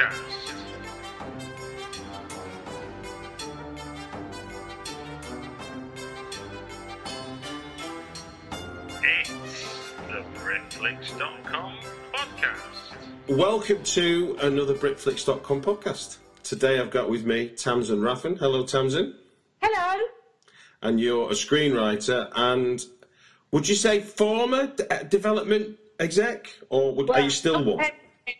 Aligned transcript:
podcast. 0.00 0.52
It's 9.02 9.92
the 10.08 10.24
Britflicks.com 10.38 11.74
podcast. 12.12 13.36
Welcome 13.36 13.82
to 13.82 14.36
another 14.42 14.74
Britflicks.com 14.74 15.62
podcast. 15.62 16.18
Today 16.42 16.80
I've 16.80 16.90
got 16.90 17.10
with 17.10 17.24
me 17.24 17.50
Tamzin 17.50 18.00
Rafn. 18.00 18.38
Hello, 18.38 18.64
Tamzin. 18.64 19.14
Hello. 19.62 20.02
And 20.82 20.98
you're 20.98 21.28
a 21.28 21.34
screenwriter 21.34 22.30
and 22.34 22.82
would 23.50 23.68
you 23.68 23.74
say 23.74 24.00
former 24.00 24.68
d- 24.68 24.84
development 25.08 25.78
exec 25.98 26.50
or 26.70 26.94
would, 26.94 27.10
are 27.10 27.20
you 27.20 27.30
still 27.30 27.56
I'm 27.56 27.66
one? 27.66 27.84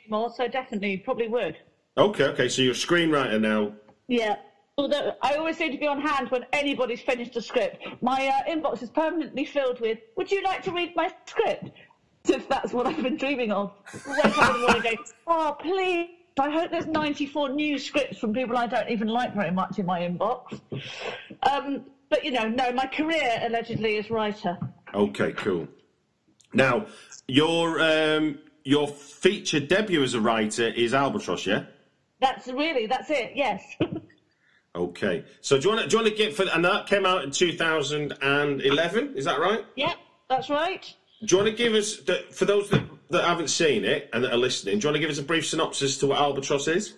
Anymore, 0.05 0.33
so 0.35 0.49
definitely, 0.49 0.99
probably 0.99 1.29
would. 1.29 1.57
Okay, 1.97 2.25
okay, 2.25 2.49
so 2.49 2.63
you're 2.63 2.73
a 2.73 2.75
screenwriter 2.75 3.41
now. 3.41 3.73
Yeah. 4.09 4.37
Although 4.79 5.15
I 5.21 5.35
always 5.35 5.59
seem 5.59 5.73
to 5.73 5.79
be 5.79 5.87
on 5.87 6.01
hand 6.01 6.31
when 6.31 6.47
anybody's 6.53 7.03
finished 7.03 7.37
a 7.37 7.43
script. 7.43 7.85
My 8.01 8.29
uh, 8.29 8.51
inbox 8.51 8.83
is 8.83 8.89
permanently 8.91 9.45
filled 9.45 9.81
with, 9.81 9.99
would 10.17 10.31
you 10.31 10.43
like 10.43 10.63
to 10.63 10.71
read 10.71 10.97
my 10.97 11.13
script? 11.27 11.71
If 12.29 12.49
that's 12.49 12.73
what 12.73 12.87
I've 12.87 13.03
been 13.03 13.17
dreaming 13.17 13.53
of. 13.53 13.73
Wake 14.07 14.25
up 14.39 14.55
in 14.55 14.61
the 14.61 14.67
morning 14.67 14.83
go, 14.83 15.05
oh, 15.27 15.57
please. 15.61 16.11
I 16.39 16.49
hope 16.49 16.71
there's 16.71 16.87
94 16.87 17.51
new 17.51 17.79
scripts 17.79 18.19
from 18.19 18.33
people 18.33 18.57
I 18.57 18.67
don't 18.67 18.89
even 18.89 19.09
like 19.09 19.35
very 19.35 19.51
much 19.51 19.79
in 19.79 19.85
my 19.85 20.01
inbox. 20.01 20.59
Um, 21.51 21.85
but, 22.09 22.25
you 22.25 22.31
know, 22.31 22.49
no, 22.49 22.73
my 22.73 22.87
career 22.87 23.41
allegedly 23.43 23.97
is 23.97 24.11
writer. 24.11 24.57
Okay, 24.95 25.33
cool. 25.33 25.69
Now, 26.55 26.87
your 27.29 27.81
um, 27.81 28.39
your 28.65 28.89
featured 28.89 29.69
debut 29.69 30.03
as 30.03 30.15
a 30.15 30.21
writer 30.21 30.69
is 30.69 30.95
Albatross, 30.95 31.47
yeah? 31.47 31.65
That's 32.21 32.49
really, 32.49 32.87
that's 32.87 33.11
it, 33.11 33.33
yes. 33.35 33.63
Okay. 34.75 35.25
So 35.41 35.59
do 35.59 35.69
you 35.69 35.75
want 35.75 35.83
to 35.83 35.89
do 35.89 35.97
you 35.97 36.03
want 36.03 36.17
to 36.17 36.23
get 36.23 36.35
for 36.35 36.45
and 36.49 36.65
that 36.65 36.87
came 36.87 37.05
out 37.05 37.25
in 37.25 37.33
2011, 37.33 39.17
is 39.17 39.25
that 39.25 39.41
right? 39.41 39.65
yep, 39.75 39.97
that's 40.29 40.49
right. 40.49 40.95
Do 41.25 41.37
you 41.37 41.43
want 41.43 41.57
to 41.57 41.63
give 41.63 41.75
us, 41.75 41.97
the, 41.99 42.25
for 42.31 42.47
those 42.47 42.71
that, 42.71 42.83
that 43.11 43.25
haven't 43.25 43.49
seen 43.49 43.85
it 43.85 44.09
and 44.13 44.25
that 44.25 44.33
are 44.33 44.39
listening, 44.39 44.79
do 44.79 44.85
you 44.85 44.89
want 44.89 44.95
to 44.95 45.01
give 45.01 45.11
us 45.11 45.19
a 45.19 45.23
brief 45.23 45.47
synopsis 45.47 45.99
to 45.99 46.07
what 46.07 46.19
Albatross 46.19 46.67
is? 46.67 46.95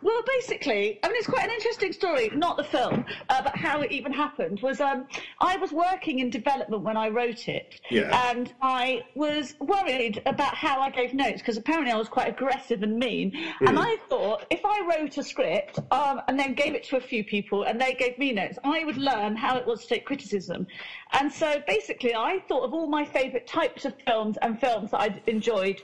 Well, 0.00 0.22
basically, 0.26 0.98
I 1.02 1.08
mean, 1.08 1.16
it's 1.16 1.26
quite 1.26 1.44
an 1.44 1.50
interesting 1.50 1.92
story, 1.92 2.30
not 2.34 2.56
the 2.56 2.64
film, 2.64 3.04
uh, 3.28 3.42
but 3.42 3.56
how 3.56 3.80
it 3.80 3.90
even 3.90 4.12
happened. 4.12 4.60
Was 4.62 4.80
um, 4.80 5.06
I 5.40 5.56
was 5.56 5.72
working 5.72 6.20
in 6.20 6.30
development 6.30 6.82
when 6.82 6.96
I 6.96 7.08
wrote 7.08 7.48
it, 7.48 7.80
Yeah. 7.90 8.30
and 8.30 8.52
I 8.60 9.02
was 9.14 9.54
worried 9.60 10.22
about 10.26 10.54
how 10.54 10.80
I 10.80 10.90
gave 10.90 11.14
notes 11.14 11.40
because 11.40 11.56
apparently 11.56 11.92
I 11.92 11.96
was 11.96 12.08
quite 12.08 12.28
aggressive 12.28 12.82
and 12.82 12.96
mean. 12.96 13.32
And 13.60 13.78
I 13.78 13.96
thought 14.08 14.44
if 14.50 14.60
I 14.64 14.80
wrote 14.88 15.18
a 15.18 15.22
script 15.22 15.78
um, 15.90 16.20
and 16.28 16.38
then 16.38 16.54
gave 16.54 16.74
it 16.74 16.84
to 16.84 16.96
a 16.96 17.00
few 17.00 17.24
people 17.24 17.64
and 17.64 17.80
they 17.80 17.94
gave 17.94 18.18
me 18.18 18.32
notes, 18.32 18.58
I 18.62 18.84
would 18.84 18.98
learn 18.98 19.34
how 19.34 19.56
it 19.56 19.66
was 19.66 19.82
to 19.82 19.88
take 19.88 20.04
criticism. 20.04 20.66
And 21.12 21.32
so 21.32 21.60
basically, 21.66 22.14
I 22.14 22.38
thought 22.48 22.62
of 22.62 22.72
all 22.72 22.86
my 22.86 23.04
favourite 23.04 23.46
types 23.48 23.84
of 23.84 23.94
films 24.06 24.36
and 24.42 24.60
films 24.60 24.92
that 24.92 25.00
I'd 25.00 25.22
enjoyed 25.26 25.80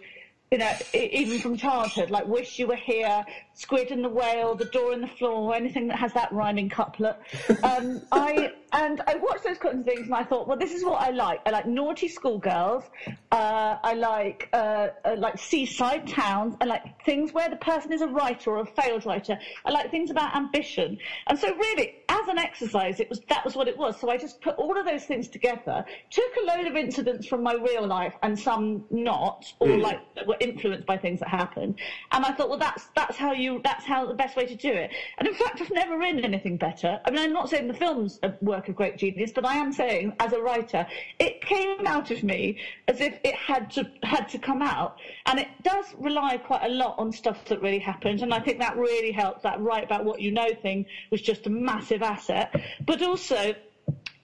you 0.51 0.59
know, 0.59 0.73
even 0.95 1.39
from 1.41 1.57
childhood, 1.57 2.11
like 2.11 2.27
Wish 2.27 2.59
You 2.59 2.69
Were 2.69 2.77
Here, 2.77 3.25
Squid 3.59 3.91
and 3.91 4.05
the 4.05 4.09
Whale, 4.09 4.55
The 4.55 4.67
Door 4.67 4.93
in 4.93 5.01
the 5.01 5.09
Floor, 5.09 5.53
anything 5.53 5.89
that 5.89 5.99
has 5.99 6.13
that 6.13 6.31
rhyming 6.31 6.69
couplet. 6.69 7.17
Um, 7.65 8.01
I 8.13 8.53
and 8.73 9.01
I 9.09 9.17
watched 9.17 9.43
those 9.43 9.59
kinds 9.59 9.81
of 9.81 9.85
things, 9.85 10.07
and 10.07 10.15
I 10.15 10.23
thought, 10.23 10.47
well, 10.47 10.57
this 10.57 10.73
is 10.73 10.85
what 10.85 11.01
I 11.03 11.11
like. 11.11 11.41
I 11.45 11.51
like 11.51 11.67
naughty 11.67 12.07
schoolgirls. 12.07 12.85
Uh, 13.33 13.77
I 13.83 13.95
like 13.95 14.49
uh, 14.53 14.89
uh, 15.05 15.17
like 15.19 15.39
seaside 15.39 16.07
towns. 16.07 16.55
I 16.61 16.67
like 16.67 16.83
things 17.05 17.33
where 17.33 17.49
the 17.49 17.57
person 17.57 17.93
is 17.93 18.01
a 18.01 18.07
writer 18.07 18.51
or 18.51 18.61
a 18.61 18.67
failed 18.67 19.07
writer. 19.07 19.37
I 19.65 19.71
like 19.73 19.91
things 19.91 20.11
about 20.11 20.37
ambition. 20.37 20.97
And 21.27 21.37
so, 21.37 21.53
really, 21.53 21.95
as 22.09 22.29
an 22.29 22.39
exercise, 22.39 23.01
it 23.01 23.09
was 23.09 23.21
that 23.29 23.45
was 23.45 23.57
what 23.57 23.67
it 23.67 23.77
was. 23.77 23.99
So 23.99 24.09
I 24.09 24.19
just 24.19 24.41
put 24.41 24.55
all 24.57 24.79
of 24.79 24.87
those 24.87 25.05
things 25.05 25.27
together, 25.27 25.85
took 26.11 26.31
a 26.43 26.45
load 26.45 26.67
of 26.69 26.77
incidents 26.77 27.27
from 27.27 27.43
my 27.43 27.55
real 27.55 27.87
life 27.87 28.15
and 28.23 28.39
some 28.39 28.85
not, 28.91 29.53
or 29.59 29.77
like 29.79 29.99
that 30.15 30.29
were 30.29 30.37
influenced 30.39 30.87
by 30.87 30.97
things 30.97 31.19
that 31.21 31.29
happened. 31.29 31.79
And 32.13 32.25
I 32.25 32.33
thought, 32.33 32.51
well, 32.51 32.59
that's 32.59 32.87
that's 32.95 33.17
how 33.17 33.33
you 33.33 33.48
that's 33.65 33.85
how 33.85 34.07
the 34.07 34.15
best 34.15 34.37
way 34.37 34.47
to 34.47 34.55
do 34.55 34.73
it. 34.73 34.91
And 35.19 35.27
in 35.27 35.35
fact, 35.35 35.61
I've 35.61 35.71
never 35.71 35.99
written 35.99 36.25
anything 36.25 36.57
better. 36.57 37.01
I 37.05 37.11
mean, 37.11 37.21
I'm 37.21 37.33
not 37.33 37.49
saying 37.49 37.69
the 37.69 37.75
film's 37.75 38.19
a 38.23 38.33
work 38.41 38.69
of 38.69 38.77
great 38.77 38.97
genius, 38.97 39.33
but 39.35 39.45
I 39.45 39.57
am 39.57 39.73
saying, 39.73 40.13
as 40.21 40.33
a 40.33 40.41
writer, 40.41 40.87
it 41.19 41.41
came 41.41 41.87
out 41.87 42.11
of 42.11 42.23
me 42.23 42.59
as 42.89 43.01
if 43.01 43.19
it 43.25 43.35
had 43.35 43.71
to 43.73 43.91
had 44.03 44.29
to 44.31 44.39
come 44.39 44.63
out, 44.63 44.99
and 45.27 45.39
it 45.39 45.49
does 45.63 45.87
rely 45.99 46.37
quite 46.37 46.65
a 46.65 46.69
lot 46.69 46.99
on 46.99 47.13
stuff 47.13 47.45
that 47.47 47.63
really 47.63 47.79
happened. 47.79 48.23
And 48.23 48.35
I 48.35 48.41
think 48.41 48.59
that 48.59 48.77
really 48.77 49.13
helps. 49.13 49.43
That 49.43 49.61
write 49.61 49.85
about 49.85 50.05
what 50.05 50.21
you 50.21 50.31
know 50.31 50.49
thing 50.63 50.87
was 51.11 51.23
just 51.23 51.47
a 51.47 51.51
massive 51.51 52.03
asset, 52.03 52.55
but 52.85 53.03
also 53.03 53.55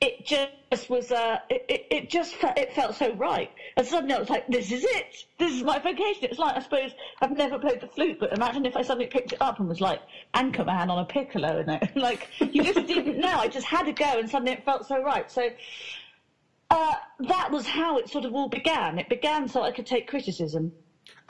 it 0.05 0.27
just 0.27 0.91
was 0.91 1.11
uh, 1.11 1.39
it, 1.49 1.87
it, 1.91 2.11
just 2.11 2.37
it 2.43 2.75
felt 2.75 2.95
so 2.95 3.15
right. 3.15 3.51
And 3.77 3.87
suddenly 3.87 4.15
I 4.15 4.19
was 4.19 4.29
like 4.29 4.47
this 4.49 4.71
is 4.71 4.85
it. 4.85 5.25
This 5.39 5.53
is 5.53 5.63
my 5.63 5.79
vocation 5.79 6.25
it's 6.25 6.39
like 6.39 6.57
I 6.57 6.61
suppose 6.61 6.91
I've 7.23 7.37
never 7.37 7.59
played 7.59 7.81
the 7.81 7.87
flute 7.87 8.19
but 8.21 8.33
imagine 8.37 8.67
if 8.67 8.77
I 8.77 8.83
suddenly 8.83 9.07
picked 9.07 9.33
it 9.33 9.41
up 9.41 9.61
and 9.61 9.69
was 9.69 9.81
like 9.81 10.01
Anchorman 10.35 10.91
on 10.91 10.99
a 10.99 11.07
piccolo 11.07 11.61
in 11.61 11.69
it. 11.71 11.91
Like 12.05 12.29
you 12.39 12.63
just 12.63 12.87
didn't 12.87 13.19
know. 13.19 13.39
I 13.39 13.49
just 13.49 13.67
had 13.67 13.87
to 13.87 13.93
go 13.93 14.19
and 14.19 14.29
suddenly 14.29 14.53
it 14.53 14.65
felt 14.65 14.87
so 14.87 15.03
right. 15.03 15.31
So 15.31 15.49
uh, 16.71 16.95
that 17.21 17.51
was 17.51 17.67
how 17.67 17.97
it 17.99 18.11
sort 18.11 18.27
of 18.27 18.35
all 18.35 18.49
began. 18.49 18.99
It 18.99 19.09
began 19.09 19.49
so 19.49 19.63
I 19.63 19.71
could 19.71 19.87
take 19.87 20.07
criticism 20.07 20.73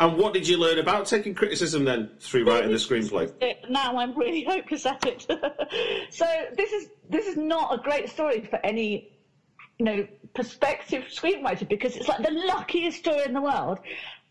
And 0.00 0.19
what 0.19 0.34
did 0.34 0.49
you 0.49 0.56
learn 0.56 0.78
about 0.78 1.06
taking 1.06 1.34
criticism 1.34 1.84
then 1.84 2.10
through 2.19 2.44
writing 2.44 2.71
the 2.71 2.77
screenplay? 2.77 3.32
Now 3.71 3.97
I'm 3.97 4.16
really 4.16 4.44
hopeless 4.49 4.84
at 4.84 5.05
it. 5.06 5.27
so 6.10 6.27
this 6.56 6.72
is 6.72 6.91
this 7.09 7.27
is 7.27 7.37
not 7.37 7.72
a 7.72 7.82
great 7.82 8.10
story 8.10 8.43
for 8.43 8.59
any 8.65 9.10
you 9.78 9.84
know 9.87 10.06
prospective 10.34 11.04
screenwriter 11.04 11.66
because 11.69 11.97
it's 11.97 12.09
like 12.09 12.22
the 12.22 12.31
luckiest 12.31 12.98
story 12.98 13.24
in 13.24 13.33
the 13.33 13.41
world. 13.41 13.78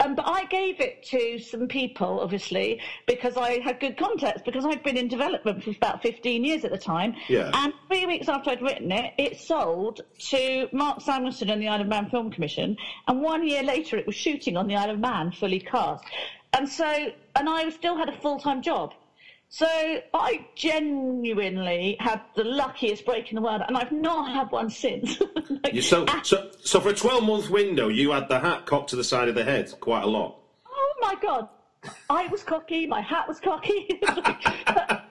Um, 0.03 0.15
but 0.15 0.27
I 0.27 0.45
gave 0.45 0.79
it 0.79 1.03
to 1.03 1.39
some 1.39 1.67
people, 1.67 2.19
obviously, 2.19 2.79
because 3.07 3.37
I 3.37 3.59
had 3.59 3.79
good 3.79 3.97
contacts, 3.97 4.41
because 4.43 4.65
I'd 4.65 4.83
been 4.83 4.97
in 4.97 5.07
development 5.07 5.63
for 5.63 5.71
about 5.71 6.01
15 6.01 6.43
years 6.43 6.65
at 6.65 6.71
the 6.71 6.77
time. 6.77 7.15
Yeah. 7.27 7.51
And 7.53 7.73
three 7.87 8.05
weeks 8.05 8.27
after 8.27 8.49
I'd 8.51 8.61
written 8.61 8.91
it, 8.91 9.13
it 9.17 9.39
sold 9.39 10.01
to 10.29 10.67
Marc 10.71 11.01
Samuelson 11.01 11.49
and 11.49 11.61
the 11.61 11.67
Isle 11.67 11.81
of 11.81 11.87
Man 11.87 12.09
Film 12.09 12.31
Commission. 12.31 12.77
And 13.07 13.21
one 13.21 13.47
year 13.47 13.63
later, 13.63 13.97
it 13.97 14.05
was 14.05 14.15
shooting 14.15 14.57
on 14.57 14.67
the 14.67 14.75
Isle 14.75 14.91
of 14.91 14.99
Man, 14.99 15.31
fully 15.31 15.59
cast. 15.59 16.03
And 16.53 16.67
so, 16.67 17.11
and 17.35 17.49
I 17.49 17.69
still 17.69 17.97
had 17.97 18.09
a 18.09 18.17
full 18.19 18.39
time 18.39 18.61
job. 18.61 18.93
So 19.53 19.67
I 19.67 20.47
genuinely 20.55 21.95
had 21.99 22.21
the 22.35 22.43
luckiest 22.43 23.05
break 23.05 23.29
in 23.29 23.35
the 23.35 23.41
world, 23.43 23.61
and 23.67 23.77
I've 23.77 23.91
not 23.91 24.31
had 24.33 24.51
one 24.51 24.71
since. 24.71 25.21
Like, 25.63 25.75
You, 25.75 25.83
so, 25.83 26.07
so, 26.23 26.49
so 26.63 26.81
for 26.81 26.89
a 26.89 26.93
12 26.95 27.23
month 27.23 27.49
window, 27.51 27.87
you 27.87 28.11
had 28.11 28.29
the 28.29 28.39
hat 28.39 28.65
cocked 28.65 28.89
to 28.89 28.95
the 28.95 29.03
side 29.03 29.27
of 29.27 29.35
the 29.35 29.43
head 29.43 29.71
quite 29.79 30.03
a 30.03 30.07
lot. 30.07 30.39
oh 30.67 30.93
my 31.01 31.13
god, 31.21 31.49
I 32.09 32.25
was 32.27 32.41
cocky, 32.41 32.87
my 32.87 33.01
hat 33.01 33.27
was 33.27 33.39
cocky, 33.39 33.99
but, 34.01 35.05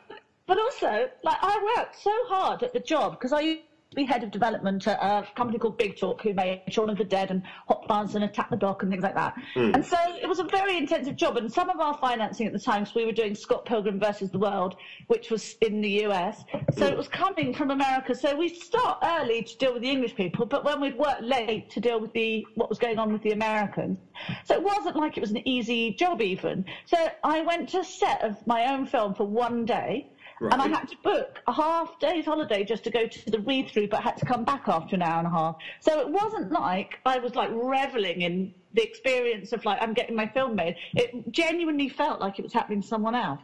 but 0.47 0.59
also 0.59 1.09
like 1.23 1.39
I 1.41 1.75
worked 1.77 2.03
so 2.03 2.13
hard 2.25 2.65
at 2.65 2.73
the 2.73 2.81
job 2.81 3.13
because 3.13 3.33
I 3.33 3.61
be 3.97 4.05
head 4.05 4.23
of 4.23 4.31
development 4.31 4.87
at 4.87 4.99
a 5.01 5.27
company 5.35 5.59
called 5.59 5.79
Big 5.79 5.97
Talk, 5.97 6.23
who 6.23 6.35
made 6.35 6.63
Shaun 6.69 6.91
of 6.91 6.99
the 6.99 7.05
Dead 7.05 7.31
and 7.31 7.43
Hot 7.69 7.85
Fuzz 7.87 8.15
and 8.15 8.25
Attack 8.25 8.51
the 8.51 8.57
Block 8.57 8.83
and 8.83 8.91
things 8.91 9.03
like 9.03 9.15
that. 9.15 9.35
Hmm. 9.55 9.73
And 9.75 9.85
so 9.85 9.97
it 10.21 10.29
was 10.29 10.39
a 10.39 10.45
very 10.45 10.77
intensive 10.77 11.17
job. 11.17 11.37
And 11.37 11.53
some 11.53 11.69
of 11.69 11.81
our 11.81 11.95
financing 11.95 12.47
at 12.47 12.53
the 12.53 12.59
time, 12.59 12.85
so 12.85 12.93
we 12.97 13.05
were 13.05 13.13
doing 13.13 13.35
Scott 13.35 13.65
Pilgrim 13.65 13.99
versus 13.99 14.31
the 14.31 14.39
World, 14.39 14.75
which 15.07 15.31
was 15.31 15.57
in 15.61 15.81
the 15.81 16.05
US. 16.07 16.45
So 16.77 16.87
it 16.87 16.97
was 16.97 17.09
coming 17.09 17.53
from 17.53 17.71
America. 17.71 18.15
So 18.15 18.37
we 18.37 18.49
start 18.49 18.99
early 19.03 19.43
to 19.43 19.57
deal 19.59 19.73
with 19.73 19.83
the 19.83 19.91
English 19.91 20.15
people, 20.15 20.47
but 20.47 20.65
when 20.65 20.81
we'd 20.81 20.97
work 20.97 21.19
late 21.21 21.71
to 21.71 21.81
deal 21.81 22.01
with 22.01 22.13
the 22.13 22.47
what 22.55 22.69
was 22.69 22.79
going 22.79 22.99
on 22.99 23.13
with 23.13 23.23
the 23.23 23.33
Americans. 23.33 23.99
So 24.45 24.55
it 24.55 24.63
wasn't 24.63 24.97
like 24.97 25.17
it 25.17 25.21
was 25.21 25.31
an 25.31 25.47
easy 25.47 25.95
job 25.95 26.21
even. 26.21 26.65
So 26.87 26.97
I 27.25 27.43
went 27.43 27.69
to 27.71 27.85
set 27.85 28.23
of 28.23 28.37
my 28.47 28.73
own 28.73 28.87
film 28.87 29.15
for 29.15 29.25
one 29.25 29.65
day. 29.65 30.09
And 30.51 30.61
I 30.61 30.69
had 30.69 30.89
to 30.89 30.97
book 31.03 31.41
a 31.47 31.53
half 31.53 31.99
day's 32.01 32.25
holiday 32.25 32.65
just 32.65 32.85
to 32.85 32.91
go 32.91 33.07
to 33.07 33.31
the 33.31 33.39
read 33.41 33.71
through, 33.71 33.89
but 33.89 34.03
had 34.03 34.17
to 34.17 34.27
come 34.27 34.45
back 34.45 34.65
after 34.67 34.97
an 34.97 35.03
hour 35.03 35.19
and 35.19 35.27
a 35.27 35.31
half. 35.31 35.57
So 35.81 36.01
it 36.01 36.09
wasn't 36.09 36.51
like 36.51 36.99
I 37.07 37.19
was 37.19 37.35
like 37.35 37.51
reveling 37.53 38.23
in 38.23 38.55
the 38.75 38.83
experience 38.83 39.53
of 39.53 39.65
like 39.65 39.81
I'm 39.81 39.95
getting 39.95 40.17
my 40.17 40.27
film 40.27 40.57
made. 40.57 40.77
It 40.95 41.31
genuinely 41.31 41.89
felt 41.89 42.21
like 42.21 42.39
it 42.39 42.43
was 42.43 42.53
happening 42.53 42.83
to 42.83 42.87
someone 42.89 43.15
else. 43.15 43.43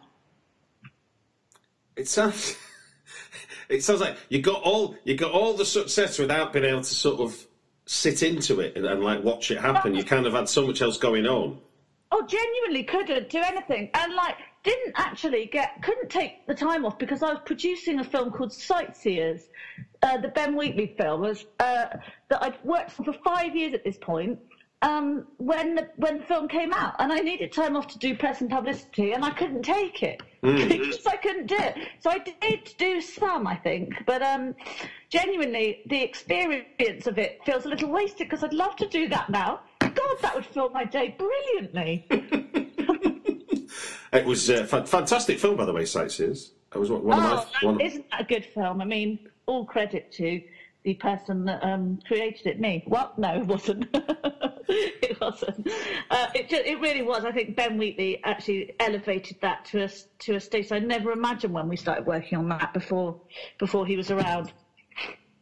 It 1.97 2.09
sounds. 2.09 2.57
It 3.69 3.85
sounds 3.85 4.01
like 4.01 4.17
you 4.31 4.41
got 4.41 4.63
all 4.63 4.97
you 5.05 5.15
got 5.15 5.33
all 5.33 5.53
the 5.53 5.67
success 5.67 6.19
without 6.19 6.53
being 6.53 6.65
able 6.65 6.81
to 6.81 6.95
sort 6.95 7.21
of 7.21 7.47
sit 7.85 8.23
into 8.23 8.61
it 8.61 8.77
and, 8.77 8.87
and 8.87 9.03
like 9.03 9.23
watch 9.23 9.51
it 9.51 9.59
happen. 9.59 9.95
You 9.95 10.05
kind 10.05 10.27
of 10.27 10.33
had 10.33 10.49
so 10.49 10.67
much 10.67 10.81
else 10.81 10.97
going 10.97 11.27
on. 11.27 11.59
Oh, 12.11 12.25
genuinely 12.27 12.85
couldn't 12.85 13.29
do 13.29 13.39
anything, 13.39 13.91
and 13.93 14.15
like 14.15 14.37
didn't 14.65 14.95
actually 14.97 15.47
get 15.47 15.71
couldn't 15.83 16.11
take 16.11 16.47
the 16.47 16.55
time 16.55 16.85
off 16.85 16.99
because 16.99 17.23
I 17.23 17.31
was 17.31 17.41
producing 17.45 18.01
a 18.01 18.05
film 18.05 18.31
called 18.31 18.53
Sightseers, 18.53 19.49
uh, 20.03 20.19
the 20.19 20.29
Ben 20.29 20.57
Wheatley 20.57 20.95
film 20.97 21.23
was 21.23 21.45
uh, 21.61 21.87
that 22.31 22.43
I'd 22.43 22.63
worked 22.65 22.99
on 22.99 23.05
for 23.05 23.15
five 23.25 23.55
years 23.55 23.75
at 23.75 23.85
this 23.85 23.99
point. 23.99 24.39
Um, 24.81 25.25
when 25.39 25.75
the 25.75 25.89
when 25.97 26.19
the 26.19 26.25
film 26.25 26.47
came 26.47 26.73
out, 26.73 26.95
and 27.01 27.13
I 27.13 27.19
needed 27.19 27.51
time 27.51 27.77
off 27.77 27.89
to 27.89 27.99
do 27.99 28.15
press 28.15 28.41
and 28.41 28.49
publicity, 28.49 29.11
and 29.13 29.25
I 29.25 29.31
couldn't 29.31 29.63
take 29.63 30.05
it 30.05 30.23
because 30.43 31.05
I 31.05 31.17
couldn't 31.17 31.47
do 31.47 31.57
it. 31.59 31.75
So 31.99 32.11
I 32.11 32.19
did 32.19 32.73
do 32.79 33.01
some, 33.01 33.49
I 33.49 33.57
think, 33.57 34.05
but 34.07 34.23
um, 34.23 34.55
genuinely, 35.11 35.81
the 35.87 36.01
experience 36.01 37.09
of 37.09 37.19
it 37.19 37.39
feels 37.45 37.65
a 37.65 37.69
little 37.69 37.91
wasted 37.91 38.29
because 38.29 38.45
I'd 38.45 38.55
love 38.55 38.77
to 38.77 38.87
do 38.87 39.09
that 39.09 39.29
now. 39.31 39.59
God, 39.81 40.17
that 40.23 40.35
would 40.37 40.47
fill 40.47 40.71
my 40.71 40.85
day 40.85 41.17
brilliantly. 41.19 42.07
It 44.13 44.25
was 44.25 44.49
a 44.49 44.67
fa- 44.67 44.87
fantastic 44.87 45.39
film, 45.39 45.57
by 45.57 45.65
the 45.65 45.73
way. 45.73 45.85
Sightseers. 45.85 46.53
It 46.75 46.79
was 46.79 46.91
one 46.91 47.05
one 47.05 47.19
Oh, 47.19 47.39
of 47.39 47.51
my 47.63 47.71
one. 47.73 47.81
isn't 47.81 48.11
that 48.11 48.21
a 48.23 48.25
good 48.25 48.45
film? 48.45 48.81
I 48.81 48.85
mean, 48.85 49.19
all 49.47 49.65
credit 49.65 50.13
to 50.13 50.43
the 50.85 50.95
person 50.95 51.45
that 51.45 51.63
um, 51.65 51.99
created 52.07 52.47
it, 52.47 52.61
me. 52.61 52.85
Well, 52.87 53.13
no, 53.19 53.35
it 53.41 53.47
wasn't. 53.47 53.89
it 54.69 55.21
wasn't. 55.21 55.69
Uh, 56.11 56.27
it, 56.35 56.49
ju- 56.49 56.63
it 56.65 56.81
really 56.81 57.03
was. 57.03 57.25
I 57.25 57.33
think 57.33 57.57
Ben 57.57 57.77
Wheatley 57.77 58.23
actually 58.25 58.75
elevated 58.81 59.39
that 59.41 59.65
to 59.67 59.85
a, 59.85 59.89
to 60.21 60.37
a 60.37 60.41
stage 60.41 60.71
I 60.73 60.79
never 60.79 61.11
imagined 61.11 61.53
when 61.53 61.69
we 61.69 61.77
started 61.77 62.07
working 62.07 62.39
on 62.39 62.49
that 62.51 62.73
before 62.73 63.21
before 63.59 63.87
he 63.87 63.97
was 63.97 64.11
around. 64.11 64.53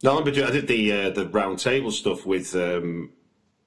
No, 0.03 0.19
I 0.21 0.23
did 0.25 0.69
the 0.69 0.93
uh, 0.93 1.11
the 1.11 1.27
round 1.29 1.59
table 1.59 1.91
stuff 1.91 2.25
with 2.27 2.55
um, 2.55 3.13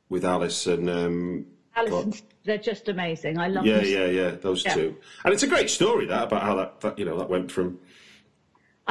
with 0.10 0.24
Alice 0.26 0.68
and 0.68 0.90
um, 0.90 1.46
Alison, 1.80 2.14
they're 2.44 2.58
just 2.58 2.88
amazing. 2.90 3.38
I 3.38 3.48
love 3.48 3.66
yeah, 3.66 3.78
them. 3.78 3.86
yeah, 3.86 4.06
yeah, 4.06 4.30
those 4.32 4.64
Yeah. 4.66 4.74
two. 4.74 4.96
And 5.24 5.34
it's 5.34 5.44
a 5.44 5.48
great 5.48 5.70
story 5.70 6.06
that 6.08 6.24
about 6.24 6.44
how 6.44 6.56
that, 6.56 6.82
that 6.82 7.00
you 7.00 7.06
know 7.06 7.18
that 7.18 7.30
went 7.30 7.52
from 7.52 7.80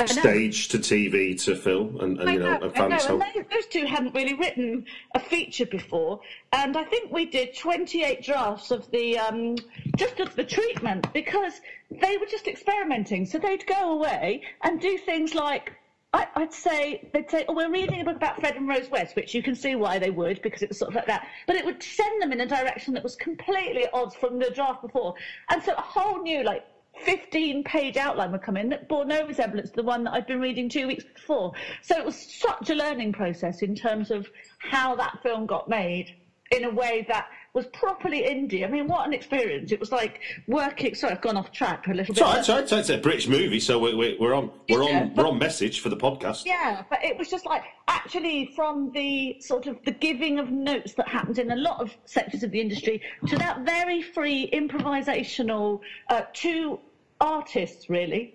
stage 0.07 0.69
to 0.69 0.79
TV 0.79 1.41
to 1.45 1.57
film 1.57 1.99
and, 2.01 2.21
and 2.21 2.31
you 2.31 2.39
know, 2.39 2.59
know, 2.59 2.67
and 2.67 2.75
found 2.75 2.91
know, 2.91 3.21
and 3.35 3.47
those 3.51 3.67
two 3.67 3.85
hadn't 3.85 4.15
really 4.15 4.35
written 4.35 4.85
a 5.15 5.21
feature 5.21 5.67
before, 5.67 6.21
and 6.53 6.77
I 6.77 6.85
think 6.85 7.11
we 7.13 7.27
did 7.27 7.57
28 7.57 8.23
drafts 8.23 8.71
of 8.71 8.89
the 8.91 9.19
um, 9.19 9.57
just 9.97 10.21
of 10.21 10.35
the 10.37 10.45
treatment 10.45 11.13
because 11.13 11.61
they 11.91 12.17
were 12.17 12.27
just 12.27 12.47
experimenting. 12.47 13.27
So 13.27 13.39
they'd 13.39 13.67
go 13.67 13.93
away 13.93 14.43
and 14.63 14.81
do 14.81 14.99
things 14.99 15.35
like. 15.35 15.73
I, 16.13 16.27
I'd 16.37 16.53
say 16.53 17.11
they'd 17.13 17.31
say, 17.31 17.45
"Oh, 17.49 17.55
we're 17.55 17.71
reading 17.71 18.01
a 18.01 18.05
book 18.05 18.17
about 18.17 18.41
Fred 18.41 18.57
and 18.57 18.67
Rose 18.67 18.91
West," 18.91 19.15
which 19.15 19.35
you 19.35 19.43
can 19.43 19.55
see 19.55 19.75
why 19.75 19.99
they 19.99 20.11
would 20.11 20.41
because 20.43 20.63
it 20.63 20.71
was 20.71 20.79
sort 20.79 20.91
of 20.91 20.95
like 20.95 21.07
that. 21.07 21.27
But 21.47 21.57
it 21.57 21.65
would 21.65 21.83
send 21.83 22.23
them 22.23 22.33
in 22.33 22.41
a 22.41 22.47
direction 22.47 22.95
that 22.95 23.03
was 23.03 23.15
completely 23.15 23.85
at 23.85 23.91
odds 23.93 24.15
from 24.15 24.39
the 24.39 24.51
draft 24.51 24.81
before, 24.83 25.15
and 25.51 25.63
so 25.63 25.75
a 25.77 25.83
whole 25.83 26.23
new 26.23 26.43
like 26.43 26.63
15 27.05 27.63
page 27.65 27.97
outline 27.97 28.33
would 28.33 28.43
come 28.43 28.57
in 28.57 28.71
that 28.71 28.89
bore 28.89 29.05
no 29.05 29.27
resemblance 29.27 29.71
to 29.71 29.77
the 29.77 29.83
one 29.83 30.03
that 30.05 30.13
I'd 30.13 30.27
been 30.27 30.41
reading 30.41 30.69
two 30.69 30.87
weeks 30.87 31.05
before. 31.15 31.53
So 31.83 31.97
it 31.97 32.05
was 32.05 32.17
such 32.17 32.71
a 32.71 32.75
learning 32.75 33.13
process 33.13 33.63
in 33.63 33.75
terms 33.75 34.11
of 34.11 34.27
how 34.59 34.97
that 34.97 35.19
film 35.23 35.47
got 35.47 35.69
made 35.69 36.11
in 36.51 36.65
a 36.65 36.71
way 36.71 37.05
that 37.09 37.27
was 37.59 37.67
properly 37.73 38.23
indie. 38.23 38.65
I 38.65 38.69
mean, 38.69 38.87
what 38.87 39.07
an 39.07 39.13
experience. 39.13 39.73
It 39.73 39.81
was 39.81 39.91
like 39.93 40.21
working. 40.47 40.95
Sorry, 40.95 41.13
I've 41.13 41.21
gone 41.21 41.37
off 41.37 41.51
track 41.53 41.87
a 41.89 41.91
little 41.91 42.15
bit. 42.15 42.21
Sorry, 42.21 42.43
sorry, 42.45 42.67
sorry, 42.69 42.81
it's 42.81 42.91
a 42.91 42.99
British 42.99 43.27
movie, 43.29 43.61
so 43.61 43.79
we're, 43.79 43.97
we're, 43.97 44.17
we're 44.21 44.35
on 44.35 44.51
we're 44.69 44.83
Yeah, 44.85 45.01
on 45.01 45.09
but- 45.09 45.17
we're 45.25 45.31
on 45.31 45.39
message 45.39 45.81
for 45.81 45.89
the 45.89 45.97
podcast. 45.97 46.45
Yeah, 46.47 46.83
but 46.89 47.05
it 47.05 47.19
was 47.19 47.29
just 47.29 47.45
like 47.47 47.63
actually 47.89 48.53
from 48.55 48.93
the 48.93 49.37
sort 49.41 49.67
of 49.67 49.77
the 49.85 49.91
giving 49.91 50.39
of 50.39 50.51
notes 50.51 50.95
that 50.95 51.09
happens 51.09 51.39
in 51.39 51.51
a 51.51 51.57
lot 51.57 51.81
of 51.81 51.91
sectors 52.05 52.43
of 52.43 52.51
the 52.53 52.61
industry 52.61 53.03
to 53.27 53.37
that 53.39 53.65
very 53.65 54.03
free 54.03 54.49
improvisational 54.53 55.81
uh, 56.11 56.23
two 56.33 56.79
artists 57.21 57.91
really 57.91 58.35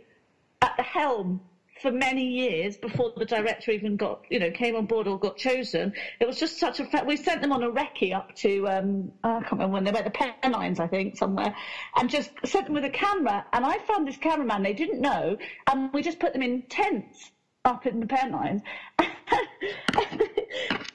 at 0.62 0.75
the 0.78 0.84
helm 0.84 1.40
for 1.83 1.91
many 1.91 2.25
years 2.25 2.77
before 2.77 3.12
the 3.18 3.25
director 3.25 3.69
even 3.69 3.97
got 3.97 4.21
you 4.30 4.39
know 4.39 4.50
came 4.50 4.75
on 4.75 4.85
board 4.85 5.06
or 5.06 5.19
got 5.19 5.35
chosen. 5.35 5.91
It 6.21 6.25
was 6.25 6.39
just 6.39 6.57
such 6.57 6.80
a 6.80 6.85
fact. 6.85 7.06
we 7.06 7.18
sent 7.18 7.41
them 7.41 7.51
on 7.51 7.62
a 7.62 7.69
recce 7.69 8.15
up 8.15 8.33
to 8.35 8.68
um, 8.69 9.12
I 9.24 9.41
can't 9.41 9.51
remember 9.51 9.74
when 9.74 9.83
they 9.83 9.91
went 9.91 10.06
the 10.06 10.33
Pennines 10.41 10.80
I 10.80 10.88
think 10.88 11.18
somewhere 11.18 11.53
and 11.97 12.09
just 12.09 12.31
sent 12.45 12.65
them 12.65 12.74
with 12.74 12.85
a 12.85 12.89
camera 12.89 13.44
and 13.51 13.65
I 13.65 13.77
found 13.80 14.07
this 14.07 14.18
cameraman 14.18 14.63
they 14.63 14.74
didn't 14.74 15.01
know 15.01 15.35
and 15.69 15.89
we 15.94 16.01
just 16.01 16.19
put 16.19 16.31
them 16.31 16.41
in 16.41 16.63
tents 16.69 17.31
up 17.65 17.86
in 17.86 18.00
the 18.00 18.06
Pennines. 18.07 18.62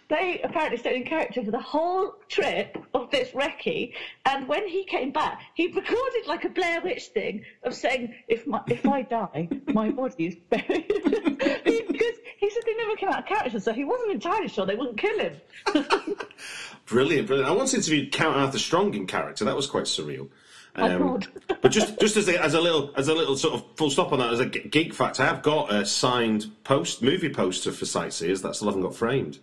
they 0.09 0.41
apparently 0.43 0.79
stayed 0.79 0.97
in 0.97 1.05
character 1.05 1.45
for 1.45 1.51
the 1.51 1.61
whole 1.61 2.15
trip 2.29 2.79
of 2.95 3.11
this 3.11 3.31
recce, 3.31 3.93
and 4.27 4.49
when 4.49 4.67
he 4.67 4.85
came 4.85 5.11
back, 5.11 5.43
he 5.55 5.67
recorded 5.67 6.27
like 6.27 6.45
a 6.45 6.49
Blair 6.49 6.81
Witch 6.83 7.07
thing 7.09 7.45
of 7.63 7.75
saying, 7.75 8.15
"If 8.27 8.47
my 8.47 8.63
if 8.69 8.87
I 8.87 9.03
die, 9.03 9.49
my 9.67 9.91
body 9.91 10.27
is 10.27 10.37
buried," 10.49 10.89
because 11.05 12.17
he 12.39 12.51
said 12.51 12.63
they 12.65 12.75
never 12.77 12.97
came 12.97 13.11
out 13.11 13.21
of 13.21 13.27
character, 13.27 13.61
so 13.61 13.73
he 13.73 13.85
wasn't 13.85 14.13
entirely 14.13 14.49
sure 14.49 14.65
they 14.65 14.77
wouldn't 14.77 14.99
kill 14.99 15.19
him. 15.19 15.37
Brilliant, 16.87 17.27
brilliant. 17.27 17.51
I 17.51 17.53
once 17.53 17.75
interviewed 17.75 18.13
Count 18.13 18.35
Arthur 18.35 18.59
Strong 18.59 18.95
in 18.95 19.07
character. 19.07 19.45
That 19.45 19.55
was 19.55 19.67
quite 19.67 19.85
surreal. 19.85 20.31
Um, 20.75 20.99
God. 20.99 21.27
but 21.61 21.71
just 21.71 22.01
just 22.01 22.17
as 22.17 22.29
a, 22.29 22.43
as 22.43 22.55
a 22.55 22.61
little 22.63 22.93
as 22.97 23.09
a 23.09 23.15
little 23.15 23.37
sort 23.37 23.55
of 23.55 23.65
full 23.77 23.91
stop 23.91 24.11
on 24.13 24.21
that, 24.21 24.33
as 24.33 24.41
a 24.41 24.47
geek 24.47 24.95
fact, 24.95 25.21
I 25.21 25.27
have 25.27 25.43
got 25.43 25.71
a 25.71 25.85
signed 25.85 26.47
post 26.65 27.03
movie 27.03 27.29
poster 27.29 27.73
for 27.73 27.85
Sightseers 27.85 28.41
that 28.41 28.57
still 28.57 28.69
haven't 28.69 28.83
got 28.83 28.95
framed. 28.95 29.39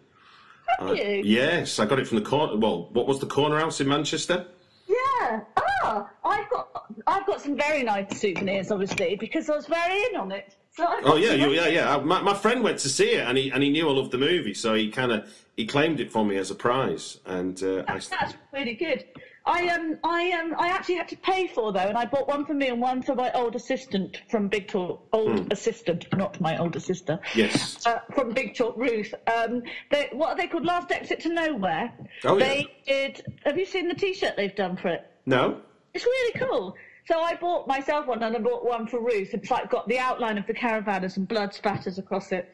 Yes, 1.26 1.80
I 1.80 1.86
got 1.86 2.00
it 2.00 2.08
from 2.08 2.20
the 2.20 2.26
corner. 2.26 2.58
Well, 2.58 2.90
what 2.94 3.08
was 3.08 3.20
the 3.20 3.26
corner 3.26 3.60
house 3.60 3.82
in 3.82 3.88
Manchester? 3.88 4.46
Yeah. 4.88 5.42
Ah, 5.84 6.10
I've 6.24 6.50
got 6.50 6.86
I've 7.08 7.26
got 7.26 7.42
some 7.42 7.56
very 7.56 7.84
nice 7.84 8.20
souvenirs, 8.20 8.72
obviously, 8.72 9.16
because 9.16 9.50
I 9.50 9.56
was 9.56 9.68
very 9.68 9.98
in 10.06 10.16
on 10.16 10.32
it. 10.32 10.56
So 10.76 10.86
Oh 11.04 11.16
yeah, 11.16 11.34
you, 11.34 11.52
yeah, 11.54 11.68
yeah. 11.68 11.98
My, 11.98 12.22
my 12.22 12.34
friend 12.34 12.64
went 12.64 12.80
to 12.80 12.90
see 12.90 13.12
it, 13.12 13.28
and 13.28 13.38
he 13.38 13.52
and 13.52 13.64
he 13.64 13.70
knew 13.70 13.88
I 13.90 13.92
loved 13.92 14.12
the 14.12 14.18
movie, 14.18 14.54
so 14.54 14.74
he 14.74 14.90
kind 14.92 15.12
of 15.12 15.30
he 15.56 15.66
claimed 15.66 16.00
it 16.00 16.12
for 16.12 16.26
me 16.26 16.38
as 16.38 16.52
a 16.52 16.56
prize, 16.56 17.20
and 17.26 17.62
uh, 17.64 17.84
I, 17.88 18.00
That's 18.00 18.36
really 18.52 18.76
good. 18.76 19.06
I 19.48 19.68
um 19.70 20.00
I 20.04 20.32
um 20.32 20.56
I 20.58 20.70
actually 20.70 20.96
had 20.96 21.08
to 21.10 21.18
pay 21.18 21.48
for 21.48 21.72
though, 21.72 21.80
and 21.80 21.98
I 21.98 22.06
bought 22.06 22.28
one 22.28 22.46
for 22.46 22.56
me 22.56 22.70
and 22.70 22.82
one 22.82 23.04
for 23.04 23.14
my 23.14 23.32
old 23.34 23.56
assistant 23.56 24.22
from 24.30 24.48
Big 24.48 24.68
Talk. 24.68 25.08
Old 25.14 25.52
assistant, 25.54 26.08
not 26.16 26.42
my 26.42 26.58
older 26.58 26.80
sister. 26.80 27.20
Yes. 27.36 27.86
Uh, 27.86 28.00
from 28.14 28.34
Big 28.34 28.56
Talk, 28.56 28.76
Ruth. 28.76 29.14
Um, 29.28 29.62
they, 29.92 30.10
what 30.14 30.30
are 30.30 30.36
they 30.36 30.48
called? 30.48 30.66
Last 30.66 30.92
Exit 30.92 31.20
to 31.22 31.30
Nowhere. 31.30 31.94
Oh, 32.24 32.38
yeah. 32.38 32.46
They 32.46 32.68
did. 32.88 33.22
Have 33.46 33.58
you 33.58 33.66
seen 33.66 33.88
the 33.88 33.94
T-shirt 33.94 34.36
they've 34.36 34.56
done 34.56 34.78
for 34.78 34.90
it? 34.90 35.06
no. 35.26 35.62
It's 35.94 36.04
really 36.04 36.40
cool. 36.40 36.76
So 37.06 37.22
I 37.22 37.36
bought 37.36 37.68
myself 37.68 38.08
one, 38.08 38.22
and 38.22 38.36
I 38.36 38.40
bought 38.40 38.66
one 38.66 38.86
for 38.86 39.00
Ruth. 39.00 39.34
It's 39.34 39.50
like 39.50 39.70
got 39.70 39.88
the 39.88 39.98
outline 39.98 40.38
of 40.38 40.46
the 40.46 40.54
caravan 40.54 41.04
and 41.04 41.12
some 41.12 41.24
blood 41.24 41.54
spatters 41.54 41.98
across 41.98 42.34
it. 42.34 42.54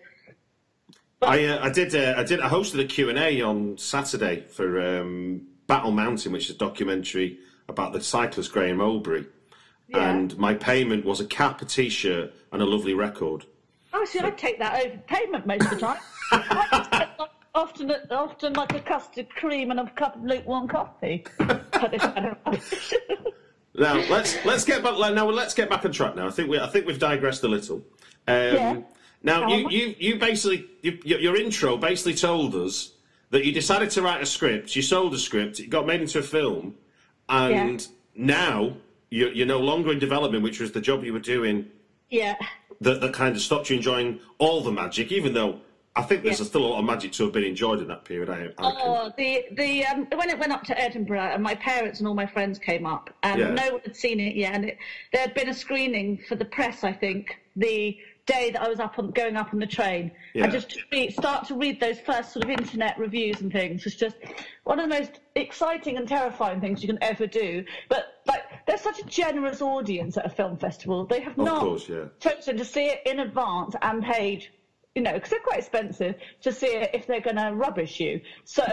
I 1.24 1.46
uh, 1.46 1.66
I 1.66 1.70
did 1.72 1.96
uh, 1.96 2.16
I 2.18 2.24
did 2.24 2.40
I 2.40 2.50
hosted 2.50 2.82
a 2.82 2.86
Q 2.86 3.10
and 3.10 3.18
A 3.18 3.42
on 3.42 3.78
Saturday 3.80 4.46
for 4.48 5.00
um, 5.00 5.48
Battle 5.72 5.92
Mountain, 5.92 6.34
which 6.34 6.50
is 6.50 6.56
a 6.56 6.60
documentary 6.60 7.40
about 7.70 7.94
the 7.94 8.02
cyclist 8.02 8.52
Graeme 8.52 8.80
Obree, 8.80 9.26
Yeah. 9.88 10.10
and 10.12 10.38
my 10.38 10.54
payment 10.54 11.06
was 11.06 11.22
a 11.22 11.26
cap, 11.26 11.62
a 11.62 11.66
T-shirt, 11.66 12.34
and 12.52 12.62
a 12.62 12.66
lovely 12.66 12.94
record. 12.94 13.46
Oh, 13.94 14.04
see, 14.04 14.20
I'd 14.20 14.38
take 14.38 14.60
that 14.60 14.86
over 14.86 14.98
payment 15.08 15.48
most 15.48 15.64
of 15.64 15.70
the 15.70 15.78
time. 15.80 15.98
I'd 16.34 16.92
take, 16.92 17.20
like, 17.20 17.30
often, 17.56 17.90
often 18.10 18.52
like 18.54 18.74
a 18.74 18.82
custard 18.82 19.30
cream 19.30 19.72
and 19.72 19.80
a 19.80 19.90
cup 19.92 20.18
of 20.18 20.24
lukewarm 20.26 20.68
coffee. 20.68 21.24
But 21.38 21.94
it's 21.94 22.06
better. 22.06 22.38
Now 23.74 23.96
let's 24.10 24.44
let's 24.44 24.66
get 24.66 24.84
back. 24.84 25.00
Now 25.00 25.30
let's 25.30 25.54
get 25.54 25.70
back 25.70 25.86
on 25.86 25.94
track. 25.94 26.18
Now 26.18 26.28
I 26.28 26.32
think 26.32 26.50
we 26.50 26.60
I 26.60 26.68
think 26.68 26.86
we've 26.86 27.00
digressed 27.00 27.44
a 27.46 27.48
little. 27.48 27.78
Um, 28.28 28.36
Yeah. 28.36 28.82
Now, 29.24 29.44
How 29.44 29.56
you, 29.56 29.70
you, 29.70 29.96
you 30.00 30.16
basically, 30.20 30.66
you, 30.82 30.98
your 31.06 31.36
intro 31.38 31.78
basically 31.78 32.16
told 32.16 32.56
us 32.56 32.92
that 33.32 33.46
you 33.46 33.52
decided 33.52 33.90
to 33.92 34.02
write 34.02 34.22
a 34.22 34.26
script, 34.26 34.76
you 34.76 34.82
sold 34.82 35.14
a 35.14 35.18
script, 35.18 35.60
it 35.60 35.70
got 35.70 35.88
made 35.88 36.02
into 36.02 36.20
a 36.20 36.24
film, 36.24 36.76
and 37.30 37.88
now 38.16 38.76
you're, 39.10 39.32
you're 39.32 39.48
no 39.48 39.60
longer 39.60 39.92
in 39.92 40.00
development, 40.00 40.44
which 40.44 40.60
was 40.60 40.72
the 40.74 40.82
job 40.82 41.04
you 41.04 41.14
were 41.14 41.20
doing 41.20 41.66
Yeah. 42.10 42.36
that, 42.82 43.02
that 43.02 43.14
kind 43.14 43.36
of 43.36 43.42
stopped 43.42 43.70
you 43.70 43.78
enjoying 43.78 44.20
all 44.38 44.62
the 44.62 44.72
magic, 44.72 45.12
even 45.12 45.34
though 45.34 45.62
I 45.96 46.04
think 46.04 46.24
there's 46.24 46.40
Yeah. 46.40 46.46
still 46.46 46.66
a 46.66 46.68
lot 46.68 46.80
of 46.80 46.86
magic 46.86 47.12
to 47.14 47.24
have 47.24 47.34
been 47.34 47.44
enjoyed 47.44 47.80
in 47.82 47.88
that 47.90 48.06
period. 48.06 48.30
I, 48.30 48.44
I 48.46 48.50
Oh, 48.60 49.12
the 49.18 49.44
the 49.52 49.86
um, 49.86 50.08
when 50.16 50.30
it 50.30 50.40
went 50.40 50.54
up 50.54 50.64
to 50.64 50.80
Edinburgh, 50.80 51.32
and 51.34 51.44
my 51.44 51.56
parents 51.56 52.00
and 52.00 52.08
all 52.08 52.14
my 52.14 52.26
friends 52.26 52.58
came 52.60 52.86
up, 52.86 53.14
and 53.24 53.40
Yeah. 53.40 53.54
no 53.54 53.72
one 53.74 53.82
had 53.84 53.96
seen 53.98 54.20
it 54.22 54.36
yet. 54.36 54.54
And 54.56 54.66
it, 54.66 54.78
there 55.12 55.22
had 55.22 55.34
been 55.34 55.50
a 55.50 55.54
screening 55.54 56.18
for 56.30 56.36
the 56.36 56.46
press, 56.46 56.86
I 56.86 56.94
think, 56.94 57.38
the 57.58 57.98
day 58.26 58.52
that 58.52 58.62
I 58.62 58.70
was 58.70 58.80
up 58.80 58.98
on 59.00 59.12
going 59.12 59.36
up 59.36 59.54
on 59.54 59.60
the 59.60 59.68
train. 59.68 60.12
Yeah. 60.34 60.44
And 60.46 60.54
just 60.54 60.70
to 60.72 60.80
read, 60.92 61.14
start 61.14 61.48
to 61.48 61.56
read 61.56 61.80
those 61.80 62.00
first 62.00 62.34
sort 62.34 62.46
of 62.46 62.52
internet 62.52 62.98
reviews 62.98 63.42
and 63.42 63.52
things 63.52 63.86
It's 63.86 63.96
just 63.96 64.16
one 64.64 64.80
of 64.80 64.90
the 64.90 64.96
most 65.00 65.20
exciting 65.36 65.98
and 65.98 66.08
terrifying 66.08 66.62
things 66.62 66.82
you 66.82 66.88
can 66.88 67.02
ever 67.02 67.28
do. 67.28 67.64
But 67.90 68.22
like, 68.28 68.44
there's 68.68 68.82
such 68.82 69.00
a 69.00 69.06
generous 69.06 69.62
audience 69.62 70.18
at 70.18 70.26
a 70.26 70.30
film 70.30 70.58
festival. 70.58 71.06
They 71.06 71.22
have 71.22 71.38
Of 71.38 71.46
not 71.46 71.62
course, 71.62 71.90
yeah. 71.90 72.06
chosen 72.20 72.58
to 72.58 72.66
see 72.66 72.86
it 72.88 73.02
in 73.06 73.20
advance 73.20 73.76
and 73.82 74.04
paid, 74.04 74.48
you 74.96 75.02
know, 75.02 75.14
because 75.14 75.30
they're 75.32 75.40
quite 75.40 75.60
expensive 75.60 76.16
to 76.42 76.52
see 76.52 76.68
it 76.68 76.92
if 76.94 77.08
they're 77.08 77.22
going 77.22 77.38
to 77.38 77.52
rubbish 77.54 78.00
you. 78.00 78.22
So 78.44 78.64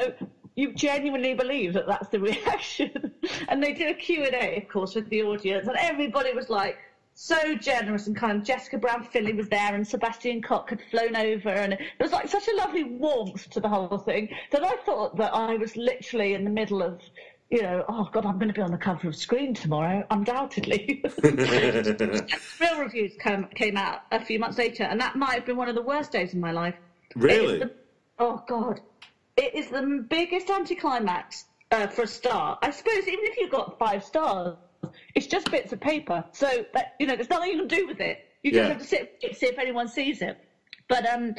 you 0.57 0.73
genuinely 0.75 1.35
believe 1.35 1.73
that 1.75 1.87
that's 1.87 2.09
the 2.09 2.21
reaction. 2.33 3.13
and 3.49 3.63
they 3.63 3.73
did 3.73 3.91
a 3.91 3.95
Q&A, 3.95 4.57
of 4.63 4.69
course, 4.69 4.95
with 4.95 5.09
the 5.09 5.23
audience, 5.23 5.69
and 5.69 5.77
everybody 5.79 6.33
was 6.35 6.51
like, 6.51 6.77
so 7.19 7.57
generous 7.57 8.07
and 8.07 8.17
kind. 8.17 8.45
Jessica 8.45 8.79
Brown 8.79 9.03
Findlay 9.03 9.33
was 9.33 9.49
there, 9.49 9.75
and 9.75 9.85
Sebastian 9.85 10.41
Koch 10.41 10.71
had 10.71 10.81
flown 10.91 11.17
over, 11.17 11.49
and 11.49 11.73
it 11.73 11.81
was 12.01 12.13
like 12.13 12.29
such 12.29 12.47
a 12.47 12.55
lovely 12.55 12.85
warmth 12.85 13.51
to 13.51 13.61
the 13.61 13.69
whole 13.69 13.99
thing 13.99 14.29
that 14.53 14.65
I 14.65 14.77
thought 14.87 15.17
that 15.17 15.35
I 15.35 15.57
was 15.57 15.77
literally 15.77 16.35
in 16.35 16.45
the 16.45 16.51
middle 16.51 16.81
of, 16.81 17.01
you 17.51 17.61
know, 17.61 17.85
oh 17.89 18.09
God, 18.13 18.25
I'm 18.25 18.39
going 18.39 18.49
to 18.49 18.55
be 18.55 18.63
on 18.63 18.71
the 18.71 18.79
cover 18.79 19.09
of 19.09 19.17
Screen 19.17 19.53
tomorrow, 19.53 20.05
undoubtedly. 20.11 21.03
Real 22.61 22.79
reviews 22.79 23.17
came 23.19 23.47
came 23.57 23.77
out 23.77 23.99
a 24.13 24.25
few 24.25 24.39
months 24.39 24.57
later, 24.57 24.85
and 24.85 25.01
that 25.01 25.17
might 25.17 25.35
have 25.35 25.45
been 25.45 25.57
one 25.57 25.69
of 25.69 25.75
the 25.75 25.83
worst 25.83 26.13
days 26.13 26.33
of 26.35 26.39
my 26.39 26.53
life. 26.53 26.77
Really? 27.17 27.59
the- 27.59 27.73
oh 28.21 28.41
God, 28.47 28.81
it 29.37 29.57
is 29.57 29.67
the 29.71 30.07
biggest 30.09 30.51
anticlimax 30.51 31.47
uh, 31.73 31.89
for 31.89 32.03
a 32.03 32.07
star. 32.07 32.57
I 32.63 32.71
suppose 32.71 33.09
even 33.09 33.25
if 33.25 33.37
you 33.39 33.49
got 33.49 33.77
five 33.77 34.05
stars, 34.05 34.57
it's 35.15 35.27
just 35.27 35.51
bits 35.51 35.73
of 35.73 35.81
paper. 35.81 36.25
So 36.33 36.65
that 36.75 36.87
you 36.99 37.07
know, 37.07 37.15
there's 37.17 37.31
nothing 37.31 37.51
you 37.51 37.59
can 37.59 37.69
do 37.69 37.87
with 37.87 38.01
it. 38.01 38.19
You 38.43 38.53
just 38.53 38.63
Yeah. 38.63 38.69
have 38.69 38.79
to 38.79 38.85
sit 38.85 39.09
see 39.37 39.47
if 39.47 39.59
anyone 39.59 39.89
sees 39.89 40.23
it. 40.23 40.37
But 40.89 41.07
um, 41.07 41.35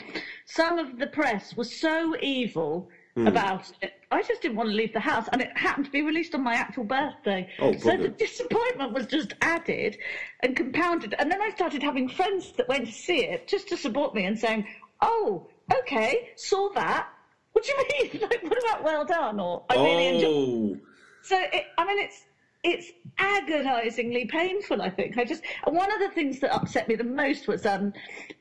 some 0.46 0.78
of 0.78 0.98
the 1.00 1.08
press 1.08 1.56
was 1.56 1.80
so 1.80 2.16
evil 2.22 2.88
Hmm. 3.16 3.28
about 3.28 3.72
it. 3.82 3.92
I 4.12 4.22
just 4.22 4.42
didn't 4.42 4.58
want 4.58 4.70
to 4.70 4.76
leave 4.76 4.94
the 4.94 5.00
house, 5.00 5.28
and 5.32 5.42
it 5.42 5.50
happened 5.56 5.86
to 5.86 5.92
be 5.92 6.02
released 6.02 6.36
on 6.36 6.44
my 6.44 6.54
actual 6.56 6.84
birthday. 6.84 7.48
Oh, 7.60 7.72
so 7.74 7.98
the 7.98 8.10
disappointment 8.10 8.94
was 8.94 9.08
just 9.08 9.34
added 9.42 9.98
and 10.42 10.56
compounded. 10.56 11.16
And 11.20 11.32
then 11.32 11.42
I 11.42 11.50
started 11.52 11.82
having 11.84 12.08
friends 12.08 12.52
that 12.54 12.68
went 12.68 12.86
to 12.88 12.92
see 12.94 13.26
it 13.26 13.48
just 13.48 13.68
to 13.70 13.78
support 13.78 14.14
me 14.14 14.26
and 14.26 14.38
saying, 14.38 14.64
"Oh, 15.02 15.48
okay, 15.80 16.16
saw 16.38 16.70
that. 16.76 17.08
What 17.54 17.66
do 17.66 17.72
you 17.72 18.10
mean? 18.14 18.22
Like, 18.22 18.44
what 18.44 18.58
about 18.64 18.84
well 18.84 19.06
done?" 19.06 19.40
Or 19.40 19.64
I 19.70 19.76
really 19.76 20.08
enjoyed. 20.08 20.30
oh, 20.30 20.78
So 21.24 21.38
it, 21.54 21.64
I 21.78 21.86
mean, 21.86 22.00
it's 22.00 22.26
it's 22.64 22.92
agonisingly 23.20 24.26
painful. 24.26 24.82
I 24.82 24.90
think. 24.90 25.18
I 25.18 25.24
just 25.26 25.44
one 25.66 25.92
of 25.92 26.00
the 26.00 26.10
things 26.10 26.40
that 26.40 26.54
upset 26.54 26.88
me 26.88 26.96
the 26.96 27.04
most 27.04 27.48
was 27.48 27.66
um 27.66 27.92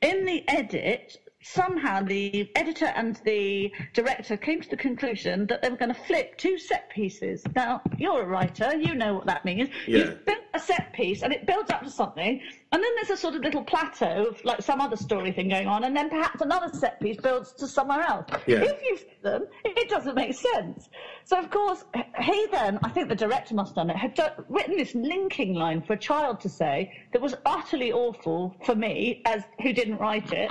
in 0.03 0.25
the 0.25 0.43
edit. 0.49 1.17
Somehow 1.41 2.03
the 2.03 2.51
editor 2.57 2.87
and 2.97 3.21
the 3.25 3.73
director 3.95 4.37
came 4.37 4.61
to 4.61 4.69
the 4.69 4.77
conclusion 4.77 5.47
that 5.47 5.63
they 5.63 5.71
were 5.71 5.77
going 5.77 5.95
to 5.95 6.01
flip 6.03 6.37
two 6.37 6.59
set 6.59 6.91
pieces. 6.91 7.45
Now 7.55 7.81
you're 7.97 8.23
a 8.23 8.27
writer, 8.27 8.77
you 8.77 8.95
know 8.97 9.15
what 9.15 9.27
that 9.27 9.45
means. 9.45 9.69
Yeah. 9.87 9.99
You've 9.99 10.27
built 10.27 10.39
a 10.55 10.59
set 10.59 10.93
piece 10.93 11.23
and 11.23 11.33
it 11.33 11.47
builds 11.47 11.71
up 11.71 11.85
to 11.85 11.91
something, 11.91 12.41
and 12.73 12.83
then 12.83 12.91
there's 12.97 13.11
a 13.11 13.17
sort 13.17 13.37
of 13.37 13.43
little 13.43 13.63
plateau 13.63 14.27
of 14.31 14.45
like 14.45 14.63
some 14.63 14.81
other 14.81 14.97
story 14.97 15.31
thing 15.31 15.49
going 15.49 15.69
on, 15.69 15.85
and 15.85 15.97
then 15.97 16.11
perhaps 16.11 16.41
another 16.41 16.77
set 16.77 17.01
piece 17.01 17.17
builds 17.19 17.53
to 17.53 17.69
somewhere 17.69 18.01
else. 18.01 18.27
Yeah. 18.47 18.63
If 18.63 18.83
you 18.83 18.97
flip 18.97 19.23
them, 19.23 19.47
it 19.65 19.89
doesn't 19.89 20.17
make 20.17 20.35
sense. 20.35 20.89
So 21.25 21.39
of 21.39 21.51
course, 21.51 21.85
he 22.21 22.49
then, 22.51 22.81
I 22.83 22.89
think 22.91 23.09
the 23.09 23.15
director 23.15 23.55
must 23.55 23.71
have 23.71 23.87
done 23.87 23.91
it, 23.91 23.97
had 23.97 24.15
done, 24.15 24.33
written 24.49 24.77
this 24.77 24.95
linking 24.95 25.55
line 25.55 25.83
for 25.83 25.93
a 25.93 25.99
child 25.99 26.41
to 26.41 26.49
say 26.49 26.93
that 27.13 27.23
was 27.23 27.37
utterly 27.47 27.93
awful 27.93 28.57
for 28.65 28.75
me 28.75 29.23
as 29.25 29.45
who 29.63 29.73
didn't 29.73 29.99
write 29.99 30.33
it. 30.33 30.51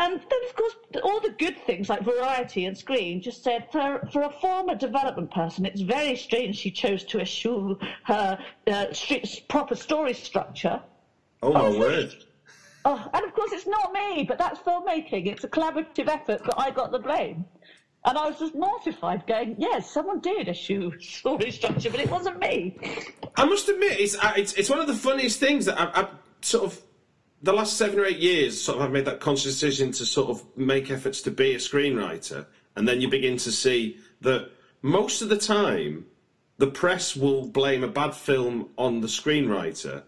And 0.00 0.14
then, 0.14 0.40
of 0.48 0.56
course, 0.56 0.76
all 1.04 1.20
the 1.20 1.34
good 1.38 1.58
things 1.66 1.90
like 1.90 2.00
Variety 2.00 2.64
and 2.64 2.76
Screen 2.76 3.20
just 3.20 3.44
said 3.44 3.70
for, 3.70 4.00
for 4.10 4.22
a 4.22 4.30
former 4.40 4.74
development 4.74 5.30
person, 5.30 5.66
it's 5.66 5.82
very 5.82 6.16
strange 6.16 6.56
she 6.56 6.70
chose 6.70 7.04
to 7.04 7.20
eschew 7.20 7.78
her 8.04 8.38
uh, 8.66 8.86
proper 9.48 9.74
story 9.74 10.14
structure. 10.14 10.80
oh 11.42 11.52
my 11.52 11.68
word! 11.68 12.14
Oh, 12.86 13.10
and 13.12 13.24
of 13.26 13.34
course, 13.34 13.52
it's 13.52 13.66
not 13.66 13.92
me, 13.92 14.24
but 14.24 14.38
that's 14.38 14.58
filmmaking. 14.60 15.26
It's 15.26 15.44
a 15.44 15.48
collaborative 15.48 16.08
effort, 16.08 16.40
but 16.46 16.58
I 16.58 16.70
got 16.70 16.92
the 16.92 16.98
blame. 16.98 17.44
And 18.06 18.16
I 18.16 18.26
was 18.26 18.38
just 18.38 18.54
mortified, 18.54 19.26
going, 19.26 19.56
yes, 19.58 19.90
someone 19.90 20.20
did 20.20 20.48
eschew 20.48 20.94
story 21.00 21.50
structure, 21.50 21.90
but 21.90 22.00
it 22.00 22.10
wasn't 22.10 22.38
me. 22.38 22.74
I 23.36 23.44
must 23.44 23.68
admit, 23.68 24.00
it's 24.00 24.16
uh, 24.16 24.32
it's, 24.34 24.54
it's 24.54 24.70
one 24.70 24.78
of 24.78 24.86
the 24.86 24.94
funniest 24.94 25.38
things 25.38 25.66
that 25.66 25.78
I've, 25.78 25.90
I've 25.94 26.08
sort 26.40 26.64
of 26.64 26.80
the 27.42 27.52
last 27.52 27.76
seven 27.76 27.98
or 27.98 28.04
eight 28.04 28.18
years. 28.18 28.60
Sort 28.60 28.78
of, 28.78 28.84
I've 28.84 28.92
made 28.92 29.04
that 29.06 29.20
conscious 29.20 29.52
decision 29.52 29.92
to 29.92 30.06
sort 30.06 30.30
of 30.30 30.44
make 30.56 30.90
efforts 30.90 31.22
to 31.22 31.30
be 31.30 31.54
a 31.54 31.58
screenwriter, 31.58 32.46
and 32.76 32.86
then 32.86 33.00
you 33.00 33.08
begin 33.08 33.36
to 33.38 33.52
see 33.52 33.98
that 34.20 34.50
most 34.82 35.22
of 35.22 35.28
the 35.28 35.38
time, 35.38 36.06
the 36.58 36.66
press 36.66 37.16
will 37.16 37.46
blame 37.46 37.82
a 37.82 37.88
bad 37.88 38.14
film 38.14 38.68
on 38.76 39.00
the 39.00 39.08
screenwriter 39.08 40.02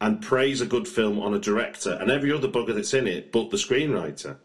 and 0.00 0.22
praise 0.22 0.60
a 0.60 0.66
good 0.66 0.86
film 0.86 1.18
on 1.18 1.34
a 1.34 1.38
director 1.38 1.92
and 2.00 2.10
every 2.10 2.32
other 2.32 2.48
bugger 2.48 2.74
that's 2.74 2.94
in 2.94 3.06
it, 3.06 3.32
but 3.32 3.50
the 3.50 3.56
screenwriter. 3.56 4.36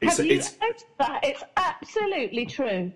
It's, 0.00 0.16
Have 0.16 0.26
you 0.26 0.36
it's, 0.36 0.58
noticed 0.60 0.86
that? 0.98 1.20
It's 1.22 1.42
absolutely 1.56 2.46
true. 2.46 2.92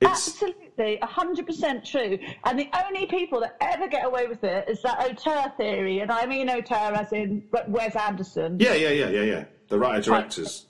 it's, 0.00 0.10
Absolutely, 0.10 0.67
100% 0.78 1.84
true. 1.90 2.18
And 2.44 2.58
the 2.58 2.68
only 2.86 3.06
people 3.06 3.40
that 3.40 3.56
ever 3.60 3.88
get 3.88 4.04
away 4.06 4.26
with 4.26 4.44
it 4.44 4.68
is 4.68 4.80
that 4.82 4.98
auteur 5.00 5.52
theory, 5.56 6.00
and 6.00 6.10
I 6.10 6.26
mean 6.26 6.48
auteur 6.48 6.94
as 6.94 7.12
in 7.12 7.42
Wes 7.68 7.96
Anderson. 7.96 8.58
yeah, 8.60 8.74
yeah, 8.74 8.90
yeah, 8.90 9.08
yeah, 9.08 9.22
yeah. 9.22 9.44
The 9.68 9.78
writer 9.78 10.00
directors. 10.02 10.66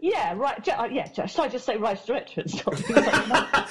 Yeah, 0.00 0.34
right. 0.34 0.66
uh, 0.68 0.88
Yeah, 0.90 1.12
should 1.26 1.40
I 1.40 1.48
just 1.48 1.64
say 1.64 1.76
writer 1.76 2.02
director 2.06 2.40
and 2.40 2.50
stuff? 2.50 2.90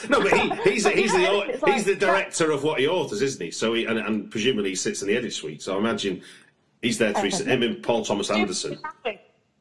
No, 0.09 0.21
but 0.21 0.31
he, 0.33 0.71
he's 0.71 0.87
he's 0.93 1.11
the 1.13 1.21
Yeah, 1.21 1.45
he's 1.51 1.61
like- 1.61 1.83
the 1.85 1.95
director 1.95 2.51
of 2.51 2.63
what 2.63 2.79
he 2.79 2.87
authors, 2.87 3.21
isn't 3.21 3.43
he? 3.43 3.51
So 3.51 3.73
he 3.73 3.85
and, 3.85 3.97
and 3.99 4.31
presumably 4.31 4.69
he 4.69 4.75
sits 4.75 5.01
in 5.01 5.07
the 5.09 5.15
edit 5.17 5.33
suite. 5.33 5.61
So 5.61 5.75
I 5.75 5.79
imagine 5.79 6.21
he's 6.81 6.97
there 6.97 7.11
to 7.13 7.21
him 7.29 7.63
and 7.63 7.83
Paul 7.83 8.05
Thomas 8.05 8.29
Anderson. 8.29 8.79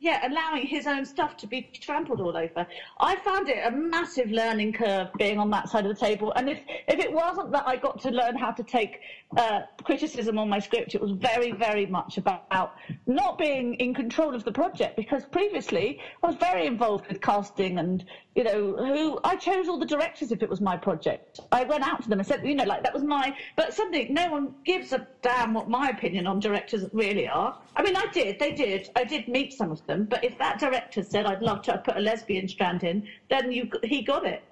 Yeah, 0.02 0.26
allowing 0.26 0.66
his 0.66 0.86
own 0.86 1.04
stuff 1.04 1.36
to 1.36 1.46
be 1.46 1.68
trampled 1.74 2.22
all 2.22 2.34
over. 2.34 2.66
I 3.00 3.16
found 3.16 3.50
it 3.50 3.58
a 3.66 3.70
massive 3.70 4.30
learning 4.30 4.72
curve 4.72 5.08
being 5.18 5.38
on 5.38 5.50
that 5.50 5.68
side 5.68 5.84
of 5.84 5.94
the 5.94 6.06
table. 6.06 6.32
And 6.36 6.48
if, 6.48 6.58
if 6.88 6.98
it 6.98 7.12
wasn't 7.12 7.52
that 7.52 7.68
I 7.68 7.76
got 7.76 8.00
to 8.00 8.10
learn 8.10 8.34
how 8.34 8.50
to 8.50 8.62
take 8.62 9.00
uh, 9.36 9.60
criticism 9.84 10.38
on 10.38 10.48
my 10.48 10.58
script, 10.58 10.94
it 10.94 11.02
was 11.02 11.10
very, 11.10 11.52
very 11.52 11.84
much 11.84 12.16
about 12.16 12.72
not 13.06 13.36
being 13.36 13.74
in 13.74 13.92
control 13.92 14.34
of 14.34 14.42
the 14.42 14.52
project 14.52 14.96
because 14.96 15.26
previously 15.26 15.98
I 16.22 16.28
was 16.28 16.36
very 16.36 16.66
involved 16.66 17.06
with 17.06 17.20
casting 17.20 17.78
and, 17.78 18.02
you 18.34 18.44
know, 18.44 18.76
who 18.76 19.20
I 19.22 19.36
chose 19.36 19.68
all 19.68 19.78
the 19.78 19.84
directors 19.84 20.32
if 20.32 20.42
it 20.42 20.48
was 20.48 20.62
my 20.62 20.78
project. 20.78 21.40
I 21.52 21.64
went 21.64 21.86
out 21.86 22.02
to 22.04 22.08
them 22.08 22.20
and 22.20 22.26
said, 22.26 22.42
you 22.42 22.54
know, 22.54 22.64
like 22.64 22.82
that 22.84 22.94
was 22.94 23.04
my, 23.04 23.36
but 23.54 23.74
suddenly 23.74 24.08
no 24.08 24.30
one 24.30 24.54
gives 24.64 24.94
a 24.94 25.06
damn 25.20 25.52
what 25.52 25.68
my 25.68 25.90
opinion 25.90 26.26
on 26.26 26.40
directors 26.40 26.86
really 26.94 27.28
are. 27.28 27.58
I 27.76 27.82
mean, 27.82 27.96
I 27.96 28.06
did, 28.14 28.38
they 28.38 28.52
did, 28.52 28.88
I 28.96 29.04
did 29.04 29.28
meet 29.28 29.52
some 29.52 29.70
of 29.70 29.84
them, 29.86 29.89
but 29.98 30.24
if 30.24 30.38
that 30.38 30.58
director 30.58 31.02
said 31.02 31.26
I'd 31.26 31.42
love 31.42 31.62
to 31.62 31.78
put 31.84 31.96
a 31.96 32.00
lesbian 32.00 32.48
strand 32.48 32.82
in, 32.84 33.06
then 33.28 33.52
you, 33.52 33.70
he 33.82 34.02
got 34.02 34.26
it. 34.26 34.42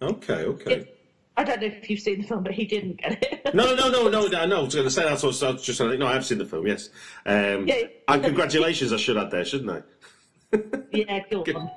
Okay, 0.00 0.44
okay. 0.44 0.88
I 1.36 1.44
don't 1.44 1.60
know 1.60 1.68
if 1.68 1.88
you've 1.88 2.00
seen 2.00 2.20
the 2.20 2.26
film, 2.26 2.42
but 2.42 2.52
he 2.52 2.66
didn't 2.66 3.00
get 3.00 3.22
it. 3.22 3.38
No, 3.54 3.74
no, 3.74 3.90
no, 3.90 4.08
no, 4.08 4.26
no, 4.26 4.46
no. 4.46 4.58
I 4.58 4.62
was 4.62 4.74
going 4.74 4.86
to 4.86 4.90
say 4.90 5.04
that's 5.04 5.22
what 5.22 5.42
I 5.42 5.50
was 5.50 5.62
just 5.62 5.78
saying. 5.78 5.98
No, 5.98 6.06
I 6.06 6.14
have 6.14 6.24
seen 6.24 6.38
the 6.38 6.46
film. 6.46 6.66
Yes. 6.66 6.88
Um, 7.26 7.66
Yeah. 7.68 7.82
And 8.08 8.24
congratulations, 8.24 8.92
I 8.92 8.96
should 8.96 9.18
add 9.18 9.30
there, 9.30 9.44
shouldn't 9.44 9.70
I? 9.70 10.56
yeah, 10.92 11.20
go 11.30 11.42
on. 11.54 11.70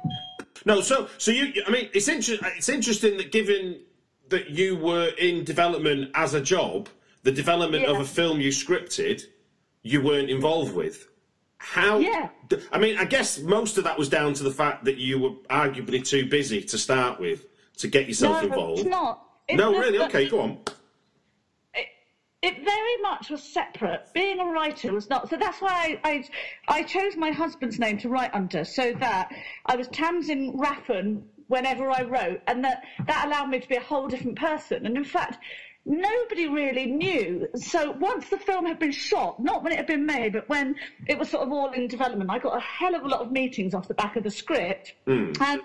No, 0.66 0.82
so 0.82 1.08
so 1.18 1.32
you. 1.32 1.64
I 1.68 1.72
mean, 1.72 1.90
it's 1.94 2.08
inter- 2.08 2.38
It's 2.58 2.70
interesting 2.70 3.18
that 3.18 3.32
given 3.32 3.82
that 4.30 4.50
you 4.50 4.76
were 4.78 5.10
in 5.18 5.44
development 5.44 6.12
as 6.16 6.34
a 6.34 6.42
job, 6.42 6.90
the 7.24 7.32
development 7.32 7.86
of 7.86 8.00
a 8.00 8.06
film 8.06 8.40
you 8.42 8.50
scripted, 8.50 9.24
you 9.84 10.02
weren't 10.02 10.30
involved 10.30 10.74
with. 10.74 11.08
How? 11.58 12.00
Yeah. 12.00 12.30
I 12.72 12.78
mean, 12.78 12.98
I 12.98 13.06
guess 13.06 13.40
most 13.40 13.78
of 13.78 13.84
that 13.86 13.98
was 13.98 14.10
down 14.10 14.34
to 14.36 14.44
the 14.44 14.52
fact 14.52 14.86
that 14.86 14.98
you 14.98 15.20
were 15.20 15.32
arguably 15.50 16.06
too 16.08 16.28
busy 16.28 16.62
to 16.62 16.78
start 16.78 17.20
with 17.20 17.46
to 17.78 17.88
get 17.88 18.08
yourself 18.08 18.42
No, 18.42 18.48
involved. 18.48 18.80
it's 18.82 18.90
not. 18.90 19.22
It's 19.48 19.58
No, 19.58 19.72
really. 19.78 20.00
Okay, 20.00 20.30
go 20.30 20.42
on. 20.42 20.60
it 22.42 22.64
very 22.64 22.98
much 23.02 23.30
was 23.30 23.42
separate. 23.42 24.08
Being 24.14 24.40
a 24.40 24.46
writer 24.46 24.94
was 24.94 25.10
not. 25.10 25.30
So 25.30 25.38
that's 25.38 25.60
why 25.62 26.00
I, 26.04 26.24
I, 26.68 26.80
I 26.80 26.84
chose 26.84 27.16
my 27.16 27.32
husband's 27.32 27.80
name 27.80 27.98
to 28.00 28.10
write 28.10 28.34
under, 28.34 28.64
so 28.64 28.94
that 29.00 29.32
I 29.66 29.76
was 29.76 29.88
Tamzin 29.90 30.56
Rafn 30.56 31.24
whenever 31.48 31.90
I 31.92 32.04
wrote, 32.04 32.42
and 32.48 32.64
that 32.64 32.84
that 33.08 33.26
allowed 33.28 33.50
me 33.50 33.60
to 33.60 33.68
be 33.68 33.76
a 33.76 33.82
whole 33.82 34.08
different 34.08 34.38
person. 34.38 34.86
And 34.86 34.96
in 34.98 35.04
fact, 35.04 35.40
nobody 35.86 36.48
really 36.48 36.88
knew. 36.88 37.48
So 37.56 37.92
once 37.92 38.30
the 38.30 38.38
film 38.38 38.66
had 38.66 38.80
been 38.80 38.92
shot, 38.92 39.42
not 39.42 39.64
when 39.64 39.72
it 39.72 39.78
had 39.78 39.88
been 39.88 40.06
made, 40.06 40.34
but 40.34 40.50
when 40.50 40.76
it 41.08 41.18
was 41.18 41.30
sort 41.30 41.44
of 41.44 41.52
all 41.52 41.72
in 41.72 41.88
development, 41.88 42.30
I 42.30 42.40
got 42.40 42.58
a 42.58 42.60
hell 42.60 42.96
of 42.96 43.04
a 43.04 43.08
lot 43.08 43.22
of 43.22 43.32
meetings 43.32 43.74
off 43.74 43.88
the 43.88 43.94
back 43.94 44.16
of 44.16 44.24
the 44.24 44.32
script, 44.32 44.94
hmm. 45.06 45.32
and 45.40 45.62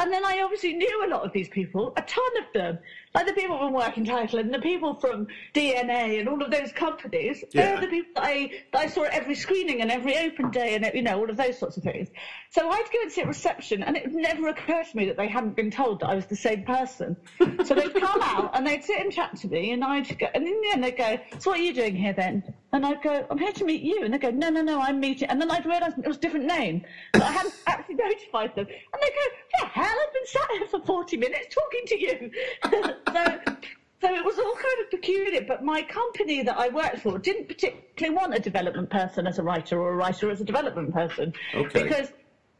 and 0.00 0.12
then 0.12 0.24
I 0.24 0.40
obviously 0.42 0.72
knew 0.74 1.04
a 1.06 1.08
lot 1.08 1.24
of 1.24 1.32
these 1.32 1.48
people, 1.48 1.92
a 1.96 2.02
ton 2.02 2.36
of 2.38 2.52
them. 2.52 2.78
Like 3.14 3.26
the 3.26 3.32
people 3.32 3.58
from 3.58 3.72
Working 3.72 4.04
Title 4.04 4.40
and 4.40 4.52
the 4.52 4.58
people 4.58 4.94
from 4.94 5.28
DNA 5.54 6.18
and 6.18 6.28
all 6.28 6.42
of 6.42 6.50
those 6.50 6.72
companies. 6.72 7.44
Yeah. 7.52 7.66
They're 7.66 7.80
the 7.82 7.86
people 7.86 8.10
that 8.16 8.24
I, 8.24 8.50
that 8.72 8.78
I 8.80 8.86
saw 8.86 9.04
at 9.04 9.12
every 9.14 9.34
screening 9.34 9.82
and 9.82 9.90
every 9.90 10.16
open 10.16 10.50
day 10.50 10.74
and, 10.74 10.90
you 10.94 11.02
know, 11.02 11.18
all 11.18 11.30
of 11.30 11.36
those 11.36 11.58
sorts 11.58 11.76
of 11.76 11.84
things. 11.84 12.08
So 12.50 12.68
I'd 12.68 12.90
go 12.92 12.98
and 13.02 13.12
sit 13.12 13.22
at 13.22 13.28
reception 13.28 13.82
and 13.82 13.96
it 13.96 14.12
never 14.12 14.48
occurred 14.48 14.86
to 14.86 14.96
me 14.96 15.06
that 15.06 15.16
they 15.16 15.28
hadn't 15.28 15.54
been 15.54 15.70
told 15.70 16.00
that 16.00 16.08
I 16.08 16.14
was 16.14 16.26
the 16.26 16.36
same 16.36 16.64
person. 16.64 17.16
so 17.38 17.74
they'd 17.74 17.94
come 17.94 18.22
out 18.22 18.56
and 18.56 18.66
they'd 18.66 18.82
sit 18.82 19.00
and 19.00 19.12
chat 19.12 19.36
to 19.36 19.48
me 19.48 19.72
and 19.72 19.84
I'd 19.84 20.18
go, 20.18 20.26
and 20.34 20.46
in 20.46 20.60
the 20.60 20.70
end 20.72 20.82
they'd 20.82 20.96
go, 20.96 21.18
so 21.38 21.50
what 21.50 21.60
are 21.60 21.62
you 21.62 21.72
doing 21.72 21.94
here 21.94 22.14
then? 22.14 22.42
And 22.74 22.84
I'd 22.84 23.00
go, 23.02 23.24
I'm 23.30 23.38
here 23.38 23.52
to 23.52 23.64
meet 23.64 23.82
you. 23.82 24.02
And 24.02 24.12
they'd 24.12 24.20
go, 24.20 24.32
no, 24.32 24.50
no, 24.50 24.60
no, 24.60 24.80
I'm 24.80 24.98
meeting. 24.98 25.28
And 25.30 25.40
then 25.40 25.48
I'd 25.48 25.64
realise 25.64 25.92
it 25.96 26.08
was 26.08 26.16
a 26.16 26.20
different 26.20 26.46
name. 26.46 26.84
But 27.12 27.22
I 27.22 27.30
hadn't 27.30 27.54
actually 27.68 27.94
notified 27.94 28.56
them. 28.56 28.66
And 28.66 29.00
they'd 29.00 29.10
go, 29.10 29.60
the 29.60 29.66
hell, 29.66 29.96
I've 30.04 30.12
been 30.12 30.26
sat 30.26 30.50
here 30.50 30.66
for 30.66 30.80
40 30.80 31.16
minutes 31.16 31.54
talking 31.54 31.86
to 31.86 32.00
you. 32.00 32.30
so, 32.64 33.54
so 34.00 34.12
it 34.12 34.24
was 34.24 34.38
all 34.40 34.54
kind 34.54 34.82
of 34.82 34.90
peculiar, 34.90 35.42
but 35.46 35.64
my 35.64 35.82
company 35.82 36.42
that 36.42 36.58
I 36.58 36.68
worked 36.70 36.98
for 36.98 37.16
didn't 37.16 37.46
particularly 37.46 38.16
want 38.16 38.34
a 38.34 38.40
development 38.40 38.90
person 38.90 39.28
as 39.28 39.38
a 39.38 39.44
writer 39.44 39.80
or 39.80 39.92
a 39.92 39.96
writer 39.96 40.28
as 40.32 40.40
a 40.40 40.44
development 40.44 40.92
person. 40.92 41.32
Okay. 41.54 41.84
Because 41.84 42.12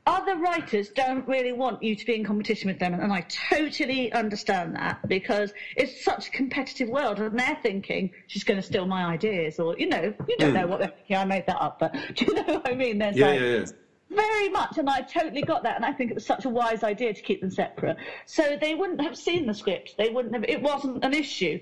other 0.06 0.37
writers 0.37 0.90
don't 0.90 1.26
really 1.26 1.52
want 1.52 1.82
you 1.82 1.94
to 1.94 2.04
be 2.04 2.14
in 2.14 2.25
competition 2.25 2.68
with 2.68 2.78
them, 2.78 2.92
and 2.94 3.12
I 3.12 3.23
totally 3.50 4.12
understand 4.12 4.76
that 4.76 4.99
because 5.06 5.52
it's 5.76 6.04
such 6.04 6.28
a 6.28 6.30
competitive 6.30 6.88
world, 6.88 7.18
and 7.18 7.38
they're 7.38 7.58
thinking 7.62 8.11
she's 8.26 8.44
going 8.44 8.58
to 8.58 8.62
steal 8.62 8.87
my 8.87 9.04
ideas, 9.06 9.58
or 9.58 9.75
you 9.78 9.87
know, 9.87 10.12
you 10.28 10.37
don't 10.37 10.52
know 10.52 10.64
hmm. 10.64 10.70
what 10.70 10.80
they're 10.80 10.88
thinking. 10.88 11.16
I 11.16 11.25
made 11.25 11.46
that 11.46 11.61
up, 11.61 11.78
but 11.78 11.94
do 12.14 12.26
you 12.26 12.34
know 12.34 12.54
what 12.54 12.68
I 12.68 12.75
mean? 12.75 12.99
There's 12.99 13.16
Yeah, 13.16 13.28
like, 13.28 13.40
yeah, 13.40 13.46
yeah. 13.46 13.64
very 14.11 14.49
much, 14.50 14.76
and 14.76 14.90
I 14.90 15.00
totally 15.00 15.42
got 15.42 15.62
that, 15.62 15.76
and 15.76 15.87
I 15.87 15.92
think 15.92 16.11
it 16.11 16.14
was 16.14 16.26
such 16.26 16.44
a 16.44 16.50
wise 16.50 16.82
idea 16.82 17.14
to 17.14 17.23
keep 17.23 17.40
them 17.40 17.50
separate. 17.50 17.96
So 18.26 18.58
they 18.61 18.75
wouldn't 18.75 19.00
have 19.00 19.16
seen 19.16 19.46
the 19.46 19.54
script. 19.54 19.94
They 19.96 20.11
wouldn't 20.11 20.34
have. 20.34 20.44
It 20.44 20.61
wasn't 20.61 21.02
an 21.02 21.14
issue, 21.14 21.61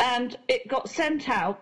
and 0.00 0.36
it 0.48 0.66
got 0.66 0.88
sent 0.88 1.28
out 1.28 1.60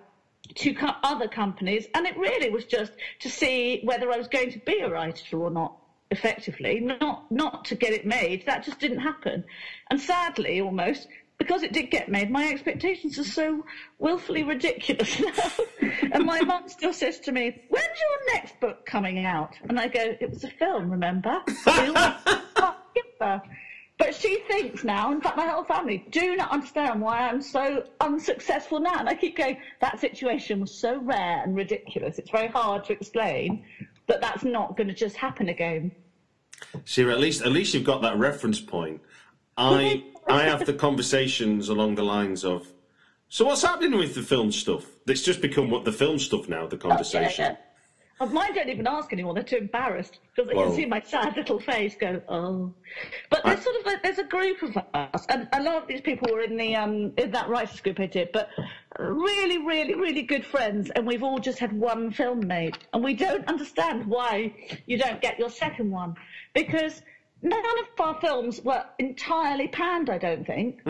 to 0.54 0.74
other 1.02 1.28
companies, 1.28 1.86
and 1.94 2.06
it 2.06 2.16
really 2.16 2.48
was 2.48 2.64
just 2.64 2.92
to 3.20 3.28
see 3.28 3.80
whether 3.84 4.10
I 4.10 4.16
was 4.16 4.28
going 4.28 4.50
to 4.52 4.58
be 4.60 4.78
a 4.78 4.88
writer 4.88 5.38
or 5.38 5.50
not. 5.50 5.76
Effectively, 6.12 6.78
not 6.78 7.24
not 7.30 7.64
to 7.64 7.74
get 7.74 7.94
it 7.94 8.04
made. 8.04 8.44
That 8.44 8.62
just 8.62 8.78
didn't 8.78 8.98
happen, 8.98 9.44
and 9.90 9.98
sadly, 9.98 10.60
almost 10.60 11.08
because 11.38 11.62
it 11.62 11.72
did 11.72 11.90
get 11.90 12.10
made, 12.10 12.30
my 12.30 12.48
expectations 12.48 13.18
are 13.18 13.24
so 13.24 13.64
willfully 13.98 14.42
ridiculous 14.42 15.18
now. 15.80 15.88
and 16.12 16.26
my 16.26 16.42
mum 16.42 16.68
still 16.68 16.92
says 16.92 17.18
to 17.20 17.32
me, 17.32 17.50
"When's 17.68 17.86
your 17.86 18.34
next 18.34 18.60
book 18.60 18.84
coming 18.84 19.24
out?" 19.24 19.54
And 19.70 19.80
I 19.80 19.88
go, 19.88 20.14
"It 20.20 20.28
was 20.28 20.44
a 20.44 20.50
film, 20.50 20.90
remember?" 20.90 21.40
But 23.98 24.14
she 24.16 24.36
thinks 24.48 24.82
now, 24.82 25.12
in 25.12 25.20
fact, 25.20 25.36
my 25.36 25.46
whole 25.46 25.62
family 25.62 26.04
do 26.10 26.34
not 26.34 26.50
understand 26.50 27.00
why 27.00 27.20
I'm 27.20 27.40
so 27.40 27.84
unsuccessful 28.00 28.80
now. 28.80 28.98
And 28.98 29.08
I 29.08 29.14
keep 29.14 29.36
going, 29.36 29.56
that 29.80 30.00
situation 30.00 30.58
was 30.58 30.74
so 30.74 30.98
rare 30.98 31.40
and 31.44 31.54
ridiculous. 31.54 32.18
It's 32.18 32.30
very 32.30 32.48
hard 32.48 32.84
to 32.86 32.94
explain 32.94 33.62
that 34.08 34.20
that's 34.20 34.42
not 34.42 34.76
going 34.76 34.88
to 34.88 34.94
just 34.94 35.16
happen 35.16 35.48
again. 35.48 35.92
See, 36.84 37.02
at 37.08 37.20
least 37.20 37.42
at 37.42 37.52
least 37.52 37.74
you've 37.74 37.84
got 37.84 38.02
that 38.02 38.18
reference 38.18 38.60
point. 38.60 39.00
I 39.56 40.04
I 40.28 40.44
have 40.44 40.64
the 40.66 40.72
conversations 40.72 41.68
along 41.68 41.96
the 41.96 42.04
lines 42.04 42.44
of, 42.44 42.66
so 43.28 43.44
what's 43.46 43.62
happening 43.62 43.98
with 43.98 44.14
the 44.14 44.22
film 44.22 44.52
stuff? 44.52 44.86
It's 45.06 45.22
just 45.22 45.40
become 45.40 45.70
what 45.70 45.84
the 45.84 45.92
film 45.92 46.18
stuff 46.18 46.48
now. 46.48 46.66
The 46.66 46.76
conversation. 46.76 47.44
Yeah, 47.44 47.50
yeah. 47.50 47.56
Mine 48.20 48.54
don't 48.54 48.68
even 48.68 48.86
ask 48.86 49.12
anymore. 49.12 49.34
They're 49.34 49.42
too 49.42 49.56
embarrassed 49.56 50.20
because 50.34 50.48
they 50.48 50.54
Well- 50.54 50.66
can 50.66 50.76
see 50.76 50.84
my 50.86 51.00
sad 51.00 51.36
little 51.36 51.58
face 51.58 51.96
go, 51.96 52.22
oh. 52.28 52.72
But 53.30 53.42
there's 53.44 53.62
sort 53.62 53.76
of 53.80 53.86
a, 53.92 54.00
there's 54.02 54.18
a 54.18 54.24
group 54.24 54.62
of 54.62 54.78
us, 54.94 55.26
and 55.28 55.48
a 55.52 55.62
lot 55.62 55.82
of 55.82 55.88
these 55.88 56.00
people 56.00 56.28
were 56.32 56.40
in 56.40 56.56
the 56.56 56.76
um 56.76 57.12
in 57.16 57.30
that 57.32 57.48
writers 57.48 57.80
group 57.80 57.98
I 57.98 58.06
did, 58.06 58.30
but 58.32 58.48
really, 58.98 59.58
really, 59.58 59.94
really 59.94 60.22
good 60.22 60.44
friends, 60.44 60.90
and 60.90 61.06
we've 61.06 61.22
all 61.22 61.38
just 61.38 61.58
had 61.58 61.72
one 61.72 62.12
film 62.12 62.46
made, 62.46 62.78
and 62.92 63.02
we 63.02 63.14
don't 63.14 63.46
understand 63.48 64.06
why 64.06 64.52
you 64.86 64.98
don't 64.98 65.20
get 65.20 65.38
your 65.38 65.50
second 65.50 65.90
one 65.90 66.14
because 66.54 67.02
none 67.42 67.64
of 67.80 68.00
our 68.00 68.20
films 68.20 68.60
were 68.62 68.84
entirely 69.00 69.66
panned. 69.68 70.10
I 70.10 70.18
don't 70.18 70.46
think. 70.46 70.80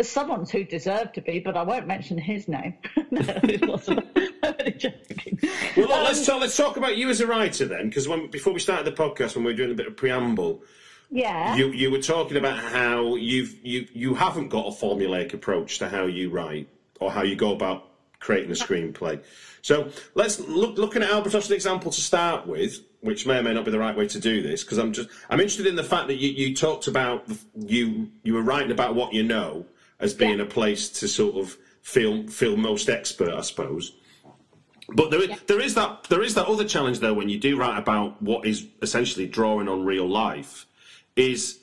There's 0.00 0.08
someone 0.08 0.46
who 0.46 0.64
deserved 0.64 1.12
to 1.16 1.20
be, 1.20 1.40
but 1.40 1.58
I 1.58 1.62
won't 1.62 1.86
mention 1.86 2.16
his 2.16 2.48
name. 2.48 2.72
no, 3.10 3.20
it 3.44 3.68
wasn't. 3.68 3.98
I'm 4.42 4.54
only 4.58 4.72
joking. 4.72 5.38
Well, 5.76 5.88
look, 5.88 6.04
let's 6.04 6.20
Um, 6.20 6.24
talk. 6.24 6.40
Let's 6.40 6.56
talk 6.56 6.78
about 6.78 6.96
you 6.96 7.10
as 7.10 7.20
a 7.20 7.26
writer 7.26 7.66
then, 7.66 7.90
because 7.90 8.08
before 8.32 8.54
we 8.54 8.60
started 8.60 8.86
the 8.86 8.92
podcast, 8.98 9.34
when 9.36 9.44
we 9.44 9.52
were 9.52 9.56
doing 9.58 9.72
a 9.72 9.74
bit 9.74 9.86
of 9.86 9.96
preamble, 9.98 10.62
Yeah. 11.10 11.54
you 11.54 11.66
you 11.66 11.90
were 11.90 12.00
talking 12.00 12.38
about 12.38 12.58
how 12.60 13.16
you've 13.16 13.54
you 13.62 13.88
you 13.92 14.14
haven't 14.14 14.48
got 14.48 14.68
a 14.68 14.70
formulaic 14.70 15.34
approach 15.34 15.78
to 15.80 15.88
how 15.90 16.06
you 16.06 16.30
write 16.30 16.70
or 16.98 17.10
how 17.12 17.22
you 17.22 17.36
go 17.36 17.52
about 17.52 17.86
creating 18.20 18.50
a 18.52 18.54
screenplay. 18.54 19.20
So 19.60 19.90
let's 20.14 20.40
look 20.40 20.78
looking 20.78 21.02
at 21.02 21.10
Albatross 21.10 21.44
as 21.44 21.50
an 21.50 21.56
example 21.56 21.90
to 21.92 22.00
start 22.00 22.46
with, 22.46 22.78
which 23.00 23.26
may 23.26 23.36
or 23.40 23.42
may 23.42 23.52
not 23.52 23.66
be 23.66 23.70
the 23.70 23.78
right 23.78 23.94
way 23.94 24.08
to 24.08 24.18
do 24.18 24.40
this, 24.40 24.64
because 24.64 24.78
I'm 24.78 24.94
just 24.94 25.10
I'm 25.28 25.40
interested 25.40 25.66
in 25.66 25.76
the 25.76 25.84
fact 25.84 26.06
that 26.08 26.16
you, 26.16 26.30
you 26.30 26.56
talked 26.56 26.86
about 26.86 27.26
you 27.54 28.08
you 28.22 28.32
were 28.32 28.40
writing 28.40 28.70
about 28.70 28.94
what 28.94 29.12
you 29.12 29.22
know 29.22 29.66
as 30.00 30.14
being 30.14 30.38
Yeah. 30.38 30.44
a 30.44 30.46
place 30.46 30.88
to 31.00 31.08
sort 31.08 31.36
of 31.36 31.56
feel 31.82 32.26
feel 32.28 32.56
most 32.56 32.88
expert, 32.88 33.32
I 33.32 33.40
suppose. 33.42 33.92
But 34.92 35.10
there 35.10 35.22
is, 35.22 35.30
there 35.46 35.60
is 35.60 35.74
that 35.74 36.04
there 36.08 36.22
is 36.22 36.34
that 36.34 36.46
other 36.46 36.64
challenge 36.64 36.98
though 36.98 37.14
when 37.14 37.28
you 37.28 37.38
do 37.38 37.56
write 37.56 37.78
about 37.78 38.20
what 38.20 38.46
is 38.46 38.66
essentially 38.82 39.26
drawing 39.26 39.68
on 39.68 39.84
real 39.84 40.08
life, 40.08 40.66
is 41.16 41.60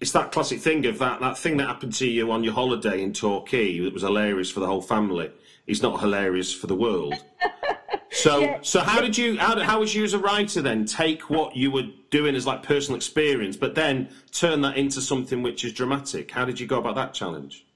it's 0.00 0.12
that 0.12 0.32
classic 0.32 0.60
thing 0.60 0.86
of 0.86 0.98
that 0.98 1.20
that 1.20 1.36
thing 1.38 1.56
that 1.58 1.66
happened 1.66 1.94
to 1.94 2.06
you 2.06 2.30
on 2.30 2.44
your 2.44 2.54
holiday 2.54 3.02
in 3.02 3.12
Torquay 3.12 3.78
that 3.80 3.92
was 3.92 4.02
hilarious 4.02 4.50
for 4.50 4.60
the 4.60 4.66
whole 4.66 4.82
family 4.82 5.30
is 5.66 5.82
not 5.82 6.00
hilarious 6.00 6.52
for 6.52 6.66
the 6.66 6.74
world. 6.74 7.14
So 8.10 8.40
Yeah. 8.40 8.58
so 8.62 8.80
how 8.80 9.00
did 9.00 9.18
you 9.18 9.38
how, 9.38 9.58
how 9.60 9.80
was 9.80 9.94
you 9.94 10.04
as 10.04 10.14
a 10.14 10.18
writer 10.18 10.62
then 10.62 10.84
take 10.84 11.28
what 11.28 11.56
you 11.56 11.70
were 11.70 11.84
doing 12.10 12.34
as 12.34 12.46
like 12.46 12.62
personal 12.62 12.96
experience, 12.96 13.56
but 13.56 13.74
then 13.74 14.08
turn 14.32 14.60
that 14.62 14.76
into 14.76 15.00
something 15.00 15.42
which 15.42 15.64
is 15.64 15.72
dramatic? 15.72 16.30
How 16.30 16.44
did 16.44 16.60
you 16.60 16.66
go 16.66 16.78
about 16.78 16.94
that 16.94 17.14
challenge? 17.14 17.66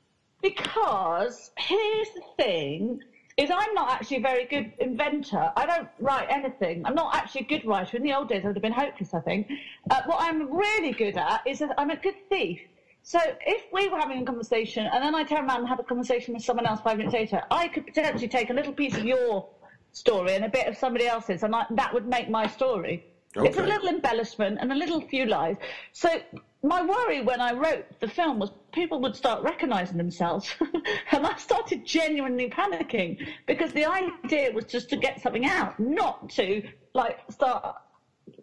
Because 0.42 1.50
here's 1.58 2.08
the 2.14 2.22
thing: 2.38 3.00
is 3.36 3.50
I'm 3.50 3.74
not 3.74 3.90
actually 3.90 4.18
a 4.18 4.20
very 4.20 4.44
good 4.44 4.72
inventor. 4.78 5.50
I 5.56 5.66
don't 5.66 5.88
write 5.98 6.26
anything. 6.30 6.84
I'm 6.86 6.94
not 6.94 7.14
actually 7.14 7.42
a 7.42 7.46
good 7.46 7.64
writer. 7.64 7.96
In 7.96 8.02
the 8.02 8.12
old 8.12 8.28
days, 8.28 8.44
I 8.44 8.48
would 8.48 8.56
have 8.56 8.62
been 8.62 8.72
hopeless. 8.72 9.12
I 9.14 9.20
think. 9.20 9.48
Uh, 9.90 10.00
what 10.06 10.18
I'm 10.20 10.52
really 10.52 10.92
good 10.92 11.16
at 11.16 11.40
is 11.46 11.58
that 11.58 11.74
I'm 11.76 11.90
a 11.90 11.96
good 11.96 12.16
thief. 12.28 12.60
So 13.02 13.18
if 13.46 13.62
we 13.72 13.88
were 13.88 13.98
having 13.98 14.22
a 14.22 14.24
conversation 14.24 14.86
and 14.92 15.02
then 15.02 15.14
I 15.14 15.22
turn 15.24 15.46
around 15.46 15.60
and 15.60 15.68
have 15.68 15.80
a 15.80 15.82
conversation 15.82 16.34
with 16.34 16.44
someone 16.44 16.66
else 16.66 16.80
five 16.80 16.98
minutes 16.98 17.14
later, 17.14 17.40
I 17.50 17.68
could 17.68 17.86
potentially 17.86 18.28
take 18.28 18.50
a 18.50 18.52
little 18.52 18.72
piece 18.72 18.94
of 18.94 19.04
your 19.04 19.48
story 19.92 20.34
and 20.34 20.44
a 20.44 20.48
bit 20.48 20.66
of 20.66 20.76
somebody 20.76 21.06
else's, 21.06 21.42
and 21.42 21.54
I, 21.54 21.66
that 21.70 21.92
would 21.94 22.06
make 22.06 22.28
my 22.28 22.46
story. 22.46 23.04
It's 23.36 23.58
a 23.58 23.62
little 23.62 23.88
embellishment 23.88 24.58
and 24.60 24.72
a 24.72 24.74
little 24.74 25.00
few 25.00 25.26
lies. 25.26 25.56
So 25.92 26.20
my 26.62 26.82
worry 26.82 27.22
when 27.22 27.40
I 27.40 27.52
wrote 27.52 27.86
the 28.00 28.08
film 28.08 28.40
was 28.40 28.50
people 28.72 29.00
would 29.02 29.14
start 29.14 29.42
recognising 29.42 29.98
themselves, 29.98 30.52
and 31.12 31.26
I 31.26 31.36
started 31.36 31.86
genuinely 31.86 32.50
panicking 32.50 33.26
because 33.46 33.72
the 33.72 33.86
idea 33.86 34.50
was 34.52 34.64
just 34.64 34.90
to 34.90 34.96
get 34.96 35.20
something 35.20 35.46
out, 35.46 35.78
not 35.78 36.28
to 36.30 36.62
like 36.92 37.20
start 37.30 37.76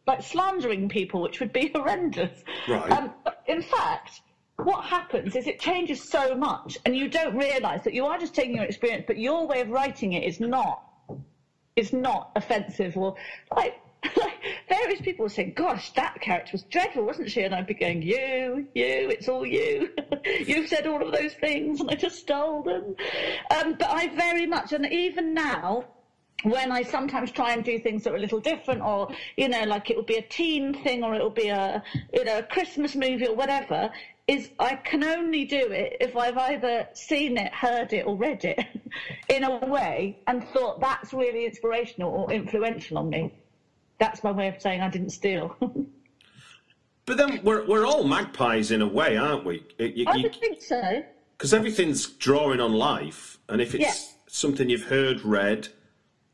like 0.05 0.23
slandering 0.23 0.87
people, 0.87 1.21
which 1.21 1.39
would 1.39 1.51
be 1.51 1.69
horrendous. 1.75 2.43
Right. 2.67 2.91
Um, 2.91 3.13
in 3.45 3.61
fact, 3.61 4.21
what 4.55 4.85
happens 4.85 5.35
is 5.35 5.47
it 5.47 5.59
changes 5.59 6.09
so 6.09 6.33
much, 6.33 6.77
and 6.85 6.95
you 6.95 7.09
don't 7.09 7.35
realise 7.35 7.83
that 7.83 7.93
you 7.93 8.05
are 8.05 8.17
just 8.17 8.33
taking 8.33 8.55
your 8.55 8.65
experience, 8.65 9.03
but 9.05 9.17
your 9.17 9.45
way 9.47 9.61
of 9.61 9.69
writing 9.69 10.13
it 10.13 10.23
is 10.23 10.39
not 10.39 10.81
is 11.77 11.93
not 11.93 12.31
offensive 12.35 12.97
or 12.97 13.15
like. 13.55 13.75
Like 14.15 14.33
various 14.69 15.01
people 15.01 15.23
were 15.23 15.29
saying, 15.29 15.53
"Gosh, 15.55 15.89
that 15.93 16.21
character 16.21 16.51
was 16.53 16.63
dreadful, 16.63 17.03
wasn't 17.03 17.31
she?" 17.31 17.41
And 17.41 17.53
I'd 17.53 17.65
be 17.65 17.73
going, 17.73 18.03
"You, 18.03 18.67
you, 18.75 19.09
it's 19.09 19.27
all 19.27 19.45
you. 19.45 19.89
You've 20.45 20.69
said 20.69 20.85
all 20.85 21.05
of 21.05 21.11
those 21.11 21.33
things, 21.33 21.81
and 21.81 21.89
I 21.89 21.95
just 21.95 22.19
stole 22.19 22.61
them." 22.61 22.95
Um, 23.55 23.75
but 23.77 23.89
I 23.89 24.07
very 24.15 24.45
much, 24.45 24.71
and 24.71 24.85
even 24.91 25.33
now, 25.33 25.85
when 26.43 26.71
I 26.71 26.83
sometimes 26.83 27.31
try 27.31 27.53
and 27.53 27.63
do 27.63 27.79
things 27.79 28.03
that 28.03 28.13
are 28.13 28.17
a 28.17 28.19
little 28.19 28.39
different, 28.39 28.81
or 28.81 29.09
you 29.35 29.49
know, 29.49 29.63
like 29.63 29.89
it 29.89 29.95
will 29.95 30.03
be 30.03 30.17
a 30.17 30.21
teen 30.21 30.73
thing, 30.73 31.03
or 31.03 31.15
it 31.15 31.21
will 31.21 31.29
be 31.29 31.47
a 31.47 31.81
you 32.13 32.23
know 32.23 32.37
a 32.37 32.43
Christmas 32.43 32.95
movie 32.95 33.27
or 33.27 33.35
whatever. 33.35 33.89
Is 34.27 34.49
I 34.59 34.75
can 34.75 35.03
only 35.03 35.45
do 35.45 35.71
it 35.71 35.97
if 36.01 36.15
I've 36.15 36.37
either 36.37 36.87
seen 36.93 37.37
it, 37.37 37.53
heard 37.53 37.93
it, 37.93 38.05
or 38.05 38.17
read 38.17 38.43
it 38.43 38.59
in 39.29 39.43
a 39.43 39.65
way 39.65 40.17
and 40.27 40.43
thought 40.49 40.81
that's 40.81 41.13
really 41.13 41.45
inspirational 41.45 42.11
or 42.11 42.31
influential 42.31 42.97
on 42.97 43.09
me. 43.09 43.31
That's 43.99 44.23
my 44.23 44.31
way 44.31 44.47
of 44.49 44.61
saying 44.61 44.81
I 44.81 44.89
didn't 44.89 45.11
steal. 45.11 45.55
But 47.07 47.15
then 47.15 47.39
we're 47.41 47.65
we're 47.65 47.85
all 47.85 48.03
magpies 48.03 48.69
in 48.69 48.81
a 48.81 48.87
way, 48.87 49.15
aren't 49.15 49.45
we? 49.45 49.63
I 49.79 50.17
would 50.17 50.35
think 50.35 50.61
so. 50.61 51.01
Because 51.37 51.53
everything's 51.53 52.05
drawing 52.05 52.59
on 52.59 52.73
life, 52.73 53.37
and 53.47 53.61
if 53.61 53.73
it's 53.73 53.81
Yeah. 53.85 53.93
something 54.27 54.69
you've 54.69 54.89
heard, 54.89 55.23
read, 55.23 55.69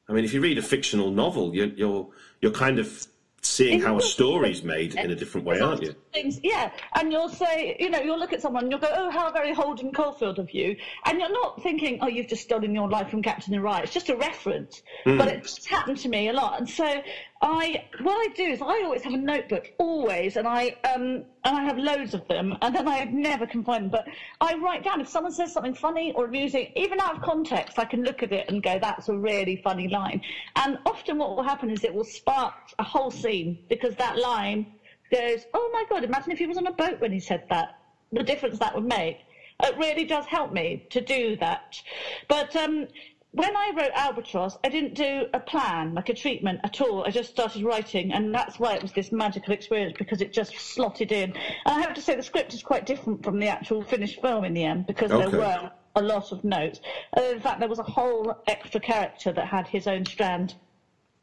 I 0.10 0.14
mean, 0.14 0.24
if 0.26 0.34
you 0.34 0.42
read 0.42 0.58
a 0.58 0.64
fictional 0.64 1.12
novel, 1.12 1.54
you're 1.54 1.68
you're 1.68 2.10
you're 2.42 2.52
kind 2.52 2.80
of 2.80 3.06
seeing 3.44 3.82
how 3.82 3.98
a 3.98 4.02
story's 4.02 4.64
made 4.74 4.96
in 4.96 5.12
a 5.12 5.16
different 5.16 5.46
way, 5.46 5.60
aren't 5.60 5.84
you? 5.84 5.96
Things, 6.14 6.40
yeah, 6.44 6.70
and 6.96 7.12
you'll 7.12 7.28
say, 7.28 7.76
you 7.80 7.90
know, 7.90 8.00
you'll 8.00 8.20
look 8.20 8.34
at 8.34 8.42
someone 8.42 8.64
and 8.66 8.72
you'll 8.72 8.80
go, 8.80 8.94
"Oh, 8.96 9.10
how 9.10 9.32
very 9.32 9.52
Holden 9.52 9.92
Caulfield 9.92 10.38
of 10.38 10.54
you," 10.54 10.76
and 11.06 11.20
you're 11.20 11.32
not 11.32 11.60
thinking, 11.64 11.98
"Oh, 12.02 12.08
you've 12.08 12.28
just 12.28 12.44
stolen 12.44 12.72
your 12.76 12.88
life 12.88 13.10
from 13.10 13.24
Captain 13.24 13.60
Right." 13.60 13.84
It's 13.84 13.92
just 13.94 14.10
a 14.10 14.16
reference, 14.16 14.84
but 15.06 15.28
it's 15.28 15.66
happened 15.66 15.98
to 15.98 16.10
me 16.10 16.28
a 16.28 16.34
lot, 16.34 16.60
and 16.60 16.70
so 16.70 17.02
I, 17.42 17.84
what 18.04 18.14
I 18.14 18.28
do 18.36 18.44
is 18.44 18.62
I 18.62 18.84
always 18.84 19.02
have 19.02 19.14
a 19.14 19.18
notebook, 19.18 19.66
always, 19.80 20.36
and 20.36 20.48
I 20.48 20.76
um 20.84 21.24
and 21.46 21.58
I 21.58 21.64
have 21.64 21.80
loads 21.80 22.14
of 22.14 22.22
them, 22.28 22.56
and 22.62 22.76
then 22.76 22.88
I 22.88 23.06
never 23.06 23.48
can 23.48 23.64
find 23.64 23.86
them, 23.86 23.90
but 23.90 24.06
I 24.40 24.54
write 24.54 24.84
down 24.84 25.02
if 25.02 25.08
someone 25.08 25.32
says 25.32 25.52
something 25.52 25.74
funny 25.74 26.12
or 26.14 26.26
amusing, 26.26 26.68
even 26.76 27.00
out 27.02 27.16
of 27.16 27.22
context, 27.24 27.80
I 27.80 27.86
can 27.86 28.04
look 28.04 28.22
at 28.22 28.32
it 28.32 28.46
and 28.50 28.62
go, 28.62 28.78
"That's 28.80 29.10
a 29.10 29.18
really 29.18 29.56
funny 29.56 29.88
line," 29.88 30.22
and 30.58 30.78
often 30.86 31.18
what 31.18 31.36
will 31.36 31.44
happen 31.44 31.72
is 31.72 31.84
it 31.84 31.94
will 31.94 32.04
spark 32.04 32.54
a 32.78 32.84
whole 32.84 33.10
scene 33.10 33.58
because 33.68 33.96
that 33.96 34.20
line 34.20 34.68
goes, 35.14 35.46
oh 35.54 35.70
my 35.72 35.84
god, 35.90 36.04
imagine 36.04 36.32
if 36.32 36.40
he 36.40 36.46
was 36.48 36.58
on 36.58 36.68
a 36.68 36.72
boat 36.72 37.00
when 37.00 37.12
he 37.12 37.20
said 37.20 37.42
that. 37.50 37.70
The 38.12 38.24
difference 38.24 38.60
that 38.60 38.76
would 38.76 38.86
make. 38.86 39.18
It 39.64 39.78
really 39.78 40.06
does 40.06 40.26
help 40.26 40.52
me 40.52 40.84
to 40.92 41.02
do 41.02 41.36
that. 41.38 41.62
But 42.28 42.56
um, 42.56 42.86
when 43.32 43.56
I 43.56 43.72
wrote 43.76 43.92
Albatross, 43.96 44.56
I 44.64 44.70
didn't 44.70 44.94
do 44.94 45.26
a 45.34 45.40
plan, 45.40 45.94
like 45.96 46.10
a 46.10 46.14
treatment 46.14 46.60
at 46.64 46.80
all. 46.82 47.04
I 47.06 47.10
just 47.10 47.30
started 47.32 47.64
writing, 47.64 48.12
and 48.12 48.34
that's 48.34 48.60
why 48.60 48.76
it 48.76 48.82
was 48.84 48.92
this 48.92 49.12
magical 49.12 49.54
experience 49.54 49.96
because 49.98 50.22
it 50.22 50.32
just 50.32 50.54
slotted 50.60 51.12
in. 51.12 51.32
And 51.32 51.36
I 51.66 51.80
have 51.80 51.96
to 51.96 52.02
say, 52.02 52.16
the 52.16 52.22
script 52.24 52.54
is 52.54 52.62
quite 52.62 52.86
different 52.86 53.24
from 53.24 53.40
the 53.40 53.48
actual 53.48 53.82
finished 53.84 54.22
film 54.22 54.44
in 54.44 54.54
the 54.54 54.64
end 54.64 54.86
because 54.86 55.12
Okay. 55.12 55.30
there 55.30 55.40
were 55.40 55.70
a 55.96 56.02
lot 56.02 56.32
of 56.32 56.44
notes. 56.44 56.80
Uh, 57.18 57.24
in 57.24 57.40
fact, 57.40 57.60
there 57.60 57.70
was 57.70 57.80
a 57.80 57.84
whole 57.84 58.34
extra 58.48 58.80
character 58.80 59.32
that 59.32 59.48
had 59.48 59.68
his 59.68 59.88
own 59.88 60.06
strand 60.06 60.56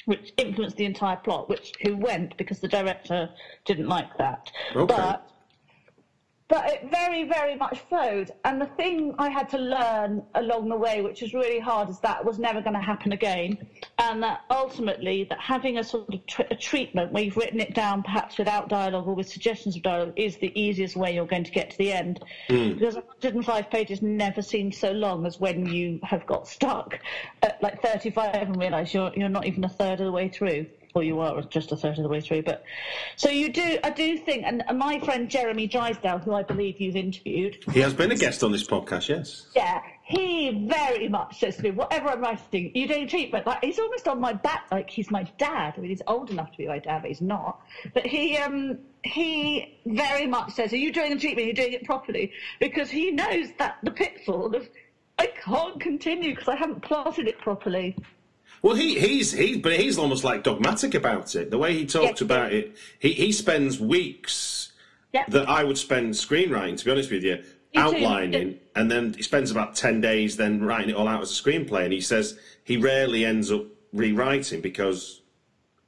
which 0.06 0.32
influenced 0.36 0.76
the 0.76 0.84
entire 0.84 1.16
plot, 1.16 1.48
which 1.48 1.72
who 1.82 1.96
went 1.96 2.36
because 2.36 2.60
the 2.60 2.68
director 2.68 3.28
didn't 3.64 3.88
like 3.88 4.16
that. 4.18 4.50
Okay. 4.74 4.94
But 4.94 5.26
but 6.50 6.68
it 6.68 6.90
very, 6.90 7.22
very 7.22 7.54
much 7.54 7.78
flowed. 7.88 8.32
And 8.44 8.60
the 8.60 8.66
thing 8.66 9.14
I 9.18 9.30
had 9.30 9.48
to 9.50 9.58
learn 9.58 10.24
along 10.34 10.68
the 10.68 10.76
way, 10.76 11.00
which 11.00 11.22
was 11.22 11.32
really 11.32 11.60
hard, 11.60 11.88
is 11.88 12.00
that 12.00 12.24
was 12.24 12.40
never 12.40 12.60
going 12.60 12.74
to 12.74 12.80
happen 12.80 13.12
again. 13.12 13.56
And 13.98 14.20
that 14.24 14.40
ultimately, 14.50 15.24
that 15.30 15.38
having 15.38 15.78
a 15.78 15.84
sort 15.84 16.12
of 16.12 16.26
tr- 16.26 16.42
a 16.50 16.56
treatment 16.56 17.12
where 17.12 17.22
you've 17.22 17.36
written 17.36 17.60
it 17.60 17.72
down, 17.72 18.02
perhaps 18.02 18.36
without 18.36 18.68
dialogue 18.68 19.06
or 19.06 19.14
with 19.14 19.28
suggestions 19.28 19.76
of 19.76 19.82
dialogue, 19.82 20.12
is 20.16 20.38
the 20.38 20.52
easiest 20.60 20.96
way 20.96 21.14
you're 21.14 21.24
going 21.24 21.44
to 21.44 21.52
get 21.52 21.70
to 21.70 21.78
the 21.78 21.92
end. 21.92 22.20
Mm. 22.48 22.80
Because 22.80 22.96
105 22.96 23.70
pages 23.70 24.02
never 24.02 24.42
seems 24.42 24.76
so 24.76 24.90
long 24.90 25.26
as 25.26 25.38
when 25.38 25.66
you 25.66 26.00
have 26.02 26.26
got 26.26 26.48
stuck 26.48 26.98
at 27.42 27.62
like 27.62 27.80
35 27.80 28.34
and 28.34 28.56
realise 28.56 28.92
you're 28.92 29.12
you're 29.14 29.28
not 29.28 29.46
even 29.46 29.62
a 29.62 29.68
third 29.68 30.00
of 30.00 30.06
the 30.06 30.12
way 30.12 30.28
through 30.28 30.66
or 30.94 31.02
you 31.02 31.20
are 31.20 31.42
just 31.42 31.72
a 31.72 31.76
third 31.76 31.96
of 31.96 32.02
the 32.02 32.08
way 32.08 32.20
through. 32.20 32.42
But 32.42 32.64
so 33.16 33.28
you 33.28 33.52
do, 33.52 33.78
I 33.84 33.90
do 33.90 34.16
think, 34.18 34.44
and 34.44 34.62
my 34.74 34.98
friend 35.00 35.28
Jeremy 35.30 35.66
Drysdale, 35.66 36.18
who 36.18 36.34
I 36.34 36.42
believe 36.42 36.80
you've 36.80 36.96
interviewed, 36.96 37.62
He 37.72 37.80
has 37.80 37.94
been 37.94 38.10
a 38.10 38.16
guest 38.16 38.42
on 38.42 38.52
this 38.52 38.66
podcast, 38.66 39.08
yes. 39.08 39.46
yeah, 39.54 39.80
he 40.04 40.66
very 40.68 41.08
much 41.08 41.38
says 41.38 41.56
to 41.56 41.62
me, 41.62 41.70
whatever 41.70 42.08
I'm 42.08 42.20
writing, 42.20 42.72
you 42.74 42.88
doing 42.88 43.06
treatment? 43.06 43.46
Like 43.46 43.62
he's 43.62 43.78
almost 43.78 44.08
on 44.08 44.20
my 44.20 44.32
back, 44.32 44.66
like 44.70 44.90
he's 44.90 45.10
my 45.10 45.22
dad. 45.38 45.74
I 45.76 45.80
mean, 45.80 45.90
he's 45.90 46.02
old 46.06 46.30
enough 46.30 46.50
to 46.52 46.58
be 46.58 46.66
my 46.66 46.78
dad, 46.78 47.02
but 47.02 47.08
he's 47.08 47.20
not. 47.20 47.60
But 47.94 48.06
he, 48.06 48.36
um, 48.36 48.78
he 49.04 49.78
very 49.86 50.26
much 50.26 50.52
says, 50.52 50.72
"Are 50.72 50.76
you 50.76 50.92
doing 50.92 51.10
the 51.14 51.20
treatment? 51.20 51.44
Are 51.44 51.48
you 51.48 51.54
doing 51.54 51.72
it 51.74 51.84
properly?" 51.84 52.32
Because 52.58 52.90
he 52.90 53.12
knows 53.12 53.48
that 53.58 53.78
the 53.82 53.92
pitfall 53.92 54.54
of 54.54 54.68
I 55.20 55.26
can't 55.26 55.78
continue 55.78 56.34
because 56.34 56.48
I 56.48 56.56
haven't 56.56 56.80
plotted 56.80 57.28
it 57.28 57.38
properly. 57.38 57.94
Well, 58.62 58.74
he, 58.74 58.98
he's 58.98 59.32
he, 59.32 59.58
but 59.58 59.72
he's 59.72 59.98
almost 59.98 60.22
like 60.24 60.42
dogmatic 60.42 60.94
about 60.94 61.34
it. 61.34 61.50
The 61.50 61.58
way 61.58 61.72
he 61.74 61.86
talked 61.86 62.20
about 62.20 62.52
it, 62.52 62.76
he, 62.98 63.12
he 63.12 63.32
spends 63.32 63.80
weeks 63.80 64.72
that 65.28 65.48
I 65.48 65.64
would 65.64 65.78
spend 65.78 66.12
screenwriting. 66.14 66.76
To 66.76 66.84
be 66.84 66.90
honest 66.90 67.10
with 67.10 67.24
you, 67.24 67.36
too. 67.36 67.44
outlining, 67.76 68.58
and 68.74 68.90
then 68.90 69.14
he 69.14 69.22
spends 69.22 69.50
about 69.50 69.74
ten 69.76 70.00
days 70.00 70.36
then 70.36 70.62
writing 70.62 70.90
it 70.90 70.96
all 70.96 71.08
out 71.08 71.22
as 71.22 71.30
a 71.30 71.42
screenplay. 71.42 71.84
And 71.84 71.92
he 71.92 72.00
says 72.00 72.38
he 72.64 72.76
rarely 72.76 73.24
ends 73.24 73.50
up 73.50 73.64
rewriting 73.92 74.60
because 74.60 75.22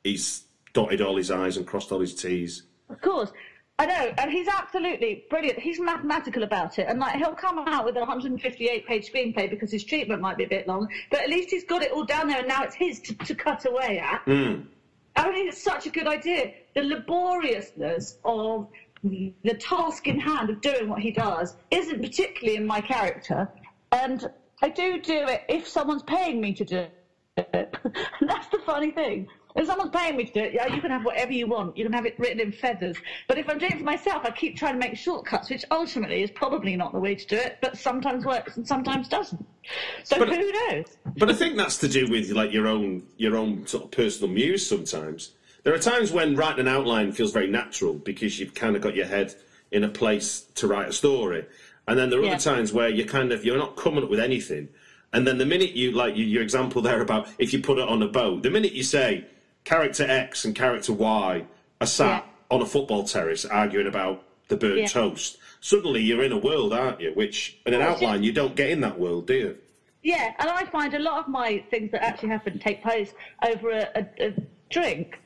he's 0.02 0.44
dotted 0.72 1.00
all 1.00 1.16
his 1.16 1.30
i's 1.30 1.56
and 1.56 1.66
crossed 1.66 1.92
all 1.92 2.00
his 2.00 2.14
t's. 2.14 2.62
Of 2.88 3.00
course. 3.00 3.32
I 3.82 3.86
know, 3.86 4.14
and 4.18 4.30
he's 4.30 4.46
absolutely 4.46 5.24
brilliant. 5.28 5.58
He's 5.58 5.80
mathematical 5.80 6.44
about 6.44 6.78
it, 6.78 6.86
and 6.88 7.00
like 7.00 7.16
he'll 7.16 7.34
come 7.34 7.58
out 7.66 7.84
with 7.84 7.96
a 7.96 7.98
158 7.98 8.86
page 8.86 9.10
screenplay 9.10 9.50
because 9.50 9.72
his 9.72 9.82
treatment 9.82 10.22
might 10.22 10.38
be 10.38 10.44
a 10.44 10.48
bit 10.48 10.68
long, 10.68 10.86
but 11.10 11.20
at 11.20 11.28
least 11.28 11.50
he's 11.50 11.64
got 11.64 11.82
it 11.82 11.90
all 11.90 12.04
down 12.04 12.28
there, 12.28 12.38
and 12.38 12.46
now 12.46 12.62
it's 12.62 12.76
his 12.76 13.00
to, 13.00 13.14
to 13.16 13.34
cut 13.34 13.64
away 13.64 13.98
at. 13.98 14.20
Hmm. 14.20 14.60
I 15.16 15.32
mean, 15.32 15.48
it's 15.48 15.60
such 15.60 15.86
a 15.86 15.90
good 15.90 16.06
idea. 16.06 16.52
The 16.76 16.82
laboriousness 16.82 18.18
of 18.24 18.68
the 19.02 19.54
task 19.58 20.06
in 20.06 20.20
hand 20.20 20.48
of 20.48 20.60
doing 20.60 20.88
what 20.88 21.00
he 21.00 21.10
does 21.10 21.56
isn't 21.72 22.00
particularly 22.00 22.56
in 22.56 22.64
my 22.64 22.80
character, 22.80 23.48
and 23.90 24.30
I 24.62 24.68
do 24.68 25.00
do 25.00 25.26
it 25.26 25.42
if 25.48 25.66
someone's 25.66 26.04
paying 26.04 26.40
me 26.40 26.54
to 26.54 26.64
do 26.64 26.86
it. 27.36 27.48
And 27.52 27.66
that's 28.28 28.46
the 28.46 28.60
funny 28.64 28.92
thing. 28.92 29.26
Someone's 29.64 29.90
paying 29.90 30.16
me 30.16 30.24
to 30.24 30.32
do 30.32 30.40
it, 30.40 30.54
yeah, 30.54 30.72
you 30.74 30.80
can 30.80 30.90
have 30.90 31.04
whatever 31.04 31.32
you 31.32 31.46
want. 31.46 31.76
You 31.76 31.84
can 31.84 31.92
have 31.92 32.06
it 32.06 32.18
written 32.18 32.40
in 32.40 32.52
feathers. 32.52 32.96
But 33.28 33.38
if 33.38 33.48
I'm 33.48 33.58
doing 33.58 33.72
it 33.72 33.78
for 33.78 33.84
myself, 33.84 34.24
I 34.24 34.30
keep 34.30 34.56
trying 34.56 34.74
to 34.74 34.78
make 34.78 34.96
shortcuts, 34.96 35.50
which 35.50 35.64
ultimately 35.70 36.22
is 36.22 36.30
probably 36.30 36.74
not 36.74 36.92
the 36.92 36.98
way 36.98 37.14
to 37.14 37.26
do 37.26 37.36
it, 37.36 37.58
but 37.60 37.76
sometimes 37.76 38.24
works 38.24 38.56
and 38.56 38.66
sometimes 38.66 39.08
doesn't. 39.08 39.44
So 40.04 40.18
But- 40.18 40.28
who 40.30 40.52
knows? 40.52 40.86
But 41.16 41.30
I 41.30 41.34
think 41.34 41.56
that's 41.56 41.78
to 41.78 41.88
do 41.88 42.08
with 42.08 42.30
like 42.30 42.52
your 42.52 42.66
own 42.66 43.02
your 43.18 43.36
own 43.36 43.66
sort 43.66 43.84
of 43.84 43.90
personal 43.90 44.32
muse. 44.32 44.66
Sometimes 44.66 45.32
there 45.64 45.74
are 45.74 45.78
times 45.78 46.10
when 46.12 46.34
writing 46.34 46.60
an 46.60 46.68
outline 46.68 47.12
feels 47.12 47.32
very 47.32 47.46
natural 47.48 47.94
because 47.94 48.40
you've 48.40 48.54
kind 48.54 48.74
of 48.74 48.82
got 48.82 48.96
your 48.96 49.06
head 49.06 49.34
in 49.70 49.84
a 49.84 49.88
place 49.88 50.40
to 50.56 50.66
write 50.66 50.88
a 50.88 50.92
story, 50.92 51.44
and 51.86 51.98
then 51.98 52.10
there 52.10 52.18
are 52.20 52.24
Yeah. 52.24 52.32
other 52.32 52.40
times 52.42 52.72
where 52.72 52.88
you're 52.88 53.06
kind 53.06 53.32
of 53.32 53.44
you're 53.44 53.58
not 53.58 53.76
coming 53.76 54.02
up 54.02 54.10
with 54.10 54.20
anything, 54.20 54.68
and 55.12 55.26
then 55.26 55.38
the 55.38 55.46
minute 55.46 55.72
you 55.72 55.92
like 55.92 56.14
your 56.16 56.42
example 56.42 56.82
there 56.82 57.00
about 57.00 57.28
if 57.38 57.52
you 57.52 57.60
put 57.60 57.78
it 57.78 57.86
on 57.88 58.02
a 58.02 58.08
boat, 58.08 58.42
the 58.42 58.50
minute 58.50 58.72
you 58.72 58.82
say 58.82 59.24
character 59.64 60.04
X 60.08 60.44
and 60.44 60.54
character 60.54 60.92
Y 60.92 61.44
are 61.80 61.86
sat 61.86 62.24
Yeah. 62.24 62.56
on 62.56 62.62
a 62.62 62.66
football 62.66 63.04
terrace 63.04 63.44
arguing 63.44 63.86
about 63.86 64.22
the 64.48 64.56
burnt 64.56 64.78
Yeah. 64.78 64.86
toast, 64.86 65.38
suddenly 65.60 66.02
you're 66.02 66.22
in 66.22 66.32
a 66.32 66.38
world, 66.38 66.72
aren't 66.72 67.00
you? 67.00 67.12
Which 67.14 67.58
in 67.66 67.74
an 67.74 67.80
Well, 67.80 67.90
outline 67.90 68.22
you 68.22 68.32
don't 68.32 68.54
get 68.56 68.70
in 68.70 68.80
that 68.80 68.98
world, 68.98 69.26
do 69.26 69.34
you? 69.34 69.58
Yeah, 70.02 70.32
and 70.38 70.50
I 70.50 70.64
find 70.64 70.94
a 70.94 70.98
lot 70.98 71.20
of 71.20 71.28
my 71.28 71.62
things 71.70 71.92
that 71.92 72.02
actually 72.02 72.30
happen 72.30 72.58
take 72.58 72.82
place 72.82 73.14
over 73.46 73.70
a, 73.70 73.88
a, 73.94 74.26
a 74.28 74.32
drink. 74.68 75.18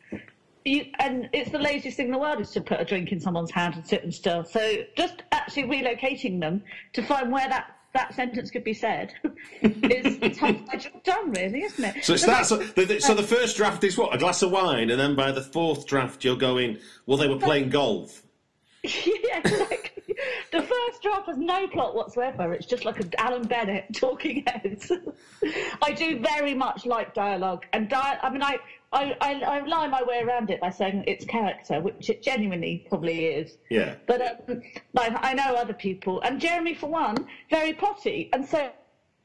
You, 0.66 0.86
and 0.98 1.28
it's 1.32 1.50
the 1.50 1.58
laziest 1.58 1.96
thing 1.96 2.06
in 2.06 2.12
the 2.12 2.18
world 2.18 2.40
is 2.40 2.50
to 2.50 2.60
put 2.60 2.80
a 2.80 2.84
drink 2.84 3.12
in 3.12 3.20
someone's 3.20 3.52
hand 3.52 3.76
and 3.76 3.86
sit 3.86 4.02
them 4.02 4.10
still. 4.12 4.44
So 4.44 4.82
just 4.96 5.22
actually 5.32 5.62
relocating 5.64 6.40
them 6.40 6.62
to 6.92 7.02
find 7.02 7.30
where 7.32 7.48
that, 7.48 7.75
that 7.94 8.14
sentence 8.14 8.50
could 8.50 8.64
be 8.64 8.74
said 8.74 9.12
is, 9.62 10.36
half 10.38 10.56
my 10.66 10.76
job 10.76 11.02
done, 11.04 11.30
really, 11.32 11.62
isn't 11.62 11.84
it? 11.84 12.04
So 12.04 12.12
it's 12.14 12.24
But 12.26 12.32
that. 12.32 12.46
So 12.46 12.56
the, 12.58 12.84
the- 12.84 13.00
so 13.00 13.14
the 13.14 13.22
first 13.22 13.56
draft 13.56 13.84
is 13.84 13.96
what 13.96 14.14
a 14.14 14.18
glass 14.18 14.42
of 14.42 14.50
wine, 14.50 14.90
and 14.90 15.00
then 15.00 15.14
by 15.14 15.32
the 15.32 15.42
fourth 15.42 15.86
draft 15.86 16.24
you're 16.24 16.36
going. 16.36 16.78
Well, 17.06 17.16
they 17.16 17.28
were 17.28 17.38
playing 17.38 17.70
golf. 17.70 18.22
yeah, 18.82 19.38
exactly. 19.38 20.14
The 20.52 20.62
first 20.62 21.02
draft 21.02 21.26
has 21.26 21.36
no 21.38 21.66
plot 21.68 21.94
whatsoever. 21.94 22.52
It's 22.52 22.66
just 22.66 22.84
like 22.84 23.00
an 23.00 23.10
Alan 23.18 23.42
Bennett 23.46 23.86
talking 23.94 24.44
heads. 24.46 24.92
I 25.82 25.92
do 25.92 26.20
very 26.20 26.54
much 26.54 26.86
like 26.86 27.12
dialogue, 27.14 27.64
and 27.72 27.88
di- 27.88 28.18
I 28.22 28.30
mean, 28.30 28.42
I, 28.42 28.58
I, 28.92 29.16
I, 29.20 29.40
I 29.40 29.66
lie 29.66 29.88
my 29.88 30.02
way 30.02 30.20
around 30.20 30.50
it 30.50 30.60
by 30.60 30.70
saying 30.70 31.04
it's 31.06 31.24
character, 31.24 31.80
which 31.80 32.08
it 32.08 32.22
genuinely 32.22 32.86
probably 32.88 33.26
is. 33.26 33.58
Yeah. 33.68 33.96
But 34.06 34.48
um, 34.48 34.62
like, 34.94 35.12
I 35.16 35.34
know 35.34 35.54
other 35.54 35.74
people, 35.74 36.20
and 36.22 36.40
Jeremy, 36.40 36.74
for 36.74 36.88
one, 36.88 37.26
very 37.50 37.72
plotty, 37.72 38.28
and 38.32 38.46
so 38.46 38.70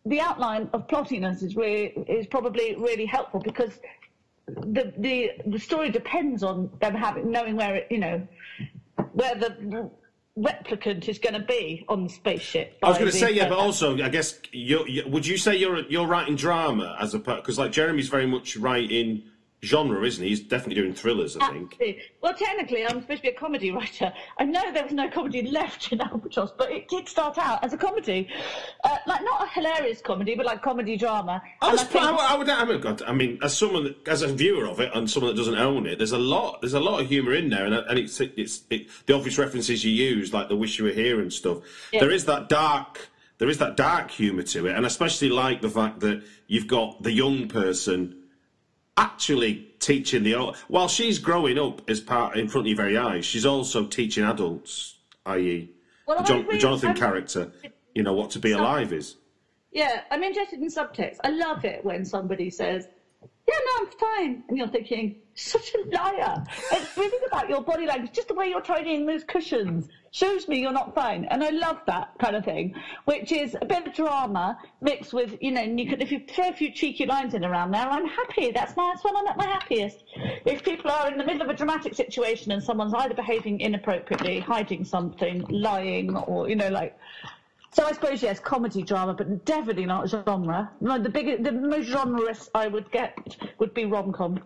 the 0.05 0.19
outline 0.19 0.69
of 0.73 0.87
plottiness 0.87 1.43
is 1.43 1.55
really 1.55 1.93
is 2.07 2.25
probably 2.25 2.75
really 2.75 3.05
helpful 3.05 3.39
because 3.39 3.79
the 4.47 4.91
the 4.97 5.31
the 5.45 5.59
story 5.59 5.89
depends 5.89 6.41
on 6.43 6.69
them 6.81 6.95
having 6.95 7.29
knowing 7.29 7.55
where 7.55 7.75
it 7.75 7.87
you 7.91 7.99
know 7.99 8.27
where 9.13 9.35
the 9.35 9.89
replicant 10.37 11.07
is 11.07 11.19
going 11.19 11.33
to 11.33 11.45
be 11.45 11.85
on 11.87 12.03
the 12.03 12.09
spaceship. 12.09 12.77
I 12.81 12.89
was 12.89 12.97
going 12.97 13.11
to 13.11 13.17
say 13.17 13.31
yeah, 13.31 13.49
but 13.49 13.59
also 13.59 14.01
I 14.01 14.09
guess 14.09 14.39
you 14.51 15.03
would 15.07 15.25
you 15.27 15.37
say 15.37 15.55
you're 15.55 15.79
you're 15.81 16.07
writing 16.07 16.35
drama 16.35 16.97
as 16.99 17.13
a 17.13 17.19
because 17.19 17.59
like 17.59 17.71
Jeremy's 17.71 18.09
very 18.09 18.25
much 18.25 18.57
writing 18.57 19.23
genre, 19.63 20.03
isn't 20.03 20.23
he? 20.23 20.29
He's 20.29 20.39
definitely 20.41 20.81
doing 20.81 20.93
thrillers, 20.93 21.37
I 21.37 21.51
think. 21.51 21.79
Well, 22.21 22.33
technically, 22.33 22.83
I'm 22.85 23.01
supposed 23.01 23.21
to 23.23 23.29
be 23.29 23.35
a 23.35 23.39
comedy 23.39 23.71
writer. 23.71 24.11
I 24.39 24.43
know 24.45 24.71
there 24.73 24.83
was 24.83 24.91
no 24.93 25.09
comedy 25.09 25.43
left 25.43 25.91
in 25.91 26.01
Albatross, 26.01 26.51
but 26.57 26.71
it 26.71 26.87
did 26.87 27.07
start 27.07 27.37
out 27.37 27.63
as 27.63 27.71
a 27.73 27.77
comedy, 27.77 28.27
uh, 28.83 28.97
like 29.05 29.21
not 29.23 29.43
a 29.43 29.49
hilarious 29.51 30.01
comedy, 30.01 30.35
but 30.35 30.45
like 30.45 30.61
comedy 30.63 30.97
drama. 30.97 31.41
I, 31.61 31.71
was, 31.71 31.81
I 31.81 31.83
think- 31.85 32.03
I, 32.05 32.11
would- 32.11 32.19
I 32.21 32.35
would, 32.37 32.49
I 32.49 32.65
mean, 32.65 32.81
God, 32.81 33.01
I 33.03 33.13
mean, 33.13 33.39
as 33.43 33.55
someone, 33.55 33.93
as 34.07 34.23
a 34.23 34.27
viewer 34.27 34.65
of 34.67 34.79
it, 34.79 34.91
and 34.95 35.09
someone 35.09 35.33
that 35.33 35.37
doesn't 35.39 35.57
own 35.57 35.85
it, 35.85 35.97
there's 35.99 36.11
a 36.11 36.17
lot, 36.17 36.61
there's 36.61 36.73
a 36.73 36.79
lot 36.79 36.99
of 37.01 37.07
humour 37.07 37.33
in 37.33 37.49
there, 37.49 37.65
and, 37.65 37.75
and 37.75 37.99
it's, 37.99 38.19
it's, 38.19 38.63
it, 38.71 38.87
the 39.05 39.13
obvious 39.13 39.37
references 39.37 39.83
you 39.85 39.91
use, 39.91 40.33
like 40.33 40.49
the 40.49 40.55
"Wish 40.55 40.79
You 40.79 40.85
Were 40.85 40.91
Here" 40.91 41.19
and 41.19 41.31
stuff. 41.31 41.59
Yeah. 41.93 41.99
There 42.01 42.11
is 42.11 42.25
that 42.25 42.49
dark, 42.49 43.09
there 43.37 43.49
is 43.49 43.59
that 43.59 43.77
dark 43.77 44.09
humour 44.11 44.43
to 44.43 44.65
it, 44.67 44.75
and 44.75 44.85
especially 44.87 45.29
like 45.29 45.61
the 45.61 45.69
fact 45.69 45.99
that 45.99 46.23
you've 46.47 46.67
got 46.67 47.03
the 47.03 47.11
young 47.11 47.47
person 47.47 48.17
actually 48.97 49.67
teaching 49.79 50.23
the. 50.23 50.53
While 50.67 50.87
she's 50.87 51.19
growing 51.19 51.57
up 51.57 51.89
as 51.89 51.99
part 51.99 52.37
in 52.37 52.47
front 52.47 52.67
of 52.67 52.69
your 52.69 52.77
very 52.77 52.97
eyes, 52.97 53.25
she's 53.25 53.45
also 53.45 53.85
teaching 53.85 54.23
adults, 54.23 54.97
i.e., 55.25 55.69
Well, 56.07 56.23
the, 56.23 56.33
I 56.35 56.41
the. 56.51 56.57
Jonathan 56.57 56.89
I'm- 56.89 56.97
character. 56.97 57.51
You 57.93 58.03
know 58.03 58.13
what 58.13 58.29
to 58.31 58.39
be 58.39 58.53
alive 58.53 58.93
is. 58.93 59.17
Yeah, 59.73 60.01
I'm 60.11 60.23
interested 60.23 60.59
in 60.59 60.67
subtext. 60.67 61.17
I 61.25 61.29
love 61.29 61.65
it 61.65 61.83
when 61.83 62.05
somebody 62.05 62.49
says, 62.49 62.87
"Yeah, 63.51 63.57
no, 63.65 63.71
I'm 63.79 63.91
fine," 63.99 64.43
and 64.47 64.57
you're 64.57 64.67
thinking, 64.67 65.15
"Such 65.35 65.73
a 65.75 65.79
liar." 65.95 66.43
It's 66.71 66.95
really 66.95 67.25
about 67.27 67.49
your 67.49 67.61
body 67.61 67.85
language, 67.85 68.13
just 68.13 68.29
the 68.29 68.33
way 68.33 68.47
you're 68.47 68.61
tidying 68.61 69.05
those 69.05 69.23
cushions 69.23 69.89
shows 70.11 70.47
me 70.47 70.59
you're 70.59 70.71
not 70.71 70.93
fine, 70.93 71.25
and 71.25 71.43
I 71.43 71.49
love 71.49 71.79
that 71.87 72.09
kind 72.19 72.35
of 72.35 72.45
thing, 72.45 72.73
which 73.05 73.31
is 73.31 73.57
a 73.61 73.65
bit 73.65 73.87
of 73.87 73.93
drama 73.93 74.57
mixed 74.81 75.13
with, 75.13 75.37
you 75.41 75.51
know, 75.51 75.61
you 75.61 75.85
can 75.85 76.01
if 76.01 76.11
you 76.11 76.19
throw 76.27 76.49
a 76.49 76.53
few 76.53 76.71
cheeky 76.71 77.05
lines 77.05 77.33
in 77.33 77.43
around 77.43 77.71
there, 77.71 77.87
I'm 77.87 78.07
happy. 78.07 78.51
That's 78.51 78.75
my 78.77 78.91
that's 78.93 79.03
when 79.03 79.15
I'm 79.15 79.27
at 79.27 79.37
my 79.37 79.47
happiest. 79.47 80.03
If 80.45 80.63
people 80.63 80.91
are 80.91 81.09
in 81.11 81.17
the 81.17 81.23
middle 81.23 81.41
of 81.41 81.49
a 81.49 81.53
dramatic 81.53 81.93
situation 81.93 82.51
and 82.51 82.61
someone's 82.63 82.93
either 82.93 83.13
behaving 83.13 83.59
inappropriately, 83.61 84.39
hiding 84.39 84.85
something, 84.85 85.45
lying, 85.49 86.15
or 86.15 86.49
you 86.49 86.55
know, 86.55 86.69
like. 86.69 86.95
So 87.73 87.85
I 87.85 87.93
suppose 87.93 88.21
yes, 88.21 88.39
comedy 88.39 88.83
drama, 88.83 89.13
but 89.13 89.45
definitely 89.45 89.85
not 89.85 90.09
genre. 90.09 90.69
No, 90.81 90.99
the 90.99 91.09
big, 91.09 91.43
the 91.43 91.51
most 91.53 91.89
genreist 91.89 92.49
I 92.53 92.67
would 92.67 92.91
get 92.91 93.17
would 93.59 93.73
be 93.73 93.85
rom 93.85 94.11
com. 94.11 94.41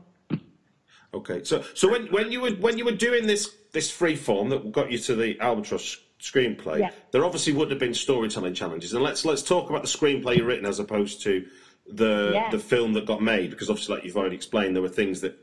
Okay, 1.14 1.44
so 1.44 1.64
so 1.74 1.90
when, 1.90 2.08
when 2.08 2.32
you 2.32 2.42
were 2.42 2.52
when 2.52 2.78
you 2.78 2.86
were 2.86 2.92
doing 2.92 3.26
this 3.26 3.56
this 3.72 3.90
free 3.90 4.16
form 4.16 4.50
that 4.50 4.72
got 4.72 4.92
you 4.92 4.98
to 5.00 5.16
the 5.16 5.40
Albatross 5.40 5.98
screenplay, 6.20 6.80
Yeah. 6.80 6.92
there 7.12 7.26
obviously 7.26 7.54
would 7.54 7.70
have 7.72 7.80
been 7.80 7.94
storytelling 7.94 8.54
challenges, 8.54 8.94
and 8.94 9.02
let's 9.04 9.26
let's 9.26 9.42
talk 9.42 9.70
about 9.70 9.82
the 9.82 9.88
screenplay 9.88 10.38
you've 10.38 10.46
written 10.46 10.66
as 10.66 10.80
opposed 10.80 11.22
to 11.24 11.46
the 11.88 12.32
Yeah. 12.34 12.52
the 12.52 12.60
film 12.60 12.94
that 12.94 13.06
got 13.06 13.22
made, 13.24 13.50
because 13.50 13.70
obviously, 13.70 13.96
like 13.96 14.04
you've 14.06 14.18
already 14.18 14.36
explained, 14.36 14.76
there 14.76 14.84
were 14.84 14.90
things 14.90 15.22
that 15.22 15.36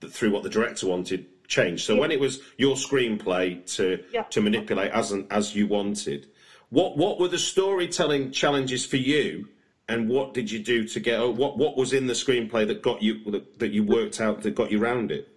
that 0.00 0.12
through 0.12 0.30
what 0.30 0.42
the 0.42 0.50
director 0.50 0.88
wanted 0.88 1.26
changed. 1.46 1.84
So 1.84 1.96
when 1.96 2.10
it 2.10 2.20
was 2.20 2.40
your 2.58 2.74
screenplay 2.76 3.64
to 3.76 4.02
Yeah. 4.12 4.22
to 4.24 4.40
manipulate 4.42 4.90
as 4.92 5.12
an, 5.12 5.26
as 5.30 5.54
you 5.54 5.66
wanted, 5.68 6.26
what 6.70 6.96
what 6.96 7.20
were 7.20 7.28
the 7.28 7.38
storytelling 7.38 8.30
challenges 8.30 8.86
for 8.86 8.96
you? 8.96 9.48
And 9.88 10.08
what 10.08 10.34
did 10.34 10.52
you 10.52 10.60
do 10.60 10.86
to 10.86 11.00
get? 11.00 11.20
What 11.20 11.58
what 11.58 11.76
was 11.76 11.92
in 11.92 12.06
the 12.06 12.14
screenplay 12.14 12.66
that 12.68 12.80
got 12.80 13.02
you 13.02 13.24
that, 13.32 13.58
that 13.58 13.72
you 13.72 13.84
worked 13.84 14.20
out 14.20 14.42
that 14.42 14.54
got 14.54 14.70
you 14.70 14.78
round 14.78 15.10
it? 15.10 15.28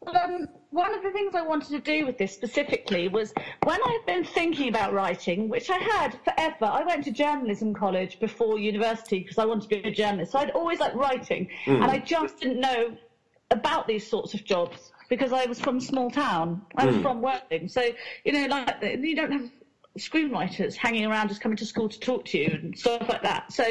Well, 0.00 0.16
um, 0.16 0.48
one 0.70 0.94
of 0.94 1.02
the 1.02 1.10
things 1.10 1.34
I 1.34 1.42
wanted 1.42 1.68
to 1.70 1.80
do 1.80 2.04
with 2.04 2.18
this 2.18 2.34
specifically 2.34 3.08
was 3.08 3.32
when 3.64 3.78
I've 3.82 4.06
been 4.06 4.24
thinking 4.24 4.68
about 4.68 4.92
writing, 4.92 5.48
which 5.48 5.70
I 5.70 5.78
had 5.78 6.18
forever. 6.24 6.64
I 6.64 6.82
went 6.84 7.04
to 7.04 7.12
journalism 7.12 7.72
college 7.72 8.20
before 8.20 8.58
university 8.58 9.20
because 9.20 9.38
I 9.38 9.46
wanted 9.46 9.70
to 9.70 9.82
be 9.82 9.88
a 9.88 9.92
journalist. 9.92 10.32
So 10.32 10.40
I'd 10.40 10.50
always 10.50 10.80
liked 10.80 10.96
writing, 10.96 11.48
and 11.66 11.84
I 11.84 11.98
just 11.98 12.40
didn't 12.40 12.60
know 12.60 12.96
about 13.50 13.86
these 13.86 14.06
sorts 14.06 14.34
of 14.34 14.44
jobs 14.44 14.92
because 15.08 15.32
I 15.32 15.46
was 15.46 15.60
from 15.60 15.78
a 15.78 15.80
small 15.80 16.10
town. 16.10 16.62
I 16.76 16.86
was 16.86 16.96
from 16.96 17.22
Worthing, 17.22 17.68
so 17.68 17.88
you 18.24 18.32
know, 18.32 18.46
like 18.46 18.82
you 18.82 19.16
don't 19.16 19.32
have 19.32 19.50
screenwriters 19.98 20.74
hanging 20.74 21.04
around 21.04 21.28
just 21.28 21.40
coming 21.40 21.56
to 21.56 21.66
school 21.66 21.88
to 21.88 22.00
talk 22.00 22.24
to 22.24 22.38
you 22.38 22.58
and 22.62 22.78
stuff 22.78 23.08
like 23.08 23.22
that. 23.22 23.52
So 23.52 23.64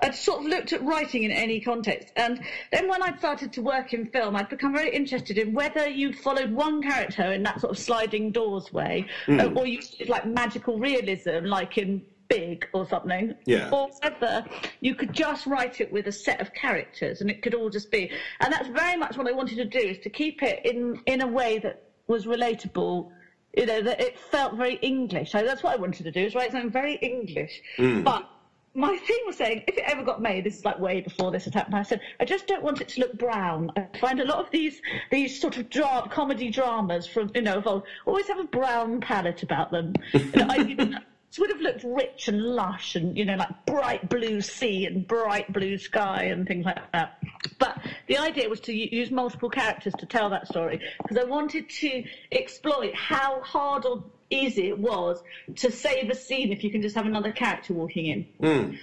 I'd 0.00 0.14
sort 0.14 0.40
of 0.40 0.46
looked 0.46 0.72
at 0.72 0.82
writing 0.82 1.22
in 1.22 1.30
any 1.30 1.60
context. 1.60 2.12
And 2.16 2.40
then 2.72 2.88
when 2.88 3.02
I'd 3.02 3.18
started 3.18 3.52
to 3.54 3.62
work 3.62 3.92
in 3.92 4.06
film, 4.06 4.36
I'd 4.36 4.48
become 4.48 4.72
very 4.72 4.94
interested 4.94 5.38
in 5.38 5.52
whether 5.52 5.88
you 5.88 6.12
followed 6.12 6.50
one 6.50 6.82
character 6.82 7.32
in 7.32 7.42
that 7.44 7.60
sort 7.60 7.70
of 7.70 7.78
sliding 7.78 8.32
doors 8.32 8.72
way, 8.72 9.06
uh, 9.28 9.50
or 9.54 9.66
you 9.66 9.80
did 9.80 10.08
like 10.08 10.26
magical 10.26 10.78
realism, 10.78 11.44
like 11.44 11.78
in 11.78 12.02
Big 12.28 12.64
or 12.72 12.86
something. 12.86 13.34
Yeah. 13.44 13.70
Or 13.72 13.88
whether 14.02 14.44
you 14.80 14.94
could 14.94 15.12
just 15.12 15.46
write 15.46 15.80
it 15.80 15.90
with 15.90 16.06
a 16.06 16.12
set 16.12 16.40
of 16.40 16.54
characters 16.54 17.20
and 17.20 17.28
it 17.28 17.42
could 17.42 17.54
all 17.54 17.70
just 17.70 17.90
be. 17.90 18.08
And 18.38 18.52
that's 18.52 18.68
very 18.68 18.96
much 18.96 19.16
what 19.16 19.26
I 19.26 19.32
wanted 19.32 19.56
to 19.56 19.64
do 19.64 19.80
is 19.80 19.98
to 19.98 20.10
keep 20.10 20.40
it 20.44 20.60
in 20.64 21.00
in 21.06 21.22
a 21.22 21.26
way 21.26 21.58
that 21.58 21.82
was 22.06 22.26
relatable 22.26 23.08
you 23.56 23.66
know, 23.66 23.80
that 23.82 24.00
it 24.00 24.18
felt 24.18 24.54
very 24.54 24.74
English. 24.76 25.32
So 25.32 25.42
that's 25.42 25.62
what 25.62 25.72
I 25.72 25.76
wanted 25.76 26.04
to 26.04 26.10
do, 26.10 26.20
is 26.20 26.34
write 26.34 26.52
something 26.52 26.70
very 26.70 26.94
English. 26.94 27.60
Hmm. 27.76 28.02
But 28.02 28.28
my 28.74 28.96
thing 28.96 29.18
was 29.26 29.36
saying, 29.36 29.64
if 29.66 29.76
it 29.76 29.84
ever 29.86 30.02
got 30.02 30.22
made, 30.22 30.44
this 30.44 30.56
is 30.58 30.64
like 30.64 30.78
way 30.78 31.00
before 31.00 31.32
this 31.32 31.44
had 31.44 31.54
happened. 31.54 31.74
I 31.74 31.82
said, 31.82 32.00
I 32.20 32.24
just 32.24 32.46
don't 32.46 32.62
want 32.62 32.80
it 32.80 32.88
to 32.88 33.00
look 33.00 33.18
brown. 33.18 33.72
I 33.76 33.86
find 33.98 34.20
a 34.20 34.24
lot 34.24 34.38
of 34.38 34.50
these 34.52 34.80
these 35.10 35.40
sort 35.40 35.56
of 35.56 35.68
dra- 35.70 36.06
comedy 36.08 36.50
dramas 36.50 37.06
from 37.06 37.30
you 37.34 37.42
know 37.42 37.56
of 37.56 37.66
old 37.66 37.82
always 38.06 38.28
have 38.28 38.38
a 38.38 38.44
brown 38.44 39.00
palette 39.00 39.42
about 39.42 39.72
them. 39.72 39.94
You 40.12 40.30
know, 40.36 40.46
I, 40.48 41.00
it 41.32 41.38
would 41.38 41.50
have 41.50 41.60
looked 41.60 41.84
rich 41.84 42.28
and 42.28 42.42
lush 42.42 42.96
and 42.96 43.16
you 43.16 43.24
know 43.24 43.36
like 43.36 43.66
bright 43.66 44.08
blue 44.08 44.40
sea 44.40 44.86
and 44.86 45.06
bright 45.06 45.52
blue 45.52 45.78
sky 45.78 46.24
and 46.24 46.46
things 46.46 46.64
like 46.64 46.90
that. 46.92 47.18
But 47.58 47.78
the 48.08 48.18
idea 48.18 48.48
was 48.48 48.60
to 48.60 48.74
use 48.74 49.10
multiple 49.10 49.48
characters 49.48 49.94
to 49.98 50.06
tell 50.06 50.30
that 50.30 50.48
story 50.48 50.80
because 51.02 51.16
I 51.16 51.24
wanted 51.24 51.68
to 51.68 52.04
exploit 52.32 52.94
how 52.94 53.40
hard 53.42 53.86
or 53.86 54.04
easy 54.30 54.68
it 54.68 54.78
was 54.78 55.22
to 55.56 55.70
save 55.70 56.10
a 56.10 56.14
scene 56.14 56.52
if 56.52 56.64
you 56.64 56.70
can 56.70 56.82
just 56.82 56.96
have 56.96 57.06
another 57.06 57.32
character 57.32 57.74
walking 57.74 58.06
in. 58.06 58.22
Hmm. 58.40 58.74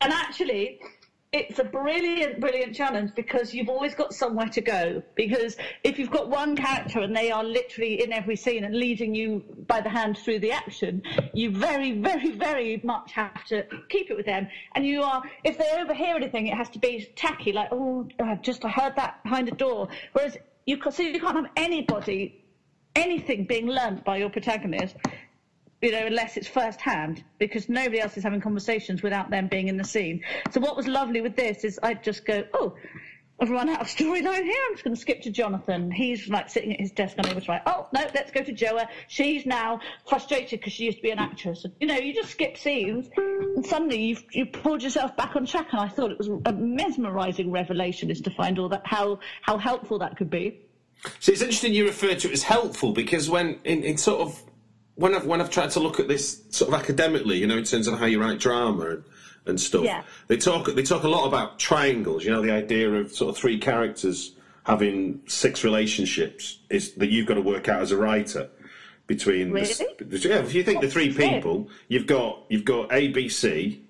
And 0.00 0.12
actually, 0.12 0.78
it's 1.36 1.58
a 1.58 1.64
brilliant, 1.64 2.40
brilliant 2.40 2.74
challenge 2.74 3.12
because 3.14 3.52
you've 3.52 3.68
always 3.68 3.94
got 3.94 4.14
somewhere 4.14 4.48
to 4.48 4.60
go. 4.60 5.02
Because 5.14 5.56
if 5.84 5.98
you've 5.98 6.10
got 6.10 6.28
one 6.28 6.56
character 6.56 7.00
and 7.00 7.14
they 7.14 7.30
are 7.30 7.44
literally 7.44 8.02
in 8.02 8.12
every 8.12 8.36
scene 8.36 8.64
and 8.64 8.74
leading 8.74 9.14
you 9.14 9.44
by 9.66 9.80
the 9.80 9.88
hand 9.88 10.16
through 10.16 10.40
the 10.40 10.52
action, 10.52 11.02
you 11.34 11.50
very, 11.50 11.92
very, 11.92 12.30
very 12.30 12.80
much 12.82 13.12
have 13.12 13.44
to 13.46 13.66
keep 13.90 14.10
it 14.10 14.16
with 14.16 14.26
them. 14.26 14.48
And 14.74 14.86
you 14.86 15.02
are, 15.02 15.22
if 15.44 15.58
they 15.58 15.70
overhear 15.78 16.16
anything, 16.16 16.46
it 16.46 16.56
has 16.56 16.70
to 16.70 16.78
be 16.78 17.08
tacky, 17.16 17.52
like, 17.52 17.68
oh, 17.70 18.08
I 18.18 18.36
just 18.36 18.64
I 18.64 18.70
heard 18.70 18.96
that 18.96 19.22
behind 19.22 19.48
a 19.48 19.54
door. 19.54 19.88
Whereas 20.12 20.36
you, 20.64 20.78
so 20.90 21.02
you 21.02 21.20
can't 21.20 21.36
have 21.36 21.50
anybody, 21.56 22.42
anything 22.94 23.44
being 23.44 23.66
learnt 23.66 24.04
by 24.04 24.16
your 24.16 24.30
protagonist 24.30 24.96
you 25.82 25.92
know, 25.92 26.06
unless 26.06 26.36
it's 26.36 26.48
first 26.48 26.80
hand, 26.80 27.22
because 27.38 27.68
nobody 27.68 28.00
else 28.00 28.16
is 28.16 28.24
having 28.24 28.40
conversations 28.40 29.02
without 29.02 29.30
them 29.30 29.46
being 29.48 29.68
in 29.68 29.76
the 29.76 29.84
scene. 29.84 30.22
So 30.50 30.60
what 30.60 30.76
was 30.76 30.86
lovely 30.86 31.20
with 31.20 31.36
this 31.36 31.64
is 31.64 31.78
I'd 31.82 32.02
just 32.02 32.24
go, 32.24 32.44
oh, 32.54 32.74
I've 33.38 33.50
run 33.50 33.68
out 33.68 33.80
of 33.80 33.86
storyline 33.96 34.44
here. 34.44 34.62
I'm 34.68 34.74
just 34.74 34.84
going 34.84 34.94
to 34.94 35.00
skip 35.00 35.20
to 35.22 35.30
Jonathan. 35.30 35.90
He's 35.90 36.28
like 36.28 36.48
sitting 36.48 36.72
at 36.72 36.80
his 36.80 36.90
desk 36.90 37.16
unable 37.18 37.40
to 37.40 37.50
write. 37.52 37.62
Oh 37.66 37.86
no, 37.92 38.06
let's 38.14 38.30
go 38.30 38.42
to 38.42 38.52
Joa. 38.52 38.88
She's 39.08 39.44
now 39.44 39.80
frustrated 40.08 40.60
because 40.60 40.72
she 40.72 40.84
used 40.84 40.98
to 40.98 41.02
be 41.02 41.10
an 41.10 41.18
actress. 41.18 41.66
You 41.80 41.86
know, 41.86 41.96
you 41.96 42.14
just 42.14 42.30
skip 42.30 42.56
scenes, 42.56 43.08
and 43.16 43.64
suddenly 43.64 44.00
you've 44.00 44.24
you 44.32 44.46
pulled 44.46 44.82
yourself 44.82 45.16
back 45.16 45.36
on 45.36 45.44
track. 45.44 45.68
And 45.72 45.80
I 45.80 45.88
thought 45.88 46.10
it 46.10 46.18
was 46.18 46.28
a 46.46 46.52
mesmerising 46.52 47.50
revelation 47.50 48.10
is 48.10 48.20
to 48.22 48.30
find 48.30 48.58
all 48.58 48.68
that 48.70 48.82
how 48.84 49.18
how 49.42 49.58
helpful 49.58 49.98
that 49.98 50.16
could 50.16 50.30
be. 50.30 50.60
So 51.20 51.32
it's 51.32 51.42
interesting 51.42 51.74
you 51.74 51.86
refer 51.86 52.14
to 52.14 52.28
it 52.28 52.32
as 52.32 52.42
helpful 52.42 52.92
because 52.92 53.28
when 53.28 53.60
in, 53.64 53.82
in 53.84 53.98
sort 53.98 54.22
of 54.22 54.42
when 54.96 55.14
I've 55.14 55.24
when 55.26 55.40
I've 55.40 55.50
tried 55.50 55.70
to 55.72 55.80
look 55.80 56.00
at 56.00 56.08
this 56.08 56.42
sort 56.50 56.72
of 56.74 56.80
academically, 56.80 57.38
you 57.38 57.46
know, 57.46 57.56
in 57.58 57.64
terms 57.64 57.86
of 57.86 57.98
how 57.98 58.06
you 58.06 58.20
write 58.20 58.38
drama 58.40 58.90
and, 58.90 59.04
and 59.46 59.60
stuff, 59.60 59.84
Yeah. 59.84 60.02
they 60.28 60.36
talk 60.36 60.66
they 60.74 60.82
talk 60.82 61.04
a 61.04 61.08
lot 61.08 61.26
about 61.26 61.58
triangles. 61.58 62.24
You 62.24 62.30
know, 62.32 62.42
the 62.42 62.52
idea 62.52 62.90
of 62.92 63.12
sort 63.12 63.30
of 63.30 63.36
three 63.36 63.58
characters 63.58 64.32
having 64.64 65.20
six 65.26 65.62
relationships 65.62 66.58
is 66.70 66.92
that 66.94 67.08
you've 67.08 67.26
got 67.26 67.34
to 67.34 67.40
work 67.42 67.68
out 67.68 67.80
as 67.82 67.92
a 67.92 67.96
writer 67.96 68.48
between. 69.06 69.52
the 69.52 69.60
Really? 69.60 70.28
yeah, 70.28 70.38
if 70.40 70.54
you 70.54 70.64
think 70.64 70.80
the 70.80 70.88
three 70.90 71.10
it? 71.10 71.16
people, 71.16 71.68
you've 71.88 72.06
got 72.06 72.44
you've 72.48 72.64
got 72.64 72.92
A, 72.92 73.08
B, 73.08 73.28
C, 73.28 73.82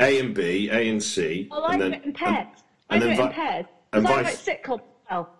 A 0.00 0.20
and 0.20 0.34
B, 0.34 0.68
A 0.70 0.88
and 0.88 1.02
C, 1.02 1.48
Well, 1.50 1.64
and 1.66 1.80
then 1.82 1.94
it 1.94 2.04
in 2.04 2.12
pairs. 2.12 2.46
I 2.90 2.94
and 2.94 3.02
do 3.02 3.08
then 3.08 3.18
in 3.20 3.26
vi- 3.26 3.32
pairs. 3.32 3.66
and 3.92 4.02
Because 4.04 4.18
I 4.18 4.22
vice- 4.22 4.46
write 4.48 4.62
sitcom 4.62 4.80
well. 5.10 5.34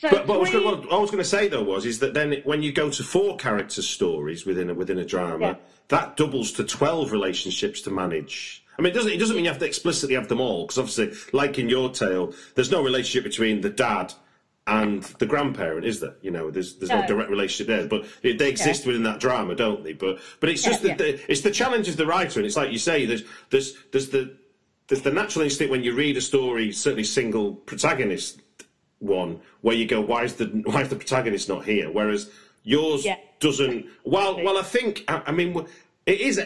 So 0.00 0.08
But, 0.10 0.26
but 0.26 0.34
I 0.34 0.36
was 0.38 0.50
three- 0.50 0.64
what 0.64 0.92
I 0.92 0.96
was 0.98 1.10
going 1.10 1.22
to 1.22 1.28
say 1.28 1.48
though 1.48 1.62
was 1.64 1.84
is 1.84 1.98
that 1.98 2.14
then 2.14 2.40
when 2.44 2.62
you 2.62 2.72
go 2.72 2.88
to 2.88 3.02
four 3.02 3.36
character 3.36 3.82
stories 3.82 4.46
within 4.46 4.70
a, 4.70 4.74
within 4.74 4.98
a 4.98 5.04
drama, 5.04 5.46
Yeah. 5.46 5.54
that 5.88 6.16
doubles 6.16 6.52
to 6.52 6.64
twelve 6.64 7.10
relationships 7.12 7.80
to 7.82 7.90
manage. 7.90 8.64
I 8.78 8.82
mean, 8.82 8.92
it 8.92 8.94
doesn't 8.94 9.10
it 9.12 9.18
doesn't 9.18 9.34
mean 9.34 9.44
you 9.44 9.50
have 9.50 9.58
to 9.58 9.66
explicitly 9.66 10.14
have 10.14 10.28
them 10.28 10.40
all 10.40 10.64
because 10.66 10.78
obviously, 10.78 11.12
like 11.32 11.58
in 11.58 11.68
your 11.68 11.90
tale, 11.90 12.32
there's 12.54 12.70
no 12.70 12.82
relationship 12.82 13.24
between 13.24 13.60
the 13.60 13.70
dad 13.70 14.14
and 14.68 15.02
the 15.18 15.26
grandparent, 15.26 15.84
is 15.86 15.98
there? 15.98 16.14
You 16.22 16.30
know, 16.30 16.50
there's 16.52 16.76
there's 16.76 16.90
no, 16.90 17.00
No. 17.00 17.06
direct 17.08 17.30
relationship 17.30 17.66
there, 17.66 17.88
but 17.88 18.06
it, 18.22 18.38
they 18.38 18.50
exist 18.50 18.86
within 18.86 19.02
that 19.02 19.18
drama, 19.18 19.56
don't 19.56 19.82
they? 19.82 19.94
But 19.94 20.20
but 20.38 20.48
it's 20.48 20.62
just 20.62 20.84
Yeah, 20.84 20.94
that 20.94 20.98
the, 20.98 21.32
it's 21.32 21.40
the 21.40 21.50
challenge 21.50 21.88
of 21.88 21.96
the 21.96 22.06
writer, 22.06 22.38
and 22.38 22.46
it's 22.46 22.56
like 22.56 22.70
you 22.70 22.78
say, 22.78 23.04
there's 23.04 23.24
there's 23.50 23.74
there's 23.90 24.10
the 24.10 24.36
there's 24.86 25.02
the 25.02 25.10
natural 25.10 25.42
instinct 25.44 25.72
when 25.72 25.82
you 25.82 25.92
read 25.94 26.16
a 26.16 26.20
story, 26.20 26.70
certainly 26.70 27.02
single 27.04 27.54
protagonist 27.54 28.42
one 29.00 29.40
where 29.60 29.74
you 29.76 29.86
go, 29.86 30.00
why 30.00 30.24
is 30.24 30.34
the 30.34 30.46
why 30.64 30.82
is 30.82 30.88
the 30.88 30.96
protagonist 30.96 31.48
not 31.48 31.64
here? 31.64 31.90
Whereas 31.90 32.30
yours 32.64 33.04
Yeah. 33.04 33.16
doesn't. 33.40 33.86
Well, 34.04 34.42
well, 34.42 34.56
I 34.58 34.62
think 34.62 35.04
I, 35.08 35.22
I 35.26 35.32
mean 35.32 35.66
it 36.06 36.20
is 36.20 36.40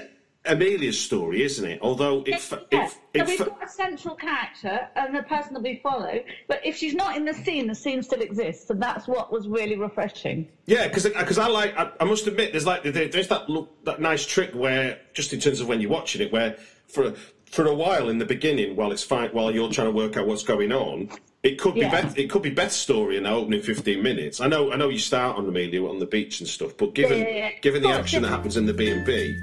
Emilia's 0.45 1.01
story, 1.01 1.43
isn't 1.45 1.65
it? 1.65 1.79
Although 1.83 2.25
it, 2.27 2.41
fa- 2.41 2.67
Yeah. 2.73 2.91
it, 3.15 3.21
So 3.21 3.25
we've 3.27 3.39
got 3.39 3.65
a 3.65 3.69
central 3.69 4.17
character 4.17 4.89
and 4.97 5.15
the 5.15 5.23
person 5.23 5.55
that 5.55 5.63
we 5.63 5.79
follow, 5.81 6.19
but 6.49 6.61
if 6.67 6.77
she's 6.77 6.95
not 6.95 7.17
in 7.17 7.25
the 7.25 7.33
scene, 7.33 7.69
the 7.69 7.75
scene 7.77 8.03
still 8.03 8.21
exists, 8.21 8.69
and 8.69 8.83
that's 8.83 9.07
what 9.07 9.33
was 9.33 9.47
really 9.47 9.77
refreshing. 9.77 10.49
Yeah, 10.67 10.89
because 10.89 11.05
because 11.05 11.39
I 11.39 11.47
like 11.47 11.79
I, 11.79 11.93
I 12.01 12.05
must 12.05 12.27
admit 12.27 12.51
there's 12.53 12.67
like 12.67 12.83
there's 12.83 13.29
that 13.29 13.49
look 13.49 13.85
that 13.85 14.01
nice 14.01 14.27
trick 14.27 14.53
where 14.53 14.99
just 15.15 15.33
in 15.33 15.39
terms 15.39 15.61
of 15.61 15.69
when 15.69 15.81
you're 15.81 15.91
watching 15.91 16.21
it 16.23 16.33
where 16.33 16.57
for 16.89 17.15
for 17.47 17.67
a 17.67 17.75
while 17.75 18.09
in 18.09 18.19
the 18.19 18.25
beginning 18.25 18.75
while 18.75 18.91
it's 18.91 19.05
fine 19.05 19.29
while 19.31 19.51
you're 19.55 19.71
trying 19.71 19.87
to 19.89 19.93
work 19.93 20.17
out 20.17 20.27
what's 20.27 20.43
going 20.43 20.73
on 20.73 21.09
it 21.43 21.59
could 21.59 21.75
be 21.75 21.81
Yeah. 21.81 21.91
Beth, 22.03 22.17
it 22.19 22.31
could 22.31 22.43
be 22.43 22.51
Beth's 22.51 22.77
story 22.77 23.17
in 23.17 23.25
the 23.25 23.31
opening 23.31 23.63
15 23.63 24.03
minutes. 24.03 24.41
I 24.41 24.47
know 24.49 24.73
I 24.73 24.77
know 24.77 24.89
you 24.89 24.99
start 24.99 25.37
on 25.37 25.49
Emilia 25.49 25.85
on 25.87 25.99
the 25.99 26.07
beach 26.07 26.41
and 26.41 26.49
stuff, 26.49 26.77
but 26.77 26.95
given 26.95 27.19
Yeah, 27.19 27.29
yeah, 27.29 27.37
yeah. 27.37 27.51
given 27.61 27.83
the 27.83 27.89
Well, 27.89 27.99
action 27.99 28.23
that 28.23 28.29
happens 28.29 28.57
in 28.57 28.67
the 28.67 28.73
B 28.75 28.91
and 28.91 29.05
B, 29.05 29.37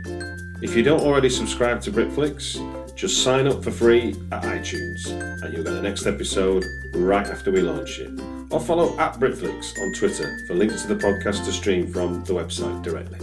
if 0.62 0.76
you 0.76 0.84
don't 0.84 1.02
already 1.02 1.30
subscribe 1.30 1.82
to 1.82 1.92
Britflicks, 1.92 2.58
just 2.96 3.24
sign 3.24 3.48
up 3.48 3.64
for 3.64 3.72
free 3.72 4.16
at 4.32 4.44
iTunes 4.44 5.08
and 5.08 5.54
you'll 5.54 5.64
get 5.64 5.72
the 5.74 5.82
next 5.82 6.06
episode 6.06 6.66
right 6.94 7.28
after 7.28 7.52
we 7.52 7.62
launch 7.62 8.00
it. 8.00 8.12
Or 8.52 8.60
follow 8.60 8.98
at 8.98 9.20
Britflicks 9.20 9.78
on 9.80 9.94
Twitter 9.94 10.40
for 10.48 10.56
links 10.56 10.82
to 10.84 10.88
the 10.88 10.96
podcast 10.96 11.46
to 11.46 11.52
stream 11.52 11.92
from 11.94 12.24
the 12.26 12.34
website 12.34 12.82
directly. 12.82 13.20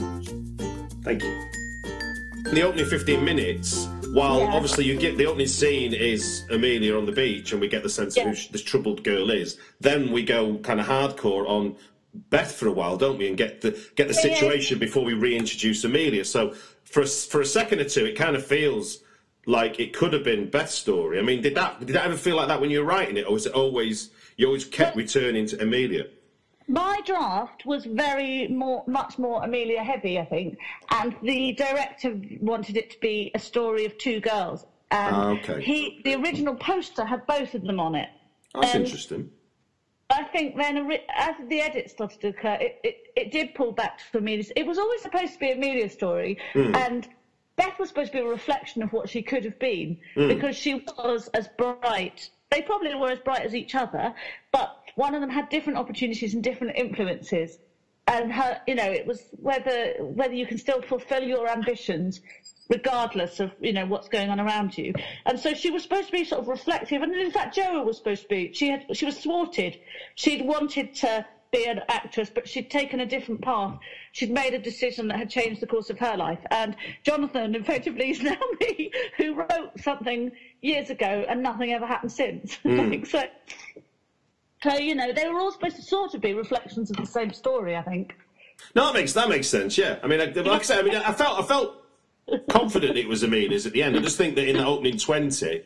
Thank 1.03 1.23
you. 1.23 1.43
In 2.49 2.55
the 2.55 2.63
opening 2.63 2.87
15 2.87 3.25
minutes, 3.25 3.89
while 4.17 4.39
Yeah. 4.41 4.55
obviously 4.57 4.85
you 4.87 4.97
get 4.97 5.19
the 5.19 5.27
opening 5.27 5.47
scene 5.47 5.93
is 5.93 6.43
Emilia 6.51 6.97
on 6.97 7.05
the 7.05 7.13
beach 7.13 7.53
and 7.53 7.61
we 7.61 7.69
get 7.69 7.83
the 7.83 7.89
sense 7.91 8.17
of 8.17 8.23
who 8.25 8.35
sh- 8.35 8.49
this 8.49 8.63
troubled 8.63 9.05
girl 9.05 9.31
is, 9.31 9.59
then 9.81 10.11
we 10.11 10.23
go 10.23 10.57
kind 10.69 10.81
of 10.81 10.87
hardcore 10.87 11.47
on 11.47 11.77
Beth 12.31 12.51
for 12.53 12.67
a 12.67 12.73
while, 12.73 12.97
don't 12.97 13.19
we, 13.19 13.29
and 13.29 13.37
get 13.37 13.61
the 13.61 13.73
get 13.95 14.09
the 14.09 14.15
Yeah, 14.15 14.21
yeah. 14.29 14.35
situation 14.35 14.79
before 14.79 15.05
we 15.05 15.13
reintroduce 15.13 15.85
Emilia. 15.85 16.25
So 16.25 16.55
for 16.85 17.03
a, 17.03 17.07
for 17.07 17.43
a 17.43 17.47
second 17.47 17.81
or 17.83 17.85
two, 17.85 18.07
it 18.07 18.17
kind 18.17 18.35
of 18.37 18.43
feels 18.47 19.03
like 19.45 19.79
it 19.79 19.93
could 19.93 20.13
have 20.15 20.25
been 20.25 20.49
Beth's 20.49 20.75
story. 20.75 21.19
I 21.19 21.23
mean, 21.23 21.43
did 21.43 21.55
that 21.57 21.79
did 21.81 21.89
that 21.95 22.07
ever 22.07 22.17
feel 22.17 22.37
like 22.37 22.49
that 22.49 22.59
when 22.61 22.71
you 22.71 22.79
were 22.81 22.87
writing 22.87 23.19
it, 23.19 23.27
or 23.29 23.35
was 23.35 23.45
it 23.45 23.53
always 23.53 24.11
you 24.39 24.47
always 24.47 24.65
kept 24.65 24.97
returning 24.97 25.45
to 25.49 25.61
Emilia? 25.61 26.07
My 26.69 27.01
draft 27.05 27.65
was 27.65 27.85
very 27.85 28.49
more, 28.49 28.83
much 28.87 29.19
more 29.19 29.45
Emilia 29.45 29.83
heavy, 29.83 30.19
I 30.19 30.25
think, 30.25 30.59
and 30.91 31.15
the 31.23 31.53
director 31.53 32.21
wanted 32.41 32.77
it 32.77 32.91
to 32.91 32.99
be 33.01 33.31
a 33.35 33.39
story 33.39 33.85
of 33.85 33.97
two 33.99 34.21
girls. 34.21 34.67
And 34.91 35.15
Ah, 35.17 35.31
okay. 35.31 35.63
he, 35.63 36.01
the 36.05 36.15
original 36.15 36.55
poster 36.55 37.05
had 37.05 37.27
both 37.27 37.55
of 37.55 37.63
them 37.63 37.79
on 37.81 37.95
it. 37.95 38.09
That's 38.55 38.75
Um, 38.75 38.83
interesting. 38.83 39.31
I 40.11 40.23
think 40.25 40.57
then, 40.57 40.91
as 41.17 41.35
the 41.49 41.61
edit 41.61 41.91
started 41.91 42.21
to 42.21 42.29
occur, 42.29 42.57
it, 42.61 42.79
it, 42.85 42.97
it 43.17 43.31
did 43.33 43.55
pull 43.55 43.73
back 43.73 43.99
to 44.13 44.19
Emilia's. 44.19 44.53
It 44.55 44.65
was 44.65 44.79
always 44.79 45.03
supposed 45.03 45.33
to 45.35 45.39
be 45.41 45.51
Emilia's 45.51 45.93
story, 45.93 46.39
and 46.55 47.09
Beth 47.57 47.79
was 47.79 47.89
supposed 47.89 48.13
to 48.13 48.19
be 48.19 48.25
a 48.25 48.29
reflection 48.29 48.83
of 48.83 48.93
what 48.93 49.09
she 49.09 49.23
could 49.23 49.45
have 49.45 49.59
been 49.59 49.99
because 50.15 50.57
she 50.57 50.75
was 50.97 51.29
as 51.29 51.49
bright. 51.59 52.31
They 52.51 52.63
probably 52.63 52.95
were 52.95 53.11
as 53.11 53.19
bright 53.19 53.43
as 53.43 53.55
each 53.55 53.75
other, 53.75 54.15
but 54.53 54.77
one 54.97 55.15
of 55.15 55.21
them 55.21 55.31
had 55.31 55.49
different 55.49 55.79
opportunities 55.79 56.35
and 56.35 56.43
different 56.43 56.77
influences. 56.77 57.59
And 58.09 58.33
her, 58.33 58.61
you 58.67 58.75
know, 58.75 58.91
it 58.91 59.07
was 59.07 59.23
whether 59.33 59.95
whether 60.01 60.35
you 60.35 60.47
can 60.47 60.59
still 60.59 60.81
fulfil 60.81 61.23
your 61.23 61.49
ambitions 61.49 62.21
regardless 62.69 63.41
of 63.41 63.53
you 63.61 63.73
know 63.73 63.87
what's 63.87 64.09
going 64.09 64.31
on 64.31 64.41
around 64.41 64.77
you. 64.79 64.93
And 65.25 65.39
so 65.39 65.55
she 65.55 65.71
was 65.71 65.83
supposed 65.83 66.07
to 66.07 66.13
be 66.13 66.25
sort 66.25 66.41
of 66.41 66.49
reflective, 66.49 67.03
and 67.03 67.13
in 67.15 67.31
fact, 67.31 67.57
Joa 67.57 67.85
was 67.85 67.97
supposed 67.97 68.23
to 68.23 68.29
be. 68.29 68.53
She 68.53 68.69
had 68.69 68.85
she 68.93 69.05
was 69.05 69.19
thwarted. 69.19 69.79
She'd 70.15 70.47
wanted 70.47 70.95
to 70.97 71.27
be 71.53 71.65
an 71.65 71.81
actress, 71.89 72.31
but 72.33 72.49
she'd 72.49 72.71
taken 72.71 73.01
a 73.01 73.07
different 73.07 73.43
path. 73.43 73.79
She'd 74.13 74.31
made 74.31 74.55
a 74.55 74.59
decision 74.59 75.09
that 75.09 75.19
had 75.19 75.31
changed 75.31 75.61
the 75.61 75.67
course 75.67 75.91
of 75.91 75.99
her 75.99 76.17
life. 76.17 76.41
And 76.51 76.77
Jonathan, 77.03 77.55
effectively, 77.55 78.11
is 78.11 78.23
now 78.23 78.37
me, 78.61 78.91
who 79.17 79.35
wrote 79.35 79.79
something 79.79 80.33
years 80.61 80.91
ago, 80.91 81.25
and 81.29 81.43
nothing 81.43 81.73
ever 81.73 81.87
happened 81.87 82.13
since. 82.13 82.55
Hmm. 82.57 82.77
Like, 82.87 83.07
so, 83.07 83.23
so 84.63 84.77
you 84.77 84.95
know, 84.95 85.13
they 85.13 85.29
were 85.29 85.39
all 85.39 85.53
supposed 85.53 85.77
to 85.77 85.83
sort 85.83 86.15
of 86.15 86.21
be 86.21 86.35
reflections 86.35 86.91
of 86.91 86.97
the 86.97 87.07
same 87.07 87.33
story. 87.33 87.77
I 87.77 87.83
think. 87.83 88.17
No, 88.75 88.87
that 88.87 88.95
makes 88.95 89.13
that 89.13 89.29
makes 89.29 89.49
sense. 89.49 89.77
Yeah, 89.77 89.99
I 90.03 90.07
mean, 90.07 90.19
like, 90.19 90.35
like 90.37 90.61
I 90.61 90.65
said, 90.65 90.79
I 90.79 90.83
mean, 90.83 90.97
I 90.97 91.13
felt 91.13 91.39
I 91.39 91.47
felt 91.47 91.85
confident 92.51 92.97
it 92.97 93.09
was 93.09 93.23
Emilia's 93.23 93.67
at 93.67 93.73
the 93.73 93.83
end. 93.83 93.97
I 93.97 94.01
just 94.01 94.17
think 94.17 94.35
that 94.37 94.49
in 94.49 94.57
the 94.57 94.67
opening 94.67 94.97
twenty, 94.99 95.63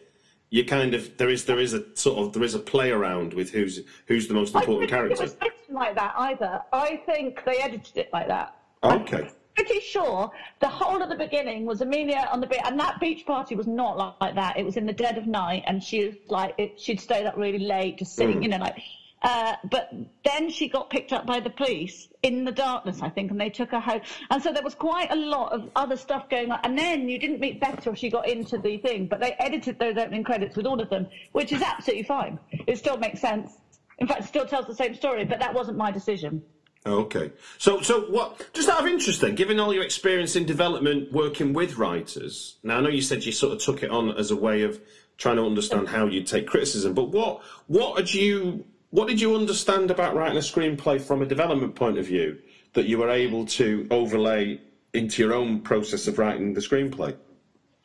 you 0.51 0.65
kind 0.65 0.95
of 0.95 1.17
there 1.17 1.31
is 1.31 1.45
there 1.45 1.61
is 1.61 1.73
a 1.73 1.85
sort 1.97 2.19
of 2.19 2.33
there 2.33 2.43
is 2.43 2.55
a 2.55 2.59
play 2.59 2.91
around 2.91 3.35
with 3.35 3.51
who's 3.51 3.81
who's 4.07 4.27
the 4.29 4.35
most 4.35 4.55
important 4.55 4.93
I 4.93 4.97
don't 4.97 5.09
think 5.09 5.19
character. 5.19 5.23
it 5.23 5.27
was 5.27 5.37
written 5.41 5.75
like 5.75 5.95
that 5.95 6.15
either. 6.19 6.63
I 6.73 7.01
think 7.07 7.45
they 7.45 7.59
edited 7.59 7.97
it 7.97 8.11
like 8.13 8.29
that. 8.29 8.57
Okay. 8.83 9.31
Pretty 9.67 9.81
sure 9.81 10.31
the 10.61 10.69
whole 10.69 11.03
of 11.03 11.11
the 11.11 11.17
beginning 11.17 11.67
was 11.67 11.83
Emilia 11.83 12.27
on 12.33 12.41
the 12.41 12.47
beach, 12.47 12.61
and 12.65 12.81
that 12.81 12.99
beach 12.99 13.27
party 13.27 13.55
was 13.55 13.67
not 13.67 13.99
like, 13.99 14.15
like 14.19 14.35
that. 14.37 14.57
It 14.59 14.65
was 14.65 14.79
in 14.79 14.87
the 14.87 14.93
dead 14.93 15.19
of 15.19 15.27
night, 15.27 15.65
and 15.67 15.83
she 15.83 16.07
was 16.07 16.15
like, 16.29 16.55
it, 16.57 16.81
she'd 16.81 16.99
stayed 16.99 17.27
up 17.27 17.37
really 17.37 17.59
late, 17.59 17.99
just 17.99 18.15
sitting, 18.17 18.43
you 18.43 18.49
know, 18.49 18.57
like. 18.57 18.81
Uh, 19.23 19.57
but 19.71 19.93
then 20.25 20.49
she 20.49 20.67
got 20.67 20.89
picked 20.89 21.13
up 21.13 21.27
by 21.27 21.41
the 21.41 21.51
police 21.51 22.09
in 22.23 22.47
the 22.47 22.53
darkness, 22.53 23.03
I 23.03 23.11
think, 23.11 23.31
and 23.31 23.39
they 23.39 23.51
took 23.51 23.71
her 23.73 23.81
home. 23.81 24.01
And 24.31 24.43
so 24.43 24.51
there 24.51 24.63
was 24.63 24.75
quite 24.75 25.13
a 25.13 25.17
lot 25.17 25.53
of 25.53 25.69
other 25.77 25.97
stuff 25.97 26.31
going 26.31 26.51
on. 26.51 26.61
And 26.65 26.79
then 26.79 27.07
you 27.07 27.19
didn't 27.19 27.39
meet 27.39 27.61
Beth 27.61 27.83
till 27.83 27.93
she 27.95 28.09
got 28.09 28.27
into 28.27 28.57
the 28.57 28.79
thing, 28.79 29.09
but 29.09 29.21
they 29.21 29.33
edited 29.39 29.79
those 29.79 29.99
opening 29.99 30.25
credits 30.25 30.57
with 30.57 30.65
all 30.65 30.81
of 30.81 30.89
them, 30.89 31.07
which 31.33 31.53
is 31.53 31.61
absolutely 31.61 32.05
fine. 32.05 32.39
It 32.67 32.79
still 32.79 32.97
makes 32.97 33.21
sense. 33.21 33.53
In 33.99 34.07
fact, 34.07 34.23
it 34.23 34.27
still 34.29 34.47
tells 34.47 34.67
the 34.67 34.75
same 34.75 34.95
story, 34.95 35.27
but 35.27 35.41
that 35.41 35.53
wasn't 35.53 35.77
my 35.77 35.91
decision. 35.91 36.43
Okay. 36.87 37.31
So, 37.59 37.83
so 37.83 38.03
what? 38.03 38.49
Just 38.55 38.69
out 38.69 38.81
of 38.81 38.87
interest, 38.87 39.21
then, 39.21 39.35
given 39.35 39.61
all 39.61 39.75
your 39.75 39.85
experience 39.85 40.35
in 40.35 40.47
development, 40.47 41.13
working 41.13 41.53
with 41.53 41.77
writers. 41.77 42.57
Now, 42.63 42.79
I 42.79 42.81
know 42.81 42.89
you 42.89 43.03
said 43.03 43.25
you 43.25 43.33
sort 43.33 43.53
of 43.53 43.59
took 43.61 43.83
it 43.83 43.91
on 43.91 44.17
as 44.17 44.31
a 44.31 44.37
way 44.37 44.63
of 44.63 44.81
trying 45.19 45.37
to 45.37 45.45
understand 45.45 45.89
how 45.89 46.07
you'd 46.07 46.27
take 46.27 46.47
criticism, 46.47 46.95
but 46.95 47.11
what, 47.11 47.43
what 47.67 47.99
had 47.99 48.13
you, 48.13 48.65
what 48.89 49.07
did 49.07 49.21
you 49.21 49.37
understand 49.37 49.91
about 49.91 50.17
writing 50.17 50.39
a 50.39 50.41
screenplay 50.41 50.99
from 50.99 51.21
a 51.21 51.27
development 51.27 51.75
point 51.75 51.99
of 51.99 52.07
view 52.07 52.39
that 52.73 52.87
you 52.87 52.97
were 52.97 53.11
able 53.11 53.45
to 53.45 53.87
overlay 53.91 54.59
into 54.95 55.23
your 55.23 55.35
own 55.35 55.61
process 55.61 56.09
of 56.09 56.19
writing 56.19 56.55
the 56.55 56.61
screenplay? 56.61 57.15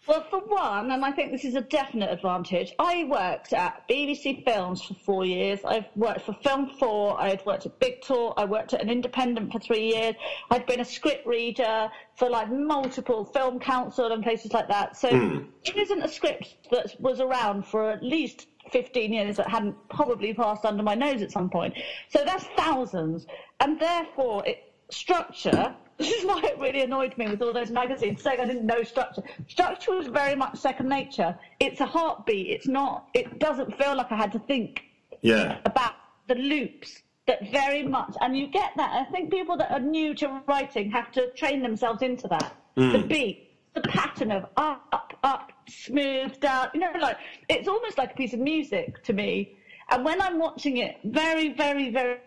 Well, 0.08 0.24
for 0.30 0.40
one, 0.40 0.92
and 0.92 1.04
I 1.04 1.12
think 1.12 1.32
this 1.32 1.44
is 1.46 1.56
a 1.56 1.62
definite 1.62 2.12
advantage, 2.12 2.74
I 2.78 3.06
worked 3.06 3.54
at 3.54 3.88
BBC 3.90 4.44
Films 4.46 4.84
for 4.84 4.94
four 4.94 5.26
years. 5.26 5.62
I've 5.66 5.88
worked 5.96 6.22
for 6.22 6.34
Film 6.34 6.70
4, 6.78 7.20
I'd 7.20 7.44
worked 7.44 7.66
at 7.66 7.80
Big 7.80 8.02
Talk, 8.02 8.36
I 8.38 8.46
worked 8.46 8.76
at 8.76 8.84
an 8.84 8.90
independent 8.92 9.52
for 9.52 9.60
three 9.60 9.94
years. 9.96 10.14
I'd 10.52 10.68
been 10.68 10.80
a 10.80 10.86
script 10.86 11.26
reader 11.26 11.90
for 12.18 12.30
like 12.30 12.52
multiple 12.52 13.26
film 13.26 13.60
council 13.60 14.12
and 14.12 14.22
places 14.22 14.54
like 14.54 14.68
that. 14.68 14.96
So 14.96 15.10
hmm. 15.10 15.46
it 15.64 15.76
isn't 15.76 16.04
a 16.04 16.08
script 16.08 16.70
that 16.70 17.00
was 17.00 17.20
around 17.20 17.66
for 17.66 17.90
at 17.90 18.04
least 18.04 18.46
15 18.72 19.12
years 19.12 19.38
that 19.38 19.50
hadn't 19.50 19.76
probably 19.90 20.36
passed 20.36 20.66
under 20.66 20.84
my 20.84 20.94
nose 20.94 21.24
at 21.24 21.32
some 21.32 21.50
point. 21.50 21.74
So 22.10 22.24
that's 22.24 22.46
thousands. 22.56 23.26
And 23.60 23.80
therefore, 23.80 24.46
it, 24.46 24.74
structure 24.92 25.76
this 25.98 26.12
is 26.12 26.26
why 26.26 26.42
it 26.44 26.58
really 26.60 26.82
annoyed 26.82 27.18
me 27.18 27.28
with 27.28 27.42
all 27.42 27.54
those 27.54 27.72
magazines 27.72 28.22
saying 28.22 28.40
I 28.40 28.46
didn't 28.46 28.66
know 28.66 28.84
structure. 28.84 29.24
Structure 29.48 29.96
was 29.96 30.08
very 30.08 30.36
much 30.36 30.58
second 30.58 30.90
nature. 30.90 31.38
It's 31.60 31.80
a 31.82 31.86
heartbeat. 31.86 32.48
It's 32.48 32.68
not. 32.68 33.08
It 33.14 33.40
doesn't 33.40 33.76
feel 33.78 33.96
like 33.96 34.12
I 34.12 34.16
had 34.18 34.32
to 34.34 34.40
think 34.40 34.84
Yeah. 35.22 35.60
about 35.66 35.94
the 36.28 36.36
loops 36.36 37.02
that 37.28 37.50
very 37.52 37.84
much. 37.84 38.16
And 38.22 38.38
you 38.38 38.48
get 38.48 38.72
that. 38.76 38.92
I 39.08 39.10
think 39.12 39.32
people 39.32 39.58
that 39.58 39.72
are 39.72 39.80
new 39.80 40.14
to 40.16 40.42
writing 40.48 40.92
have 40.92 41.12
to 41.14 41.32
train 41.32 41.62
themselves 41.62 42.02
into 42.02 42.28
that. 42.28 42.56
Hmm. 42.76 42.92
The 42.92 43.00
beat, 43.00 43.50
the 43.74 43.82
pattern 43.82 44.32
of 44.32 44.46
up, 44.58 44.84
up, 44.92 45.14
up, 45.24 45.52
smooth, 45.70 46.40
down. 46.40 46.68
You 46.74 46.82
know, 46.82 46.92
like 47.00 47.18
it's 47.50 47.68
almost 47.68 47.98
like 47.98 48.12
a 48.12 48.16
piece 48.16 48.34
of 48.34 48.40
music 48.40 49.02
to 49.04 49.14
me. 49.14 49.54
And 49.92 50.04
when 50.04 50.22
I'm 50.22 50.40
watching 50.40 50.78
it, 50.78 50.98
very, 51.04 51.50
very 51.54 51.90
very 51.90 52.18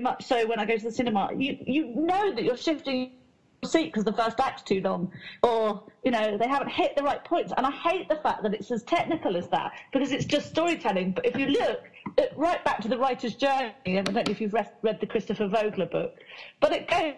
much 0.00 0.24
so 0.24 0.46
when 0.46 0.58
I 0.58 0.64
go 0.64 0.76
to 0.76 0.82
the 0.82 0.90
cinema, 0.90 1.30
you 1.36 1.56
you 1.66 1.86
know 1.86 2.34
that 2.34 2.42
you're 2.42 2.56
shifting 2.56 3.10
your 3.62 3.70
seat 3.70 3.86
because 3.86 4.04
the 4.04 4.12
first 4.12 4.40
act's 4.40 4.62
too 4.62 4.80
long, 4.80 5.10
or 5.42 5.84
you 6.04 6.10
know 6.10 6.36
they 6.38 6.48
haven't 6.48 6.70
hit 6.70 6.96
the 6.96 7.02
right 7.02 7.22
points. 7.24 7.52
And 7.56 7.66
I 7.66 7.70
hate 7.70 8.08
the 8.08 8.16
fact 8.16 8.42
that 8.42 8.54
it's 8.54 8.70
as 8.70 8.82
technical 8.82 9.36
as 9.36 9.48
that 9.48 9.72
because 9.92 10.12
it's 10.12 10.24
just 10.24 10.48
storytelling. 10.48 11.12
But 11.12 11.26
if 11.26 11.36
you 11.36 11.46
look 11.46 11.82
at, 12.18 12.36
right 12.36 12.64
back 12.64 12.80
to 12.82 12.88
the 12.88 12.98
writer's 12.98 13.34
journey, 13.34 13.72
and 13.86 14.08
I 14.08 14.12
don't 14.12 14.26
know 14.26 14.32
if 14.32 14.40
you've 14.40 14.54
read, 14.54 14.70
read 14.82 15.00
the 15.00 15.06
Christopher 15.06 15.48
Vogler 15.48 15.86
book, 15.86 16.14
but 16.60 16.72
it 16.72 16.88
goes 16.88 17.14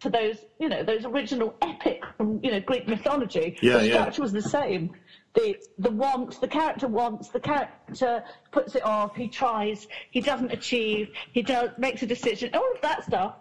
to 0.00 0.10
those 0.10 0.44
you 0.58 0.68
know 0.68 0.82
those 0.82 1.04
original 1.04 1.54
epic 1.62 2.02
from 2.16 2.40
you 2.42 2.50
know 2.50 2.60
Greek 2.60 2.86
mythology. 2.86 3.56
Yeah, 3.60 3.78
the 3.78 3.88
yeah. 3.88 3.94
structure 3.94 4.22
was 4.22 4.32
the 4.32 4.42
same. 4.42 4.92
The 5.34 5.56
the 5.78 5.90
wants, 5.90 6.38
the 6.38 6.48
character 6.48 6.86
wants, 6.86 7.28
the 7.28 7.40
character 7.40 8.22
puts 8.52 8.76
it 8.76 8.84
off. 8.84 9.16
He 9.16 9.28
tries, 9.28 9.88
he 10.10 10.20
doesn't 10.20 10.52
achieve, 10.52 11.10
he 11.32 11.42
does 11.42 11.70
makes 11.76 12.02
a 12.02 12.06
decision, 12.06 12.50
all 12.54 12.72
of 12.74 12.80
that 12.82 13.04
stuff, 13.04 13.34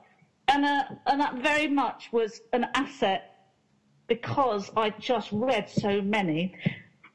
and 0.48 0.66
uh, 0.66 0.84
and 1.08 1.22
that 1.22 1.36
very 1.36 1.68
much 1.68 2.10
was 2.12 2.42
an 2.52 2.68
asset 2.74 3.34
because 4.08 4.72
I 4.76 4.90
just 4.92 5.30
read 5.32 5.70
so 5.70 6.02
many. 6.02 6.56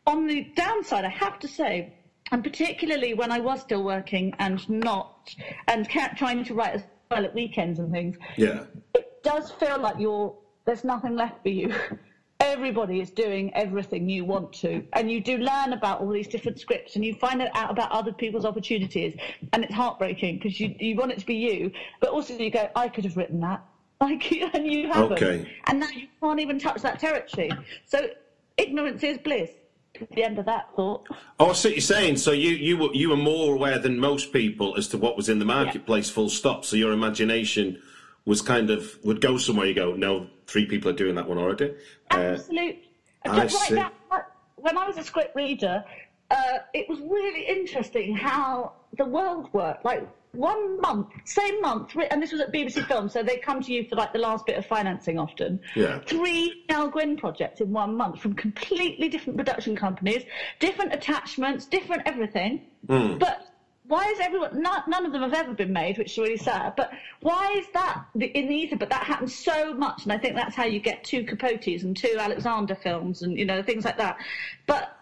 On 0.07 0.26
the 0.26 0.45
downside, 0.57 1.05
I 1.05 1.11
have 1.11 1.39
to 1.41 1.49
say, 1.49 1.93
and 2.31 2.43
particularly 2.43 3.14
when 3.14 3.31
I 3.31 3.41
was 3.41 3.61
still 3.61 3.83
working 3.83 4.33
and 4.39 4.66
not 4.68 5.35
and 5.66 5.89
kept 5.89 6.18
trying 6.18 6.45
to 6.45 6.55
write 6.55 6.74
as 6.74 6.83
well 7.11 7.24
at 7.24 7.35
weekends 7.35 7.79
and 7.79 7.91
things. 7.91 8.16
Yeah. 8.37 8.64
It 8.95 9.22
does 9.22 9.51
feel 9.51 9.79
like 9.81 9.97
you're 9.99 10.37
there's 10.64 10.85
nothing 10.85 11.16
left 11.16 11.43
for 11.43 11.49
you. 11.49 11.74
Everybody 12.49 13.01
is 13.01 13.11
doing 13.11 13.53
everything 13.55 14.09
you 14.09 14.24
want 14.24 14.55
to, 14.55 14.82
and 14.94 15.11
you 15.11 15.20
do 15.20 15.36
learn 15.36 15.74
about 15.74 16.01
all 16.01 16.09
these 16.09 16.26
different 16.26 16.59
scripts, 16.59 16.96
and 16.96 17.05
you 17.05 17.14
find 17.14 17.42
out 17.42 17.70
about 17.70 17.90
other 17.92 18.11
people's 18.11 18.46
opportunities, 18.46 19.14
and 19.53 19.62
it's 19.62 19.74
heartbreaking 19.74 20.38
because 20.38 20.59
you 20.59 20.74
you 20.80 20.96
want 20.96 21.12
it 21.12 21.18
to 21.18 21.26
be 21.26 21.34
you, 21.34 21.70
but 22.01 22.09
also 22.09 22.32
you 22.38 22.51
go, 22.51 22.70
I 22.74 22.88
could 22.88 23.05
have 23.05 23.18
written 23.18 23.38
that, 23.40 23.62
like, 24.01 24.32
and 24.55 24.66
you 24.66 24.88
haven't, 24.90 25.12
Okay. 25.12 25.46
and 25.66 25.80
now 25.80 25.90
you 25.94 26.09
can't 26.22 26.40
even 26.40 26.59
touch 26.59 26.80
that 26.80 26.99
territory. 26.99 27.51
So 27.84 28.09
ignorance 28.57 29.03
is 29.03 29.18
bliss. 29.18 29.51
At 30.01 30.11
the 30.11 30.22
end 30.22 30.38
of 30.38 30.44
that 30.46 30.68
thought. 30.76 31.07
Oh, 31.40 31.51
I 31.51 31.53
see 31.55 31.68
what 31.68 31.74
you're 31.74 31.80
saying. 31.82 32.16
So 32.18 32.30
you 32.30 32.51
you 32.51 32.76
were 32.78 32.94
you 32.94 33.11
were 33.11 33.16
more 33.16 33.55
aware 33.55 33.78
than 33.78 33.99
most 33.99 34.32
people 34.32 34.76
as 34.76 34.88
to 34.88 34.99
what 34.99 35.16
was 35.16 35.28
in 35.28 35.38
the 35.38 35.44
marketplace. 35.44 36.09
Full 36.09 36.28
stop. 36.30 36.64
So 36.64 36.76
your 36.76 36.92
imagination 36.92 37.82
was 38.29 38.43
kind 38.43 38.68
of 38.68 38.99
would 39.05 39.22
go 39.22 39.39
somewhere. 39.39 39.66
You 39.66 39.74
go, 39.74 39.95
no, 39.95 40.26
three 40.47 40.66
people 40.66 40.91
are 40.91 40.95
doing 40.95 41.14
that 41.14 41.26
one 41.26 41.39
already. 41.39 41.74
Uh, 42.11 42.16
Absolute. 42.16 42.76
I 43.24 43.47
Just 43.47 43.66
see. 43.66 43.74
like 43.74 43.93
that, 44.11 44.31
when 44.57 44.76
I 44.76 44.87
was 44.87 44.99
a 44.99 45.03
script 45.03 45.35
reader, 45.35 45.83
uh, 46.31 46.59
it 46.74 46.87
was 46.91 47.01
really 47.01 47.47
interesting 47.47 48.14
how 48.14 48.74
the 48.99 49.07
world 49.07 49.49
worked. 49.55 49.83
Like 49.83 50.07
one 50.33 50.79
month, 50.79 51.09
same 51.24 51.59
month, 51.62 51.97
and 52.11 52.22
this 52.22 52.31
was 52.31 52.43
at 52.43 52.53
BBC 52.53 52.87
Film, 52.87 53.09
so 53.09 53.22
they 53.22 53.39
come 53.39 53.62
to 53.62 53.72
you 53.72 53.89
for 53.89 53.97
like 53.97 54.12
the 54.12 54.18
last 54.18 54.45
bit 54.45 54.59
of 54.59 54.66
financing 54.66 55.18
often. 55.18 55.59
Yeah. 55.74 56.01
Three 56.01 56.64
Nell 56.68 56.89
Gwyn 56.91 57.16
projects 57.16 57.62
in 57.62 57.72
one 57.72 57.97
month 57.97 58.20
from 58.20 58.35
completely 58.35 59.09
different 59.09 59.39
production 59.39 59.74
companies, 59.74 60.24
different 60.61 60.93
attachments, 60.93 61.64
different 61.64 62.03
everything. 62.05 62.66
But 63.18 63.47
why 63.89 64.05
is 64.11 64.20
everyone? 64.20 64.62
None, 64.62 64.82
none 64.86 65.07
of 65.07 65.12
them 65.12 65.22
have 65.22 65.32
ever 65.34 65.55
been 65.55 65.72
made, 65.72 65.97
which 65.97 66.12
is 66.12 66.18
really 66.18 66.36
sad. 66.36 66.74
But 66.76 66.91
why 67.20 67.57
is 67.59 67.66
that 67.72 68.05
in 68.14 68.49
the 68.49 68.55
ether? 68.55 68.76
But 68.76 68.91
that 68.91 69.05
happens 69.05 69.34
so 69.34 69.74
much, 69.74 70.05
and 70.05 70.12
I 70.12 70.18
think 70.18 70.34
that's 70.34 70.55
how 70.55 70.64
you 70.64 70.78
get 70.78 71.03
two 71.05 71.24
Capotes 71.24 71.82
and 71.82 71.97
two 71.97 72.16
Alexander 72.18 72.74
films, 72.74 73.22
and 73.22 73.36
you 73.36 73.47
know 73.47 73.62
things 73.62 73.84
like 73.84 73.97
that. 73.97 74.18
But 74.66 74.95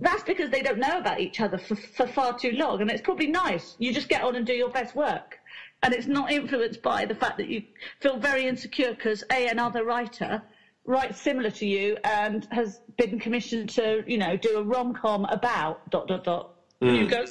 that's 0.00 0.22
because 0.22 0.50
they 0.50 0.62
don't 0.62 0.78
know 0.78 0.98
about 0.98 1.18
each 1.18 1.40
other 1.40 1.58
for, 1.58 1.74
for 1.74 2.06
far 2.06 2.38
too 2.38 2.52
long, 2.52 2.80
and 2.80 2.90
it's 2.90 3.02
probably 3.02 3.26
nice. 3.26 3.74
You 3.78 3.92
just 3.92 4.08
get 4.08 4.22
on 4.22 4.36
and 4.36 4.46
do 4.46 4.52
your 4.54 4.70
best 4.70 4.94
work, 4.94 5.40
and 5.82 5.92
it's 5.92 6.06
not 6.06 6.30
influenced 6.30 6.80
by 6.80 7.04
the 7.04 7.16
fact 7.16 7.38
that 7.38 7.48
you 7.48 7.64
feel 8.00 8.18
very 8.18 8.46
insecure 8.46 8.94
because 8.94 9.24
a 9.32 9.48
another 9.48 9.84
writer 9.84 10.42
writes 10.84 11.20
similar 11.20 11.50
to 11.50 11.66
you 11.66 11.98
and 12.04 12.46
has 12.52 12.80
been 12.96 13.18
commissioned 13.18 13.68
to 13.68 14.04
you 14.06 14.16
know 14.16 14.36
do 14.36 14.58
a 14.58 14.62
rom 14.62 14.94
com 14.94 15.24
about 15.24 15.90
dot 15.90 16.06
dot 16.06 16.22
dot. 16.22 16.54
And 16.80 16.96
you 16.96 17.04
hmm. 17.04 17.10
go, 17.10 17.24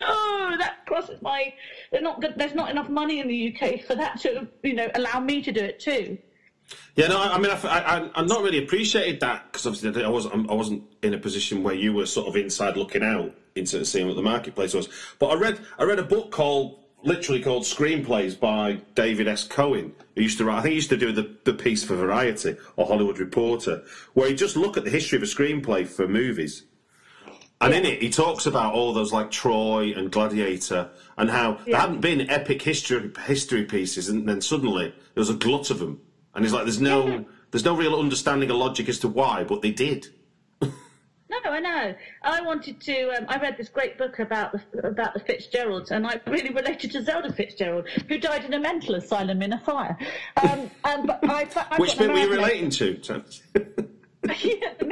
oh, 0.00 0.54
that 0.58 0.86
crosses 0.86 1.20
my. 1.22 1.52
They're 1.90 2.02
not 2.02 2.20
good. 2.20 2.34
There's 2.36 2.54
not 2.54 2.70
enough 2.70 2.88
money 2.88 3.20
in 3.20 3.28
the 3.28 3.54
UK 3.54 3.82
for 3.82 3.94
that 3.94 4.20
to 4.20 4.48
you 4.62 4.74
know 4.74 4.90
allow 4.94 5.20
me 5.20 5.42
to 5.42 5.52
do 5.52 5.60
it 5.60 5.80
too. 5.80 6.18
Yeah, 6.96 7.08
no, 7.08 7.20
I 7.20 7.38
mean, 7.38 7.50
I, 7.50 7.56
I, 7.56 8.10
I 8.14 8.24
not 8.24 8.42
really 8.42 8.62
appreciated 8.62 9.20
that 9.20 9.50
because 9.50 9.66
obviously 9.66 10.04
I 10.04 10.08
wasn't, 10.08 10.50
I 10.50 10.54
wasn't 10.54 10.82
in 11.02 11.14
a 11.14 11.18
position 11.18 11.62
where 11.62 11.74
you 11.74 11.92
were 11.92 12.06
sort 12.06 12.28
of 12.28 12.36
inside 12.36 12.76
looking 12.76 13.02
out 13.02 13.34
into 13.54 13.84
seeing 13.84 14.06
what 14.06 14.16
the 14.16 14.22
marketplace 14.22 14.74
was. 14.74 14.88
But 15.18 15.28
I 15.28 15.34
read, 15.34 15.60
I 15.78 15.84
read 15.84 15.98
a 15.98 16.04
book 16.04 16.30
called, 16.30 16.80
literally 17.02 17.40
called 17.40 17.62
Screenplays 17.62 18.38
by 18.38 18.80
David 18.94 19.28
S. 19.28 19.44
Cohen, 19.44 19.94
who 20.14 20.22
used 20.22 20.38
to 20.38 20.44
write, 20.44 20.58
I 20.58 20.62
think 20.62 20.70
he 20.70 20.76
used 20.76 20.90
to 20.90 20.96
do 20.96 21.12
the, 21.12 21.36
the 21.44 21.54
piece 21.54 21.84
for 21.84 21.94
Variety 21.94 22.56
or 22.76 22.86
Hollywood 22.86 23.18
Reporter, 23.18 23.82
where 24.14 24.28
he 24.28 24.34
just 24.34 24.56
look 24.56 24.76
at 24.76 24.84
the 24.84 24.90
history 24.90 25.16
of 25.16 25.22
a 25.22 25.26
screenplay 25.26 25.86
for 25.86 26.08
movies. 26.08 26.64
And 27.60 27.74
in 27.74 27.84
it, 27.84 28.00
he 28.00 28.08
talks 28.08 28.46
about 28.46 28.74
all 28.74 28.92
those 28.92 29.12
like 29.12 29.30
Troy 29.30 29.92
and 29.96 30.12
Gladiator, 30.12 30.90
and 31.16 31.28
how 31.28 31.58
there 31.66 31.80
hadn't 31.80 32.00
been 32.00 32.30
epic 32.30 32.62
history 32.62 33.10
history 33.26 33.64
pieces, 33.64 34.08
and 34.08 34.28
then 34.28 34.40
suddenly 34.40 34.90
there 35.14 35.20
was 35.20 35.30
a 35.30 35.34
glut 35.34 35.70
of 35.70 35.80
them, 35.80 36.00
and 36.34 36.44
he's 36.44 36.52
like, 36.52 36.64
"There's 36.64 36.80
no, 36.80 37.06
Yeah. 37.06 37.20
there's 37.50 37.64
no 37.64 37.74
real 37.74 37.98
understanding 37.98 38.48
of 38.50 38.56
logic 38.56 38.88
as 38.88 39.00
to 39.00 39.08
why, 39.08 39.42
but 39.42 39.62
they 39.62 39.72
did." 39.72 40.06
No, 41.30 41.50
I 41.50 41.60
know. 41.60 41.94
I 42.22 42.40
wanted 42.40 42.80
to. 42.80 43.10
Um, 43.10 43.26
I 43.28 43.36
read 43.38 43.56
this 43.58 43.68
great 43.68 43.98
book 43.98 44.18
about 44.18 44.52
the 44.52 44.86
about 44.86 45.12
the 45.12 45.20
Fitzgeralds, 45.20 45.90
and 45.90 46.06
I 46.06 46.20
really 46.26 46.50
related 46.50 46.90
to 46.92 47.02
Zelda 47.02 47.32
Fitzgerald, 47.32 47.88
who 48.08 48.18
died 48.18 48.44
in 48.44 48.54
a 48.54 48.58
mental 48.58 48.94
asylum 48.94 49.42
in 49.42 49.52
a 49.52 49.58
fire. 49.58 49.98
Um, 50.42 50.70
um, 50.84 51.06
but 51.06 51.18
I, 51.24 51.46
I've 51.70 51.78
Which 51.78 51.98
bit 51.98 52.10
were 52.10 52.18
you 52.18 52.30
relating 52.30 52.70
to? 52.70 53.24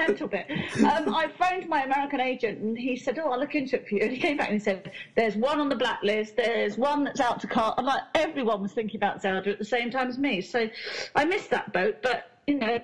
Mental 0.07 0.29
bit. 0.29 0.47
Um, 0.79 1.15
I 1.15 1.29
phoned 1.39 1.69
my 1.69 1.83
American 1.83 2.21
agent 2.21 2.59
and 2.61 2.79
he 2.79 2.97
said, 2.97 3.19
Oh, 3.19 3.31
I'll 3.31 3.41
look 3.41 3.55
into 3.55 3.77
it 3.77 3.89
for 3.89 3.95
you. 3.95 4.03
And 4.03 4.13
he 4.13 4.19
came 4.19 4.37
back 4.37 4.49
and 4.49 4.59
he 4.59 4.65
said, 4.65 4.93
There's 5.17 5.37
one 5.37 5.61
on 5.61 5.69
the 5.69 5.77
blacklist, 5.77 6.37
there's 6.37 6.77
one 6.77 7.05
that's 7.05 7.21
out 7.21 7.41
to 7.41 7.47
car. 7.47 7.75
Like 7.83 8.03
everyone 8.15 8.63
was 8.63 8.73
thinking 8.73 8.99
about 8.99 9.23
Zelda 9.23 9.51
at 9.51 9.59
the 9.59 9.65
same 9.65 9.91
time 9.91 10.09
as 10.09 10.19
me. 10.19 10.41
So 10.41 10.69
I 11.15 11.25
missed 11.25 11.51
that 11.51 11.73
boat, 11.73 11.97
but 12.03 12.41
you 12.47 12.59
know, 12.59 12.79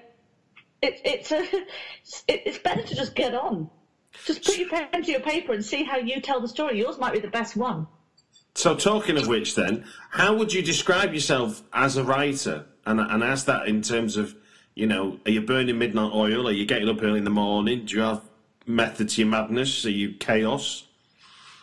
it, 0.82 1.00
it's 1.04 1.30
a, 1.32 1.42
it, 1.42 2.42
it's 2.46 2.58
better 2.58 2.82
to 2.82 2.94
just 2.94 3.14
get 3.14 3.34
on. 3.34 3.70
Just 4.24 4.44
put 4.44 4.58
your 4.58 4.68
pen 4.68 5.02
to 5.02 5.10
your 5.10 5.20
paper 5.20 5.52
and 5.52 5.64
see 5.64 5.84
how 5.84 5.96
you 5.96 6.20
tell 6.20 6.40
the 6.40 6.48
story. 6.48 6.78
Yours 6.78 6.98
might 6.98 7.12
be 7.12 7.20
the 7.20 7.28
best 7.28 7.56
one. 7.56 7.86
so, 8.54 8.74
talking 8.74 9.16
of 9.16 9.26
which, 9.26 9.54
then, 9.54 9.84
how 10.10 10.34
would 10.34 10.52
you 10.52 10.62
describe 10.62 11.14
yourself 11.14 11.62
as 11.72 11.96
a 11.96 12.04
writer? 12.04 12.66
And 12.84 13.00
and 13.00 13.22
ask 13.22 13.46
that 13.46 13.68
in 13.68 13.80
terms 13.80 14.16
of, 14.16 14.34
you 14.74 14.86
know, 14.86 15.18
are 15.26 15.30
you 15.30 15.42
burning 15.42 15.78
midnight 15.78 16.12
oil? 16.14 16.48
Are 16.48 16.52
you 16.52 16.66
getting 16.66 16.88
up 16.88 17.02
early 17.02 17.18
in 17.18 17.24
the 17.24 17.30
morning? 17.30 17.84
Do 17.84 17.96
you 17.96 18.02
have 18.02 18.22
method 18.66 19.08
to 19.10 19.20
your 19.20 19.30
madness? 19.30 19.84
Are 19.84 19.90
you 19.90 20.14
chaos? 20.14 20.84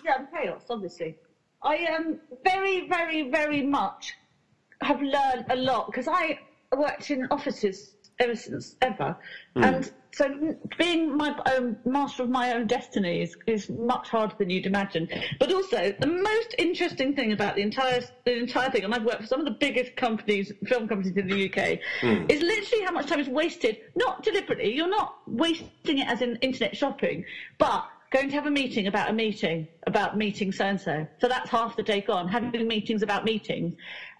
Yeah, 0.05 0.15
I'm 0.19 0.27
chaos, 0.27 0.63
obviously. 0.69 1.15
I 1.63 1.85
um 1.85 2.19
very, 2.43 2.87
very, 2.87 3.29
very 3.29 3.63
much 3.63 4.13
have 4.81 5.01
learned 5.01 5.45
a 5.49 5.55
lot 5.55 5.87
because 5.87 6.07
I 6.07 6.39
worked 6.75 7.11
in 7.11 7.27
offices 7.31 7.95
ever 8.19 8.35
since 8.35 8.75
ever, 8.81 9.15
hmm. 9.55 9.63
and 9.63 9.91
so 10.11 10.55
being 10.77 11.15
my 11.15 11.35
own 11.55 11.77
master 11.85 12.23
of 12.23 12.29
my 12.29 12.53
own 12.53 12.67
destiny 12.67 13.21
is, 13.21 13.37
is 13.45 13.69
much 13.69 14.09
harder 14.09 14.33
than 14.37 14.49
you'd 14.49 14.65
imagine. 14.65 15.07
But 15.39 15.53
also, 15.53 15.93
the 15.99 16.07
most 16.07 16.55
interesting 16.57 17.15
thing 17.15 17.31
about 17.31 17.55
the 17.55 17.61
entire 17.61 18.01
the 18.25 18.37
entire 18.37 18.69
thing, 18.71 18.83
and 18.83 18.93
I've 18.93 19.05
worked 19.05 19.21
for 19.21 19.27
some 19.27 19.39
of 19.39 19.45
the 19.45 19.57
biggest 19.59 19.95
companies, 19.95 20.51
film 20.65 20.87
companies 20.87 21.15
in 21.15 21.27
the 21.27 21.45
UK, 21.49 21.79
hmm. 22.01 22.25
is 22.29 22.41
literally 22.41 22.85
how 22.85 22.91
much 22.91 23.07
time 23.07 23.19
is 23.19 23.29
wasted. 23.29 23.77
Not 23.95 24.23
deliberately, 24.23 24.75
you're 24.75 24.89
not 24.89 25.17
wasting 25.27 25.99
it 25.99 26.07
as 26.07 26.21
in 26.21 26.35
internet 26.37 26.75
shopping, 26.75 27.25
but 27.57 27.85
going 28.11 28.29
to 28.29 28.35
have 28.35 28.47
a 28.47 28.51
meeting 28.51 28.87
about 28.87 29.09
a 29.09 29.13
meeting 29.13 29.67
about 29.85 30.17
meeting 30.17 30.51
so 30.51 30.65
and 30.65 30.81
so. 30.81 31.07
So 31.19 31.27
that's 31.27 31.49
half 31.49 31.75
the 31.75 31.83
day 31.83 32.01
gone. 32.01 32.27
Having 32.27 32.67
meetings 32.67 33.03
about 33.03 33.23
meetings, 33.23 33.75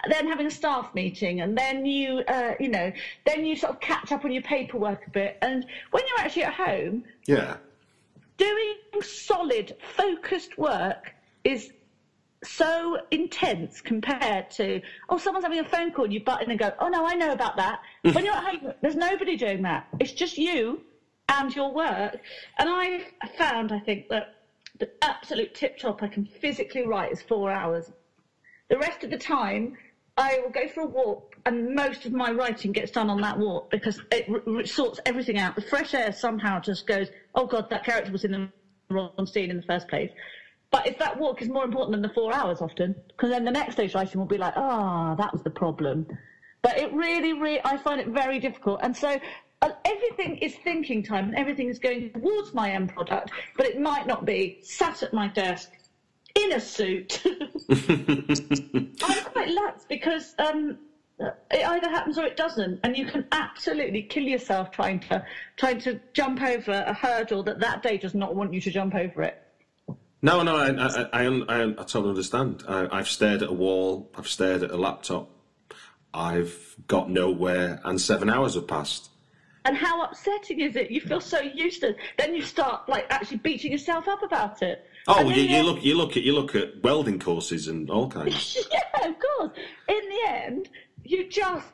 then 0.08 0.28
having 0.28 0.46
a 0.46 0.52
staff 0.52 0.94
meeting, 0.94 1.42
and 1.42 1.58
then 1.58 1.86
you, 1.86 2.20
uh, 2.28 2.54
you 2.60 2.70
know, 2.70 2.92
then 3.26 3.46
you 3.46 3.56
sort 3.56 3.74
of 3.74 3.80
catch 3.82 4.12
up 4.12 4.24
on 4.24 4.32
your 4.32 4.42
paperwork 4.44 5.06
a 5.08 5.10
bit. 5.10 5.38
And 5.42 5.66
when 5.92 6.04
you're 6.08 6.26
actually 6.26 6.44
at 6.44 6.54
home, 6.54 7.04
Yeah. 7.28 7.58
doing 8.38 8.76
solid, 9.02 9.74
focused 9.80 10.58
work 10.58 11.14
is 11.44 11.72
so 12.44 12.98
intense 13.12 13.82
compared 13.82 14.50
to 14.50 14.80
oh 15.10 15.18
someone's 15.18 15.44
having 15.44 15.60
a 15.60 15.64
phone 15.66 15.92
call 15.92 16.06
and 16.06 16.14
you 16.14 16.24
butt 16.24 16.42
in 16.42 16.50
and 16.50 16.58
go 16.58 16.72
oh 16.80 16.88
no 16.88 17.06
I 17.06 17.14
know 17.14 17.32
about 17.34 17.58
that 17.58 17.80
when 18.14 18.24
you're 18.24 18.34
at 18.34 18.44
home 18.62 18.72
there's 18.82 18.96
nobody 18.96 19.36
doing 19.36 19.62
that 19.64 19.88
it's 20.00 20.14
just 20.14 20.38
you 20.38 20.82
and 21.28 21.54
your 21.54 21.74
work 21.74 22.16
and 22.58 22.70
I've 22.70 23.04
found 23.38 23.74
I 23.74 23.80
think 23.80 24.08
that 24.08 24.36
the 24.80 24.88
absolute 25.02 25.54
tip 25.54 25.78
top 25.78 26.02
I 26.02 26.08
can 26.08 26.24
physically 26.24 26.84
write 26.84 27.12
is 27.12 27.22
four 27.22 27.52
hours 27.52 27.92
the 28.70 28.78
rest 28.78 29.04
of 29.04 29.10
the 29.10 29.18
time 29.18 29.74
I 30.20 30.38
will 30.44 30.52
go 30.52 30.68
for 30.68 30.82
a 30.82 30.86
walk 30.86 31.36
and 31.46 31.74
most 31.74 32.06
of 32.06 32.12
my 32.12 32.32
writing 32.32 32.72
gets 32.72 32.92
done 32.92 33.10
on 33.10 33.22
that 33.22 33.40
walk 33.40 33.72
because 33.72 34.00
it 34.12 34.26
r- 34.30 34.42
r- 34.46 34.66
sorts 34.66 35.00
everything 35.06 35.38
out 35.38 35.56
the 35.56 35.62
fresh 35.62 35.94
air 35.94 36.12
somehow 36.12 36.60
just 36.60 36.86
goes 36.86 37.08
oh 37.36 37.46
god 37.46 37.70
that 37.70 37.86
character 37.86 38.12
was 38.12 38.26
in 38.26 38.32
the 38.32 38.50
wrong 38.90 39.26
scene 39.26 39.50
in 39.50 39.56
the 39.56 39.64
first 39.64 39.88
place 39.88 40.12
but 40.72 40.86
if 40.86 40.98
that 41.00 41.18
walk 41.18 41.42
is 41.42 41.50
more 41.50 41.64
important 41.64 41.94
than 41.94 42.02
the 42.02 42.10
four 42.10 42.34
hours 42.34 42.62
often, 42.62 42.96
because 43.10 43.32
then 43.32 43.44
the 43.44 43.52
next 43.52 43.76
day's 43.76 43.96
writing 43.96 44.20
will 44.20 44.28
be 44.28 44.38
like, 44.38 44.54
ah, 44.56 45.16
that 45.16 45.34
was 45.34 45.42
the 45.42 45.50
problem. 45.50 46.06
But 46.62 46.78
it 46.78 46.92
really, 46.94 47.34
really, 47.34 47.62
I 47.64 47.78
find 47.78 48.00
it 48.00 48.08
very 48.10 48.40
difficult. 48.40 48.80
And 48.84 48.96
so 48.96 49.18
uh, 49.62 49.70
everything 49.86 50.38
is 50.38 50.56
thinking 50.56 51.02
time 51.02 51.26
and 51.26 51.36
everything 51.36 51.70
is 51.70 51.80
going 51.80 52.12
towards 52.12 52.54
my 52.54 52.72
end 52.72 52.90
product, 52.90 53.32
but 53.58 53.66
it 53.66 53.80
might 53.80 54.06
not 54.06 54.26
be 54.26 54.60
sat 54.62 55.02
at 55.02 55.14
my 55.14 55.28
desk 55.30 55.70
in 56.44 56.54
a 56.54 56.60
suit. 56.60 57.22
I'm 57.70 59.24
quite 59.26 59.50
lax 59.50 59.86
because 59.88 60.36
um, 60.40 60.78
it 61.20 61.68
either 61.68 61.90
happens 61.90 62.18
or 62.18 62.26
it 62.26 62.38
doesn't, 62.38 62.80
and 62.84 62.98
you 62.98 63.06
can 63.06 63.26
absolutely 63.32 64.04
kill 64.04 64.24
yourself 64.24 64.72
trying 64.72 65.00
to 65.02 65.26
trying 65.58 65.80
to 65.82 66.00
jump 66.14 66.42
over 66.42 66.84
a 66.86 66.94
hurdle 66.94 67.44
that 67.44 67.60
that 67.60 67.84
day 67.84 67.98
does 67.98 68.16
not 68.16 68.36
want 68.36 68.54
you 68.54 68.62
to 68.62 68.72
jump 68.72 68.96
over 68.96 69.24
it. 69.24 69.42
No, 70.22 70.44
no, 70.44 70.58
I, 70.58 70.70
I, 70.72 71.10
I, 71.14 71.26
I, 71.28 71.64
I 71.64 71.74
totally 71.76 72.10
understand. 72.10 72.64
I, 72.68 72.88
I've 72.92 73.08
stared 73.08 73.42
at 73.42 73.50
a 73.50 73.54
wall. 73.54 74.12
I've 74.16 74.28
stared 74.28 74.64
at 74.64 74.72
a 74.72 74.78
laptop. 74.78 75.30
I've 76.14 76.76
got 76.88 77.10
nowhere, 77.10 77.80
and 77.86 78.00
seven 78.02 78.30
hours 78.30 78.56
have 78.56 78.68
passed. 78.68 79.10
And 79.66 79.78
how 79.78 80.04
upsetting 80.04 80.62
is 80.62 80.76
it? 80.76 80.90
You 80.90 81.02
feel 81.02 81.22
so 81.22 81.40
used 81.40 81.82
to. 81.82 81.96
Then 82.18 82.34
you 82.34 82.42
start 82.42 82.88
like 82.90 83.06
actually 83.10 83.38
beating 83.38 83.72
yourself 83.72 84.08
up 84.08 84.24
about 84.24 84.62
it. 84.62 84.89
Oh, 85.08 85.30
you, 85.30 85.42
you 85.42 85.60
um, 85.60 85.66
look, 85.66 85.84
you 85.84 85.96
look 85.96 86.18
at, 86.18 86.24
you 86.24 86.34
look 86.34 86.56
at 86.56 86.82
welding 86.84 87.20
courses 87.20 87.68
and 87.68 87.90
all 87.90 88.10
kinds. 88.10 88.58
yeah, 88.72 89.10
of 89.10 89.16
course. 89.20 89.58
In 89.88 90.10
the 90.10 90.20
end, 90.28 90.70
you 91.04 91.28
just 91.30 91.66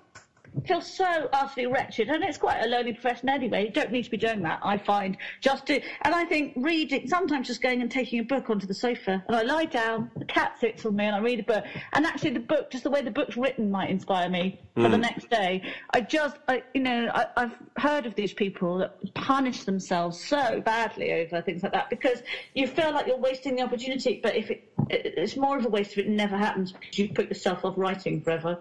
feel 0.65 0.81
so 0.81 1.29
utterly 1.33 1.67
wretched, 1.67 2.09
and 2.09 2.23
it's 2.23 2.37
quite 2.37 2.63
a 2.63 2.67
lonely 2.67 2.93
profession 2.93 3.29
anyway. 3.29 3.65
You 3.65 3.71
don't 3.71 3.91
need 3.91 4.03
to 4.03 4.11
be 4.11 4.17
doing 4.17 4.41
that, 4.43 4.59
I 4.63 4.77
find. 4.77 5.17
Just 5.41 5.67
to, 5.67 5.81
and 6.01 6.15
I 6.15 6.25
think 6.25 6.53
reading, 6.55 7.07
sometimes 7.07 7.47
just 7.47 7.61
going 7.61 7.81
and 7.81 7.91
taking 7.91 8.19
a 8.19 8.23
book 8.23 8.49
onto 8.49 8.67
the 8.67 8.73
sofa, 8.73 9.23
and 9.27 9.35
I 9.35 9.41
lie 9.43 9.65
down, 9.65 10.11
the 10.15 10.25
cat 10.25 10.57
sits 10.59 10.85
on 10.85 10.95
me, 10.95 11.05
and 11.05 11.15
I 11.15 11.19
read 11.19 11.39
a 11.39 11.43
book. 11.43 11.63
And 11.93 12.05
actually, 12.05 12.31
the 12.31 12.39
book, 12.39 12.71
just 12.71 12.83
the 12.83 12.89
way 12.89 13.01
the 13.01 13.11
book's 13.11 13.37
written, 13.37 13.71
might 13.71 13.89
inspire 13.89 14.29
me 14.29 14.59
for 14.75 14.83
the 14.83 14.95
hmm. 14.95 15.01
next 15.01 15.29
day. 15.29 15.61
I 15.93 16.01
just, 16.01 16.37
I, 16.47 16.63
you 16.73 16.81
know, 16.81 17.09
I, 17.13 17.25
I've 17.37 17.55
heard 17.77 18.05
of 18.05 18.15
these 18.15 18.33
people 18.33 18.77
that 18.79 19.13
punish 19.13 19.63
themselves 19.63 20.19
so 20.23 20.61
badly 20.61 21.11
over 21.13 21.41
things 21.41 21.63
like 21.63 21.71
that 21.73 21.89
because 21.89 22.21
you 22.53 22.67
feel 22.67 22.91
like 22.91 23.07
you're 23.07 23.17
wasting 23.17 23.55
the 23.55 23.63
opportunity. 23.63 24.19
But 24.21 24.35
if 24.35 24.51
it, 24.51 24.69
it 24.89 25.13
it's 25.17 25.37
more 25.37 25.57
of 25.57 25.65
a 25.65 25.69
waste 25.69 25.91
if 25.91 25.99
it 25.99 26.09
never 26.09 26.37
happens 26.37 26.71
because 26.71 26.99
you 26.99 27.09
put 27.09 27.29
yourself 27.29 27.63
off 27.65 27.75
writing 27.77 28.21
forever. 28.21 28.59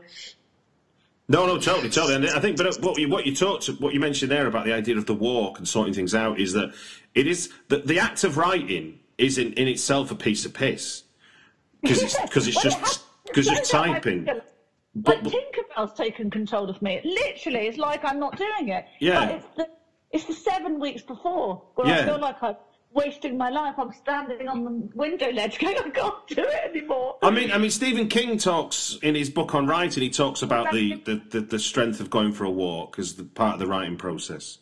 No, 1.26 1.46
no, 1.46 1.58
totally, 1.58 1.88
totally. 1.88 2.16
And 2.16 2.26
I 2.26 2.38
think, 2.40 2.56
but 2.58 2.66
uh, 2.66 2.72
what 2.80 2.98
you 2.98 3.08
what 3.08 3.24
you 3.26 3.34
talked, 3.34 3.66
what 3.80 3.94
you 3.94 4.00
mentioned 4.00 4.30
there 4.30 4.46
about 4.46 4.66
the 4.66 4.72
idea 4.74 4.96
of 4.98 5.06
the 5.06 5.14
walk 5.14 5.58
and 5.58 5.66
sorting 5.66 5.94
things 5.94 6.14
out 6.14 6.38
is 6.38 6.52
that 6.52 6.74
it 7.14 7.26
is 7.26 7.50
that 7.68 7.86
the 7.86 7.98
act 7.98 8.24
of 8.24 8.36
writing 8.36 8.98
is 9.16 9.38
in, 9.38 9.52
in 9.54 9.66
itself 9.68 10.10
a 10.10 10.14
piece 10.14 10.44
of 10.44 10.52
piss 10.52 11.04
because 11.80 12.02
it's 12.02 12.20
because 12.20 12.46
it's 12.48 12.56
Well, 12.62 12.74
just 12.74 13.04
because 13.26 13.46
you're 13.46 13.54
it 13.54 13.66
shows 13.66 13.70
that 13.70 13.80
I 13.80 13.92
typing. 13.94 14.24
feel 14.26 14.40
Like 15.06 15.22
Tinkerbell's 15.24 15.94
taken 15.96 16.30
control 16.30 16.68
of 16.68 16.80
me. 16.82 17.00
Literally, 17.04 17.68
it's 17.68 17.78
like 17.78 18.04
I'm 18.04 18.20
not 18.20 18.36
doing 18.36 18.68
it. 18.68 18.84
Yeah. 19.00 19.20
But 19.20 19.34
it's 19.34 19.46
the 19.56 19.68
it's 20.10 20.24
the 20.26 20.34
seven 20.34 20.78
weeks 20.78 21.02
before 21.02 21.62
where 21.74 21.86
Yeah. 21.88 22.00
I 22.00 22.04
feel 22.04 22.18
like 22.20 22.42
I'm 22.42 22.56
wasting 22.94 23.36
my 23.36 23.50
life. 23.50 23.74
I'm 23.78 23.92
standing 23.92 24.48
on 24.48 24.64
the 24.64 24.70
window 24.94 25.30
ledge 25.30 25.58
going, 25.58 25.76
I 25.84 25.90
can't 25.90 26.26
do 26.28 26.42
it 26.42 26.70
anymore. 26.70 27.18
I 27.22 27.30
mean, 27.30 27.52
I 27.52 27.58
mean, 27.58 27.70
Stephen 27.70 28.08
King 28.08 28.38
talks 28.38 28.98
in 29.02 29.14
his 29.14 29.28
book 29.28 29.54
on 29.54 29.66
writing. 29.66 30.02
He 30.02 30.10
talks 30.10 30.42
about 30.42 30.72
the, 30.72 31.02
the, 31.04 31.20
the, 31.30 31.40
the 31.40 31.58
strength 31.58 32.00
of 32.00 32.10
going 32.10 32.32
for 32.32 32.44
a 32.44 32.50
walk 32.50 32.98
as 32.98 33.14
the 33.14 33.24
part 33.24 33.54
of 33.54 33.60
the 33.60 33.66
writing 33.66 33.96
process. 33.96 34.58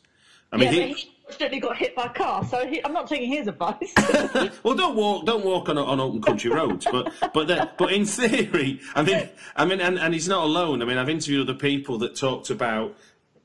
I 0.51 0.57
mean, 0.57 0.73
yeah, 0.73 0.87
he, 0.87 1.13
accidentally 1.33 1.61
got 1.61 1.77
hit 1.79 1.97
by 1.97 2.05
a 2.05 2.09
car, 2.11 2.45
so 2.45 2.67
he, 2.67 2.85
I'm 2.85 2.93
not 2.93 3.09
taking 3.09 3.31
his 3.33 3.47
advice. 3.47 3.93
well, 4.63 4.75
don't 4.75 4.95
walk, 4.95 5.25
don't 5.25 5.45
walk 5.45 5.69
on, 5.71 5.79
on 5.79 5.99
open 5.99 6.21
country 6.21 6.51
roads. 6.51 6.87
But 6.91 7.13
but 7.33 7.49
the, 7.49 7.71
but 7.79 7.93
in 7.93 8.05
theory, 8.05 8.81
I 8.95 9.03
mean, 9.03 9.29
I 9.57 9.65
mean, 9.65 9.81
and, 9.81 9.99
and 9.99 10.13
he's 10.13 10.29
not 10.29 10.45
alone. 10.45 10.83
I 10.83 10.85
mean, 10.85 10.99
I've 10.99 11.09
interviewed 11.09 11.49
other 11.49 11.59
people 11.59 11.97
that 11.99 12.15
talked 12.17 12.51
about 12.51 12.97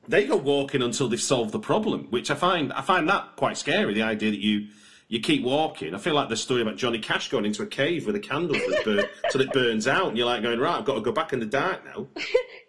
they 0.08 0.26
go 0.26 0.36
walking 0.36 0.82
until 0.82 1.08
they've 1.08 1.20
solved 1.20 1.52
the 1.52 1.60
problem, 1.60 2.06
which 2.10 2.30
I 2.30 2.34
find 2.34 2.72
I 2.72 2.80
find 2.80 3.08
that 3.08 3.36
quite 3.36 3.56
scary. 3.56 3.94
The 3.94 4.02
idea 4.02 4.30
that 4.30 4.40
you 4.40 4.68
you 5.08 5.20
keep 5.20 5.42
walking. 5.42 5.94
I 5.94 5.98
feel 5.98 6.14
like 6.14 6.28
the 6.28 6.36
story 6.36 6.60
about 6.60 6.76
Johnny 6.76 6.98
Cash 6.98 7.30
going 7.30 7.46
into 7.46 7.62
a 7.62 7.66
cave 7.66 8.04
with 8.06 8.14
a 8.14 8.20
candle 8.20 8.54
that 8.54 8.82
burn, 8.84 9.06
till 9.30 9.40
it 9.40 9.52
burns 9.52 9.88
out, 9.88 10.08
and 10.08 10.18
you're 10.18 10.26
like 10.26 10.42
going 10.42 10.60
right. 10.60 10.76
I've 10.76 10.84
got 10.84 10.96
to 10.96 11.00
go 11.00 11.12
back 11.12 11.32
in 11.32 11.40
the 11.40 11.46
dark 11.46 11.84
now. 11.84 12.06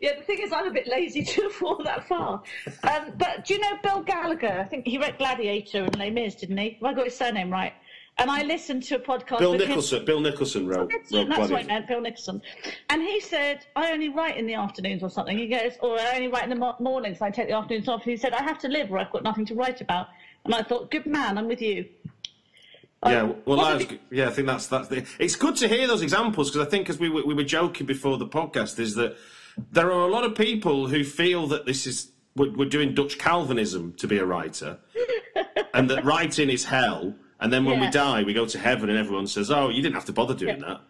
Yeah, 0.01 0.15
the 0.17 0.23
thing 0.23 0.39
is, 0.39 0.53
I'm 0.53 0.65
a 0.65 0.71
bit 0.71 0.87
lazy 0.87 1.23
to 1.25 1.51
walk 1.59 1.83
that 1.83 2.07
far. 2.07 2.41
Um, 2.83 3.11
but 3.17 3.43
do 3.43 3.53
you 3.53 3.59
know 3.59 3.77
Bill 3.83 4.01
Gallagher? 4.01 4.61
I 4.61 4.63
think 4.63 4.87
he 4.87 4.97
wrote 4.97 5.17
Gladiator 5.17 5.83
and 5.83 5.97
Les 5.97 6.09
Mis, 6.09 6.35
didn't 6.35 6.57
he? 6.57 6.77
Have 6.81 6.83
I 6.83 6.93
got 6.93 7.03
his 7.03 7.17
surname 7.17 7.51
right? 7.51 7.73
And 8.19 8.29
I 8.29 8.43
listened 8.43 8.83
to 8.83 8.95
a 8.95 8.99
podcast 8.99 9.39
Bill 9.39 9.51
with 9.51 9.61
him. 9.61 9.69
Nicholson. 9.69 10.05
Bill 10.05 10.19
Nicholson 10.19 10.67
wrote. 10.67 10.91
That's, 10.91 11.11
wrote 11.11 11.29
that's 11.29 11.51
what 11.51 11.63
I 11.63 11.67
meant, 11.67 11.87
Bill 11.87 12.01
Nicholson. 12.01 12.41
And 12.89 13.01
he 13.01 13.19
said, 13.19 13.65
I 13.75 13.91
only 13.91 14.09
write 14.09 14.37
in 14.37 14.45
the 14.45 14.55
afternoons 14.55 15.03
or 15.03 15.09
something. 15.09 15.37
He 15.37 15.47
goes, 15.47 15.73
or 15.81 15.99
I 15.99 16.15
only 16.15 16.27
write 16.27 16.43
in 16.43 16.49
the 16.49 16.55
mo- 16.55 16.75
mornings, 16.79 17.21
I 17.21 17.31
take 17.31 17.47
the 17.47 17.53
afternoons 17.55 17.87
off. 17.87 18.03
He 18.03 18.17
said, 18.17 18.33
I 18.33 18.43
have 18.43 18.59
to 18.59 18.67
live 18.67 18.91
or 18.91 18.99
I've 18.99 19.11
got 19.11 19.23
nothing 19.23 19.45
to 19.47 19.55
write 19.55 19.81
about. 19.81 20.07
And 20.45 20.53
I 20.53 20.63
thought, 20.63 20.91
good 20.91 21.05
man, 21.05 21.37
I'm 21.37 21.47
with 21.47 21.61
you. 21.61 21.85
Yeah, 23.05 23.21
Um, 23.21 23.35
well, 23.45 23.61
I 23.61 23.75
was, 23.75 23.85
yeah, 24.11 24.27
I 24.27 24.31
think 24.31 24.47
that's 24.47 24.67
that's 24.67 24.89
the. 24.89 25.05
It's 25.19 25.37
good 25.37 25.55
to 25.57 25.69
hear 25.69 25.87
those 25.87 26.01
examples 26.01 26.51
because 26.51 26.67
I 26.67 26.69
think, 26.69 26.89
as 26.89 26.99
we 26.99 27.07
were, 27.09 27.25
we 27.25 27.33
were 27.33 27.45
joking 27.45 27.85
before 27.87 28.17
the 28.17 28.27
podcast, 28.27 28.77
is 28.77 28.95
that 28.95 29.15
there 29.71 29.87
are 29.91 30.05
a 30.05 30.11
lot 30.11 30.25
of 30.25 30.35
people 30.35 30.87
who 30.87 31.05
feel 31.05 31.47
that 31.47 31.65
this 31.65 31.87
is 31.87 32.11
we're, 32.35 32.51
we're 32.51 32.69
doing 32.69 32.93
Dutch 32.93 33.17
Calvinism 33.17 33.93
to 33.93 34.07
be 34.07 34.17
a 34.17 34.25
writer, 34.25 34.79
and 35.73 35.89
that 35.89 36.03
writing 36.03 36.49
is 36.49 36.65
hell, 36.65 37.15
and 37.39 37.51
then 37.51 37.65
when 37.65 37.79
we 37.79 37.89
die, 37.89 38.23
we 38.23 38.33
go 38.33 38.45
to 38.45 38.59
heaven, 38.59 38.89
and 38.89 38.97
everyone 38.97 39.27
says, 39.27 39.49
"Oh, 39.51 39.69
you 39.69 39.81
didn't 39.81 39.95
have 39.95 40.05
to 40.05 40.13
bother 40.13 40.33
doing 40.33 40.59
that." 40.59 40.81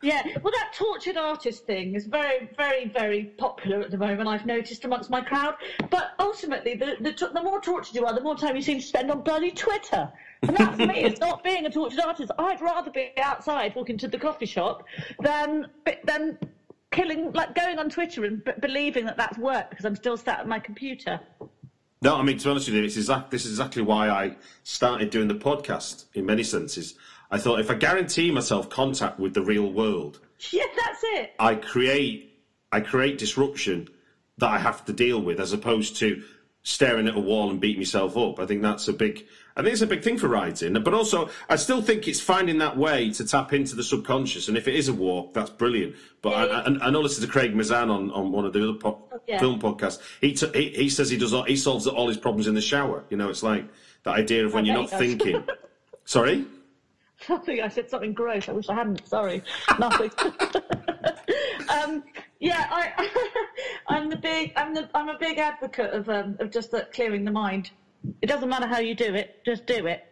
Yeah, 0.00 0.22
well, 0.42 0.52
that 0.52 0.72
tortured 0.74 1.16
artist 1.16 1.66
thing 1.66 1.96
is 1.96 2.06
very, 2.06 2.48
very, 2.56 2.88
very 2.88 3.24
popular 3.36 3.80
at 3.80 3.90
the 3.90 3.98
moment. 3.98 4.28
I've 4.28 4.46
noticed 4.46 4.84
amongst 4.84 5.10
my 5.10 5.20
crowd. 5.20 5.54
But 5.90 6.12
ultimately, 6.20 6.74
the 6.74 6.96
the, 7.00 7.30
the 7.34 7.42
more 7.42 7.60
tortured 7.60 7.94
you 7.96 8.06
are, 8.06 8.14
the 8.14 8.20
more 8.20 8.36
time 8.36 8.54
you 8.54 8.62
seem 8.62 8.78
to 8.78 8.86
spend 8.86 9.10
on 9.10 9.22
bloody 9.22 9.50
Twitter. 9.50 10.10
And 10.42 10.56
that's 10.56 10.78
me. 10.78 11.02
It's 11.02 11.20
not 11.28 11.42
being 11.42 11.66
a 11.66 11.70
tortured 11.70 12.00
artist. 12.00 12.30
I'd 12.38 12.60
rather 12.60 12.92
be 12.92 13.10
outside 13.18 13.74
walking 13.74 13.98
to 13.98 14.08
the 14.08 14.18
coffee 14.18 14.46
shop 14.46 14.84
than 15.20 15.66
than 16.04 16.38
killing, 16.92 17.32
like 17.32 17.54
going 17.56 17.78
on 17.78 17.90
Twitter 17.90 18.24
and 18.24 18.44
b- 18.44 18.52
believing 18.60 19.04
that 19.06 19.16
that's 19.16 19.36
work 19.36 19.68
because 19.70 19.84
I'm 19.84 19.96
still 19.96 20.16
sat 20.16 20.40
at 20.40 20.48
my 20.48 20.60
computer. 20.60 21.20
No, 22.00 22.16
I 22.16 22.22
mean 22.22 22.38
to 22.38 22.44
be 22.44 22.50
honest 22.50 22.68
with 22.68 22.76
you, 22.76 22.84
it's 22.84 22.96
exact, 22.96 23.30
this 23.30 23.44
is 23.44 23.52
exactly 23.52 23.82
why 23.82 24.08
I 24.08 24.36
started 24.62 25.10
doing 25.10 25.28
the 25.28 25.34
podcast. 25.34 26.04
In 26.14 26.26
many 26.26 26.44
senses, 26.44 26.94
I 27.30 27.38
thought 27.38 27.60
if 27.60 27.70
I 27.70 27.74
guarantee 27.74 28.30
myself 28.30 28.70
contact 28.70 29.18
with 29.18 29.34
the 29.34 29.42
real 29.42 29.72
world, 29.72 30.20
Yeah, 30.52 30.64
that's 30.76 31.00
it. 31.02 31.32
I 31.38 31.54
create 31.56 32.24
I 32.70 32.80
create 32.80 33.18
disruption 33.18 33.88
that 34.38 34.50
I 34.50 34.58
have 34.58 34.84
to 34.84 34.92
deal 34.92 35.20
with 35.20 35.40
as 35.40 35.52
opposed 35.52 35.96
to 35.96 36.22
staring 36.62 37.08
at 37.08 37.16
a 37.16 37.20
wall 37.20 37.50
and 37.50 37.60
beat 37.60 37.78
myself 37.78 38.16
up. 38.16 38.38
I 38.38 38.46
think 38.46 38.62
that's 38.62 38.86
a 38.88 38.92
big 38.92 39.26
I 39.58 39.62
think 39.62 39.72
it's 39.72 39.82
a 39.82 39.86
big 39.86 40.02
thing 40.04 40.16
for 40.16 40.28
writing. 40.28 40.72
But 40.82 40.94
also 40.94 41.28
I 41.48 41.56
still 41.56 41.82
think 41.82 42.06
it's 42.06 42.20
finding 42.20 42.58
that 42.58 42.76
way 42.76 43.10
to 43.12 43.26
tap 43.26 43.52
into 43.52 43.74
the 43.74 43.82
subconscious 43.82 44.46
and 44.48 44.56
if 44.56 44.68
it 44.68 44.76
is 44.76 44.88
a 44.88 44.94
walk, 44.94 45.34
that's 45.34 45.50
brilliant. 45.50 45.96
But 46.22 46.30
I, 46.30 46.44
I, 46.60 46.86
I 46.86 46.90
know 46.90 47.00
listened 47.00 47.26
to 47.26 47.32
Craig 47.32 47.54
Mazin 47.54 47.90
on, 47.90 48.10
on 48.12 48.30
one 48.32 48.44
of 48.46 48.52
the 48.52 48.62
other 48.62 48.78
po- 48.78 49.02
Yeah. 49.26 49.40
film 49.40 49.60
podcasts. 49.60 49.98
He, 50.20 50.32
t- 50.34 50.50
he 50.54 50.68
he 50.70 50.88
says 50.88 51.10
he 51.10 51.18
does 51.18 51.34
all, 51.34 51.42
he 51.42 51.56
solves 51.56 51.86
all 51.86 52.06
his 52.08 52.16
problems 52.16 52.46
in 52.46 52.54
the 52.54 52.60
shower. 52.60 53.04
You 53.10 53.16
know, 53.16 53.28
it's 53.28 53.42
like 53.42 53.64
that 54.04 54.14
idea 54.14 54.46
of 54.46 54.54
when 54.54 54.64
I 54.64 54.68
you're 54.68 54.76
not 54.76 54.90
thinking. 54.90 55.44
Sorry? 56.04 56.46
Nothing. 57.28 57.60
I 57.60 57.68
said 57.68 57.90
something 57.90 58.12
gross. 58.12 58.48
I 58.48 58.52
wish 58.52 58.68
I 58.68 58.74
hadn't. 58.74 59.06
Sorry. 59.08 59.42
Nothing. 59.78 60.10
um, 61.68 62.04
yeah, 62.38 62.66
I, 62.70 63.10
I'm 63.88 64.08
the 64.08 64.16
big. 64.16 64.52
I'm 64.56 64.72
the. 64.72 64.88
I'm 64.94 65.08
a 65.08 65.18
big 65.18 65.38
advocate 65.38 65.92
of 65.92 66.08
um, 66.08 66.36
of 66.38 66.52
just 66.52 66.70
that 66.70 66.92
clearing 66.92 67.24
the 67.24 67.32
mind. 67.32 67.70
It 68.22 68.26
doesn't 68.26 68.48
matter 68.48 68.66
how 68.66 68.78
you 68.78 68.94
do 68.94 69.14
it. 69.14 69.42
Just 69.44 69.66
do 69.66 69.86
it. 69.86 70.04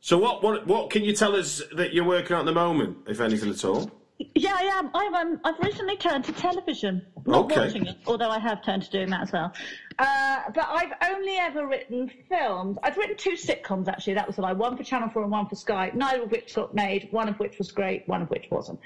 So 0.00 0.18
what 0.18 0.42
what 0.42 0.66
what 0.66 0.90
can 0.90 1.02
you 1.02 1.14
tell 1.14 1.34
us 1.34 1.62
that 1.76 1.94
you're 1.94 2.04
working 2.04 2.36
on 2.36 2.40
at 2.40 2.46
the 2.46 2.52
moment, 2.52 2.98
if 3.06 3.20
anything 3.20 3.50
at 3.50 3.64
all? 3.64 3.90
Yeah, 4.36 4.54
I 4.54 4.62
am. 4.78 4.90
I'm, 4.94 5.14
um, 5.14 5.40
I've 5.44 5.58
recently 5.58 5.96
turned 5.96 6.24
to 6.24 6.32
television. 6.32 7.04
Not 7.26 7.46
Okay. 7.46 7.66
watching 7.66 7.86
it, 7.86 7.96
although 8.06 8.28
I 8.30 8.38
have 8.38 8.62
turned 8.62 8.82
to 8.84 8.90
doing 8.90 9.10
that 9.10 9.22
as 9.22 9.32
well. 9.32 9.52
Uh, 9.98 10.40
but 10.54 10.66
I've 10.68 10.92
only 11.14 11.36
ever 11.36 11.66
written 11.66 12.10
films. 12.28 12.78
I've 12.82 12.96
written 12.96 13.16
two 13.16 13.32
sitcoms, 13.32 13.88
actually. 13.88 14.14
That 14.14 14.26
was 14.26 14.38
I. 14.38 14.52
One 14.52 14.76
for 14.76 14.82
Channel 14.82 15.08
4 15.08 15.22
and 15.22 15.30
one 15.30 15.46
for 15.46 15.54
Sky. 15.54 15.90
Neither 15.94 16.24
of 16.24 16.30
which 16.30 16.54
got 16.54 16.74
made. 16.74 17.08
One 17.10 17.28
of 17.28 17.38
which 17.38 17.58
was 17.58 17.70
great, 17.70 18.06
one 18.08 18.22
of 18.22 18.28
which 18.30 18.46
wasn't. 18.50 18.80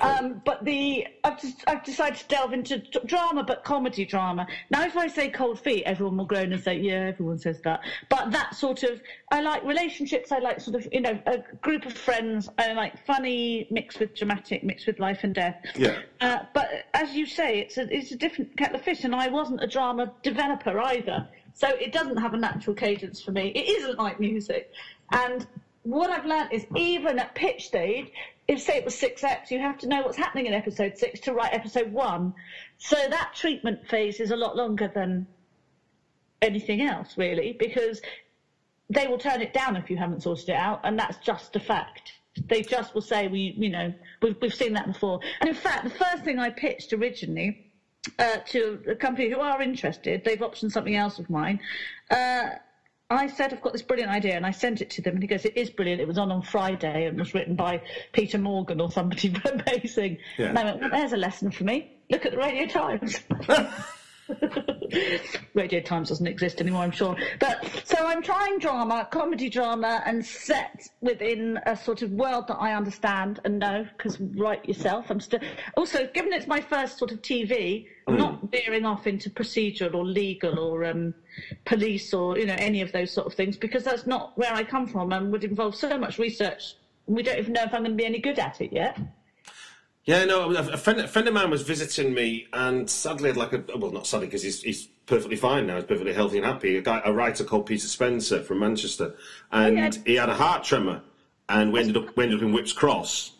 Um, 0.00 0.42
but 0.44 0.64
the 0.64 1.06
I've, 1.22 1.40
just, 1.40 1.62
I've 1.66 1.84
decided 1.84 2.18
to 2.20 2.28
delve 2.28 2.52
into 2.52 2.78
d- 2.78 3.00
drama, 3.04 3.44
but 3.44 3.64
comedy 3.64 4.04
drama. 4.04 4.46
Now, 4.70 4.84
if 4.84 4.96
I 4.96 5.06
say 5.08 5.28
cold 5.28 5.60
feet, 5.60 5.84
everyone 5.84 6.16
will 6.16 6.24
groan 6.24 6.52
and 6.52 6.62
say, 6.62 6.78
yeah, 6.78 7.06
everyone 7.08 7.38
says 7.38 7.60
that. 7.64 7.80
But 8.08 8.30
that 8.32 8.54
sort 8.54 8.82
of, 8.82 9.00
I 9.30 9.40
like 9.42 9.64
relationships. 9.64 10.32
I 10.32 10.38
like 10.38 10.60
sort 10.60 10.76
of, 10.76 10.88
you 10.92 11.00
know, 11.00 11.18
a 11.26 11.38
group 11.60 11.84
of 11.86 11.92
friends. 11.92 12.48
I 12.58 12.72
like 12.72 13.04
funny 13.06 13.66
mixed 13.70 14.00
with 14.00 14.14
dramatic, 14.14 14.64
mixed 14.64 14.86
with 14.86 14.98
life 14.98 15.20
and 15.24 15.34
death. 15.34 15.56
Yeah. 15.76 15.98
Uh, 16.20 16.38
but 16.54 16.68
as 16.94 17.14
you 17.14 17.26
say, 17.26 17.58
it's 17.58 17.76
a 17.76 17.82
it's 17.94 18.12
a 18.12 18.16
different 18.16 18.56
kettle 18.56 18.76
of 18.76 18.82
fish, 18.82 19.04
and 19.04 19.14
I 19.14 19.28
wasn't 19.28 19.62
a 19.62 19.66
drama 19.66 20.12
developer 20.22 20.53
either, 20.66 21.26
so 21.52 21.68
it 21.68 21.92
doesn't 21.92 22.16
have 22.16 22.34
a 22.34 22.36
natural 22.36 22.74
cadence 22.74 23.22
for 23.22 23.32
me. 23.32 23.48
It 23.54 23.68
isn't 23.80 23.98
like 23.98 24.20
music, 24.20 24.70
and 25.12 25.46
what 25.84 26.10
I've 26.10 26.24
learned 26.24 26.52
is 26.52 26.66
even 26.76 27.18
at 27.18 27.34
pitch 27.34 27.66
stage, 27.66 28.10
if 28.48 28.60
say 28.60 28.76
it 28.76 28.84
was 28.84 28.94
six 28.94 29.22
eps, 29.22 29.50
you 29.50 29.58
have 29.60 29.78
to 29.78 29.86
know 29.86 30.02
what's 30.02 30.16
happening 30.16 30.46
in 30.46 30.54
episode 30.54 30.96
six 30.96 31.20
to 31.20 31.32
write 31.32 31.52
episode 31.52 31.92
one. 31.92 32.32
So 32.78 32.96
that 32.96 33.32
treatment 33.34 33.86
phase 33.86 34.18
is 34.18 34.30
a 34.30 34.36
lot 34.36 34.56
longer 34.56 34.90
than 34.92 35.26
anything 36.42 36.82
else, 36.82 37.16
really, 37.16 37.52
because 37.58 38.00
they 38.90 39.06
will 39.06 39.18
turn 39.18 39.40
it 39.40 39.52
down 39.52 39.76
if 39.76 39.90
you 39.90 39.96
haven't 39.96 40.22
sorted 40.22 40.50
it 40.50 40.56
out, 40.56 40.80
and 40.84 40.98
that's 40.98 41.18
just 41.18 41.54
a 41.56 41.60
fact. 41.60 42.12
They 42.48 42.62
just 42.62 42.94
will 42.94 43.00
say, 43.00 43.28
"We, 43.28 43.54
you 43.56 43.68
know, 43.68 43.92
we've, 44.20 44.36
we've 44.40 44.54
seen 44.54 44.72
that 44.74 44.86
before." 44.86 45.20
And 45.40 45.48
in 45.48 45.54
fact, 45.54 45.84
the 45.84 45.90
first 45.90 46.24
thing 46.24 46.38
I 46.38 46.50
pitched 46.50 46.92
originally 46.92 47.63
uh, 48.18 48.36
to 48.46 48.80
a 48.88 48.94
company 48.94 49.30
who 49.30 49.40
are 49.40 49.60
interested, 49.62 50.24
they've 50.24 50.38
optioned 50.38 50.72
something 50.72 50.94
else 50.94 51.18
of 51.18 51.30
mine. 51.30 51.60
Uh, 52.10 52.50
I 53.10 53.26
said, 53.26 53.52
"I've 53.52 53.60
got 53.60 53.72
this 53.72 53.82
brilliant 53.82 54.10
idea," 54.10 54.36
and 54.36 54.46
I 54.46 54.50
sent 54.50 54.80
it 54.80 54.90
to 54.90 55.02
them, 55.02 55.14
and 55.14 55.22
he 55.22 55.26
goes, 55.26 55.44
"It 55.44 55.56
is 55.56 55.70
brilliant. 55.70 56.00
It 56.00 56.08
was 56.08 56.18
on 56.18 56.32
on 56.32 56.42
Friday 56.42 57.06
and 57.06 57.18
was 57.18 57.34
written 57.34 57.54
by 57.54 57.82
Peter 58.12 58.38
Morgan 58.38 58.80
or 58.80 58.90
somebody 58.90 59.34
amazing." 59.66 60.18
Yeah. 60.38 60.48
And 60.48 60.58
I 60.58 60.64
went, 60.64 60.80
"Well, 60.80 60.90
there's 60.90 61.12
a 61.12 61.18
lesson 61.18 61.50
for 61.50 61.64
me. 61.64 61.92
Look 62.10 62.24
at 62.26 62.32
the 62.32 62.38
Radio 62.38 62.66
Times." 62.66 63.18
Radio 65.54 65.80
Times 65.80 66.08
doesn't 66.08 66.26
exist 66.26 66.60
anymore, 66.60 66.82
I'm 66.82 66.90
sure. 66.90 67.16
But 67.38 67.82
so 67.84 67.96
I'm 68.06 68.22
trying 68.22 68.58
drama, 68.58 69.06
comedy 69.10 69.48
drama, 69.48 70.02
and 70.06 70.24
set 70.24 70.88
within 71.00 71.58
a 71.66 71.76
sort 71.76 72.02
of 72.02 72.10
world 72.10 72.46
that 72.48 72.56
I 72.56 72.74
understand 72.74 73.40
and 73.44 73.58
know. 73.58 73.86
Because 73.96 74.20
write 74.20 74.66
yourself, 74.66 75.10
I'm 75.10 75.20
still 75.20 75.40
also 75.76 76.06
given 76.14 76.32
it's 76.32 76.46
my 76.46 76.60
first 76.60 76.98
sort 76.98 77.12
of 77.12 77.20
TV. 77.22 77.86
I'm 78.06 78.16
not 78.16 78.50
veering 78.50 78.84
off 78.84 79.06
into 79.06 79.30
procedural 79.30 79.94
or 79.94 80.04
legal 80.04 80.58
or 80.58 80.84
um, 80.84 81.14
police 81.64 82.12
or 82.12 82.38
you 82.38 82.46
know 82.46 82.56
any 82.58 82.80
of 82.80 82.92
those 82.92 83.12
sort 83.12 83.26
of 83.26 83.34
things 83.34 83.56
because 83.56 83.84
that's 83.84 84.06
not 84.06 84.36
where 84.36 84.52
I 84.52 84.62
come 84.62 84.86
from 84.86 85.12
and 85.12 85.32
would 85.32 85.44
involve 85.44 85.74
so 85.74 85.96
much 85.98 86.18
research. 86.18 86.74
We 87.06 87.22
don't 87.22 87.38
even 87.38 87.52
know 87.52 87.62
if 87.62 87.74
I'm 87.74 87.82
going 87.82 87.92
to 87.92 87.96
be 87.96 88.06
any 88.06 88.18
good 88.18 88.38
at 88.38 88.60
it 88.60 88.72
yet. 88.72 88.98
Yeah, 90.04 90.26
no, 90.26 90.50
a 90.54 90.76
friend, 90.76 91.00
a 91.00 91.08
friend 91.08 91.26
of 91.28 91.32
mine 91.32 91.48
was 91.48 91.62
visiting 91.62 92.12
me, 92.12 92.46
and 92.52 92.88
sadly, 92.90 93.30
had 93.30 93.38
like 93.38 93.54
a 93.54 93.64
well, 93.76 93.90
not 93.90 94.06
sadly 94.06 94.26
because 94.26 94.42
he's 94.42 94.62
he's 94.62 94.86
perfectly 95.06 95.36
fine 95.36 95.66
now. 95.66 95.76
He's 95.76 95.84
perfectly 95.84 96.12
healthy 96.12 96.36
and 96.36 96.46
happy. 96.46 96.76
A 96.76 96.82
guy, 96.82 97.00
a 97.06 97.12
writer 97.12 97.42
called 97.42 97.64
Peter 97.64 97.86
Spencer 97.86 98.42
from 98.42 98.58
Manchester, 98.58 99.14
and 99.50 99.76
yeah. 99.76 99.90
he 100.04 100.14
had 100.16 100.28
a 100.28 100.34
heart 100.34 100.62
tremor, 100.62 101.00
and 101.48 101.72
we 101.72 101.80
ended 101.80 101.96
up 101.96 102.14
we 102.18 102.24
ended 102.24 102.40
up 102.40 102.44
in 102.44 102.52
Whipps 102.52 102.74
Cross, 102.74 103.32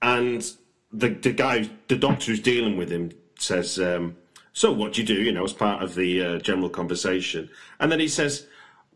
and 0.00 0.48
the 0.92 1.08
the 1.08 1.32
guy, 1.32 1.68
the 1.88 1.96
doctor 1.96 2.26
who's 2.26 2.40
dealing 2.40 2.76
with 2.76 2.90
him, 2.90 3.10
says, 3.36 3.80
um, 3.80 4.16
"So 4.52 4.70
what 4.72 4.92
do 4.92 5.00
you 5.00 5.06
do?" 5.06 5.14
You 5.14 5.32
know, 5.32 5.42
as 5.42 5.52
part 5.52 5.82
of 5.82 5.96
the 5.96 6.24
uh, 6.24 6.38
general 6.38 6.70
conversation, 6.70 7.50
and 7.80 7.90
then 7.90 7.98
he 7.98 8.08
says, 8.08 8.46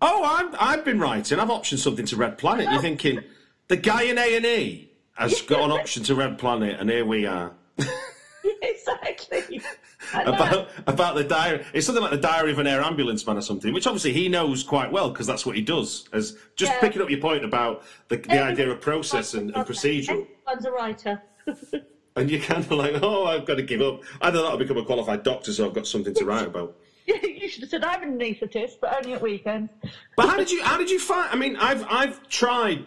"Oh, 0.01 0.23
I'm 0.25 0.55
I've 0.57 0.85
been 0.85 1.01
writing. 1.01 1.41
I've 1.41 1.49
optioned 1.49 1.79
something 1.79 2.07
to 2.07 2.17
Red 2.17 2.39
Planet." 2.39 2.71
You're 2.71 2.81
thinking, 2.81 3.25
the 3.67 3.77
guy 3.77 4.03
in 4.03 4.19
A 4.19 4.37
and 4.37 4.47
E 4.47 4.92
has 5.15 5.43
got 5.43 5.61
an 5.61 5.71
option 5.71 6.03
to 6.05 6.15
Red 6.15 6.39
Planet, 6.39 6.77
and 6.81 6.89
here 6.91 7.05
we 7.05 7.27
are. 7.27 7.53
exactly. 8.63 9.61
About 10.15 10.69
about 10.87 11.15
the 11.15 11.25
diary. 11.25 11.65
It's 11.73 11.87
something 11.87 12.03
like 12.03 12.11
the 12.11 12.17
diary 12.17 12.51
of 12.51 12.59
an 12.59 12.67
air 12.67 12.83
ambulance 12.83 13.27
man 13.27 13.39
or 13.39 13.43
something, 13.43 13.73
which 13.73 13.87
obviously 13.87 14.13
he 14.13 14.29
knows 14.29 14.63
quite 14.63 14.91
well 14.91 15.11
because 15.11 15.27
that's 15.27 15.47
what 15.47 15.57
he 15.57 15.63
does. 15.63 16.05
As 16.13 16.37
just 16.57 16.73
Yeah. 16.73 16.81
picking 16.81 17.03
up 17.03 17.11
your 17.11 17.21
point 17.21 17.45
about 17.45 17.83
the, 18.09 18.17
the 18.17 18.43
idea 18.43 18.71
of 18.71 18.81
process 18.81 19.35
and, 19.35 19.55
and 19.55 19.67
procedural, 19.67 20.27
Everyone's 20.47 20.65
a 20.65 20.71
writer. 20.71 21.23
and 22.17 22.31
you're 22.31 22.41
kind 22.41 22.65
of 22.65 22.73
like, 22.73 22.95
oh, 23.03 23.27
I've 23.27 23.47
got 23.47 23.57
to 23.57 23.63
give 23.63 23.81
up. 23.81 24.01
Either 24.21 24.43
that 24.43 24.53
or 24.53 24.59
become 24.59 24.77
a 24.77 24.85
qualified 24.85 25.23
doctor, 25.23 25.53
so 25.53 25.67
I've 25.67 25.75
got 25.75 25.87
something 25.87 26.15
to 26.15 26.25
write 26.25 26.47
about. 26.47 26.75
you 27.07 27.49
should 27.49 27.63
have 27.63 27.71
said 27.71 27.85
I'm 27.85 28.03
an 28.03 28.19
anaesthetist, 28.19 28.75
but 28.81 28.95
only 28.97 29.15
at 29.15 29.23
weekends. 29.23 29.71
But 30.17 30.29
how 30.29 30.37
did 30.37 30.51
you 30.51 30.63
how 30.63 30.77
did 30.79 30.91
you 30.91 30.99
find? 31.01 31.29
I 31.31 31.37
mean, 31.37 31.57
I've 31.57 31.85
I've 31.89 32.29
tried 32.29 32.87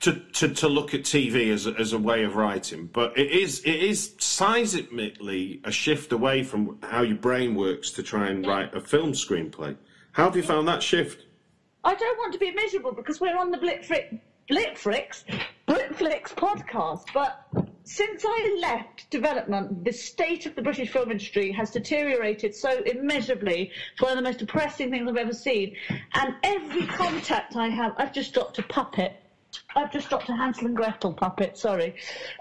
to, 0.00 0.12
to, 0.12 0.48
to 0.54 0.68
look 0.68 0.94
at 0.94 1.02
TV 1.02 1.52
as 1.52 1.66
a, 1.66 1.74
as 1.78 1.92
a 1.92 1.98
way 1.98 2.24
of 2.24 2.36
writing, 2.36 2.86
but 2.86 3.16
it 3.18 3.30
is 3.30 3.60
it 3.64 3.82
is 3.82 4.10
seismically 4.18 5.66
a 5.66 5.70
shift 5.70 6.12
away 6.12 6.42
from 6.42 6.78
how 6.82 7.02
your 7.02 7.16
brain 7.16 7.54
works 7.54 7.90
to 7.92 8.02
try 8.02 8.28
and 8.28 8.46
write 8.46 8.74
a 8.74 8.80
film 8.80 9.12
screenplay. 9.12 9.76
How 10.12 10.24
have 10.24 10.36
you 10.36 10.42
found 10.42 10.68
that 10.68 10.82
shift? 10.82 11.26
I 11.84 11.94
don't 11.94 12.18
want 12.18 12.32
to 12.32 12.38
be 12.38 12.50
miserable 12.52 12.92
because 12.92 13.20
we're 13.20 13.36
on 13.36 13.50
the 13.50 13.58
Blitfrick, 13.58 14.18
Blitfricks, 14.50 15.24
Blitflix 15.68 16.34
podcast. 16.34 17.04
But 17.14 17.46
since 17.84 18.24
I 18.26 18.58
left 18.60 19.08
development, 19.10 19.84
the 19.84 19.92
state 19.92 20.46
of 20.46 20.56
the 20.56 20.62
British 20.62 20.90
film 20.90 21.12
industry 21.12 21.52
has 21.52 21.70
deteriorated 21.70 22.54
so 22.54 22.82
immeasurably. 22.82 23.70
It's 23.92 24.02
one 24.02 24.10
of 24.10 24.16
the 24.16 24.22
most 24.22 24.40
depressing 24.40 24.90
things 24.90 25.08
I've 25.08 25.16
ever 25.16 25.32
seen. 25.32 25.76
And 26.14 26.34
every 26.42 26.86
contact 26.86 27.54
I 27.54 27.68
have, 27.68 27.94
I've 27.98 28.12
just 28.12 28.34
dropped 28.34 28.58
a 28.58 28.64
puppet. 28.64 29.22
I've 29.74 29.92
just 29.92 30.08
dropped 30.08 30.28
a 30.28 30.36
Hansel 30.36 30.66
and 30.66 30.76
Gretel 30.76 31.12
puppet, 31.12 31.56
sorry. 31.56 31.94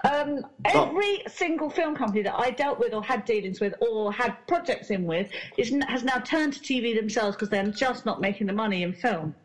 Um, 0.09 0.45
every 0.65 1.23
single 1.27 1.69
film 1.69 1.95
company 1.95 2.21
that 2.23 2.35
I 2.37 2.51
dealt 2.51 2.79
with 2.79 2.93
or 2.93 3.03
had 3.03 3.25
dealings 3.25 3.59
with 3.59 3.73
or 3.81 4.11
had 4.11 4.35
projects 4.47 4.89
in 4.89 5.05
with 5.05 5.29
is, 5.57 5.73
has 5.87 6.03
now 6.03 6.17
turned 6.19 6.53
to 6.53 6.59
TV 6.59 6.95
themselves 6.95 7.35
because 7.35 7.49
they're 7.49 7.65
just 7.67 8.05
not 8.05 8.21
making 8.21 8.47
the 8.47 8.53
money 8.53 8.83
in 8.83 8.93
film. 8.93 9.35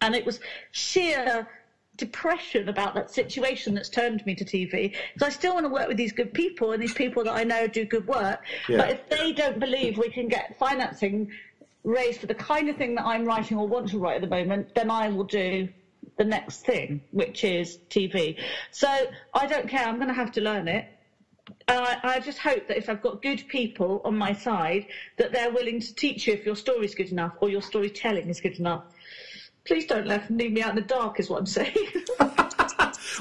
And 0.00 0.14
it 0.14 0.24
was 0.26 0.40
sheer 0.72 1.48
depression 1.96 2.68
about 2.68 2.94
that 2.94 3.10
situation 3.10 3.74
that's 3.74 3.88
turned 3.88 4.24
me 4.26 4.34
to 4.34 4.44
TV. 4.44 4.92
Because 5.14 5.26
I 5.26 5.30
still 5.30 5.54
want 5.54 5.64
to 5.64 5.70
work 5.70 5.88
with 5.88 5.96
these 5.96 6.12
good 6.12 6.32
people 6.32 6.72
and 6.72 6.82
these 6.82 6.92
people 6.92 7.24
that 7.24 7.34
I 7.34 7.44
know 7.44 7.66
do 7.66 7.84
good 7.84 8.06
work. 8.06 8.40
Yeah. 8.68 8.78
But 8.78 8.90
if 8.90 9.08
they 9.08 9.32
don't 9.32 9.58
believe 9.58 9.98
we 9.98 10.10
can 10.10 10.28
get 10.28 10.58
financing 10.58 11.28
raised 11.84 12.20
for 12.20 12.26
the 12.26 12.34
kind 12.34 12.68
of 12.68 12.76
thing 12.76 12.94
that 12.96 13.04
I'm 13.04 13.24
writing 13.24 13.56
or 13.56 13.66
want 13.66 13.88
to 13.90 13.98
write 13.98 14.16
at 14.16 14.20
the 14.20 14.26
moment, 14.26 14.74
then 14.74 14.90
I 14.90 15.08
will 15.08 15.24
do 15.24 15.68
the 16.16 16.24
next 16.24 16.64
thing, 16.64 17.02
which 17.10 17.44
is 17.44 17.78
TV. 17.90 18.38
So 18.70 18.88
I 19.34 19.46
don't 19.46 19.68
care. 19.68 19.86
I'm 19.86 19.96
going 19.96 20.08
to 20.08 20.14
have 20.14 20.32
to 20.32 20.40
learn 20.40 20.68
it. 20.68 20.86
And 21.68 21.78
I, 22.02 22.18
just 22.18 22.38
hope 22.38 22.66
that 22.66 22.76
if 22.76 22.88
I've 22.88 23.02
got 23.02 23.22
good 23.22 23.46
people 23.46 24.00
on 24.04 24.18
my 24.18 24.32
side, 24.32 24.86
that 25.16 25.30
they're 25.32 25.52
willing 25.52 25.78
to 25.78 25.94
teach 25.94 26.26
you 26.26 26.32
if 26.32 26.44
your 26.44 26.56
story's 26.56 26.94
good 26.94 27.12
enough 27.12 27.34
or 27.40 27.48
your 27.48 27.62
storytelling 27.62 28.28
is 28.28 28.40
good 28.40 28.58
enough. 28.58 28.82
Please 29.64 29.86
don't 29.86 30.06
let 30.06 30.28
leave 30.28 30.52
me 30.52 30.62
out 30.62 30.70
in 30.70 30.76
the 30.76 30.82
dark, 30.82 31.20
is 31.20 31.30
what 31.30 31.38
I'm 31.38 31.46
saying. 31.46 31.74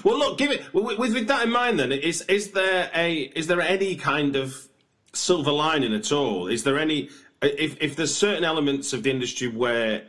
Well, 0.03 0.19
look, 0.19 0.37
give 0.37 0.51
it 0.51 0.73
with, 0.73 0.97
with 0.99 1.27
that 1.27 1.43
in 1.43 1.51
mind. 1.51 1.79
Then 1.79 1.91
is 1.91 2.21
is 2.23 2.51
there 2.51 2.91
a 2.93 3.13
is 3.35 3.47
there 3.47 3.61
any 3.61 3.95
kind 3.95 4.35
of 4.35 4.67
silver 5.13 5.51
lining 5.51 5.93
at 5.93 6.11
all? 6.11 6.47
Is 6.47 6.63
there 6.63 6.77
any 6.77 7.09
if 7.41 7.81
if 7.81 7.95
there's 7.95 8.15
certain 8.15 8.43
elements 8.43 8.93
of 8.93 9.03
the 9.03 9.11
industry 9.11 9.47
where 9.47 10.03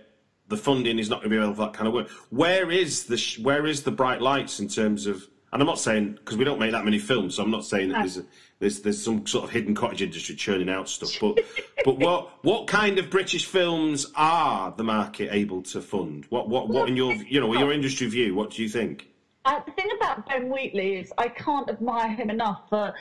the 0.48 0.56
funding 0.56 0.98
is 0.98 1.10
not 1.10 1.16
going 1.16 1.30
to 1.30 1.30
be 1.30 1.36
available 1.36 1.56
for 1.56 1.70
that 1.70 1.74
kind 1.74 1.88
of 1.88 1.94
work, 1.94 2.08
where 2.30 2.70
is 2.70 3.04
the 3.04 3.16
sh- 3.16 3.38
where 3.38 3.66
is 3.66 3.82
the 3.82 3.90
bright 3.90 4.20
lights 4.20 4.60
in 4.60 4.68
terms 4.68 5.06
of? 5.06 5.26
And 5.52 5.62
I'm 5.62 5.66
not 5.66 5.78
saying 5.78 6.12
because 6.14 6.36
we 6.36 6.44
don't 6.44 6.58
make 6.58 6.72
that 6.72 6.84
many 6.84 6.98
films, 6.98 7.36
so 7.36 7.42
I'm 7.42 7.50
not 7.50 7.64
saying 7.64 7.90
that 7.90 8.00
there's 8.00 8.18
a, 8.18 8.24
there's 8.58 8.80
there's 8.80 9.02
some 9.02 9.26
sort 9.26 9.44
of 9.44 9.50
hidden 9.50 9.74
cottage 9.74 10.02
industry 10.02 10.34
churning 10.34 10.68
out 10.68 10.88
stuff. 10.88 11.12
But 11.20 11.40
but 11.84 11.98
what 11.98 12.44
what 12.44 12.66
kind 12.66 12.98
of 12.98 13.10
British 13.10 13.46
films 13.46 14.06
are 14.14 14.72
the 14.76 14.84
market 14.84 15.32
able 15.32 15.62
to 15.62 15.80
fund? 15.80 16.26
What 16.30 16.48
what 16.48 16.68
what 16.68 16.88
in 16.88 16.96
your 16.96 17.14
you 17.14 17.40
know 17.40 17.52
your 17.54 17.72
industry 17.72 18.06
view? 18.08 18.34
What 18.34 18.50
do 18.50 18.62
you 18.62 18.68
think? 18.68 19.08
Uh, 19.44 19.60
the 19.64 19.70
thing 19.72 19.88
about 19.96 20.28
Ben 20.28 20.50
Wheatley 20.50 20.96
is 20.96 21.12
I 21.16 21.28
can't 21.28 21.70
admire 21.70 22.10
him 22.10 22.30
enough 22.30 22.62
for. 22.68 22.94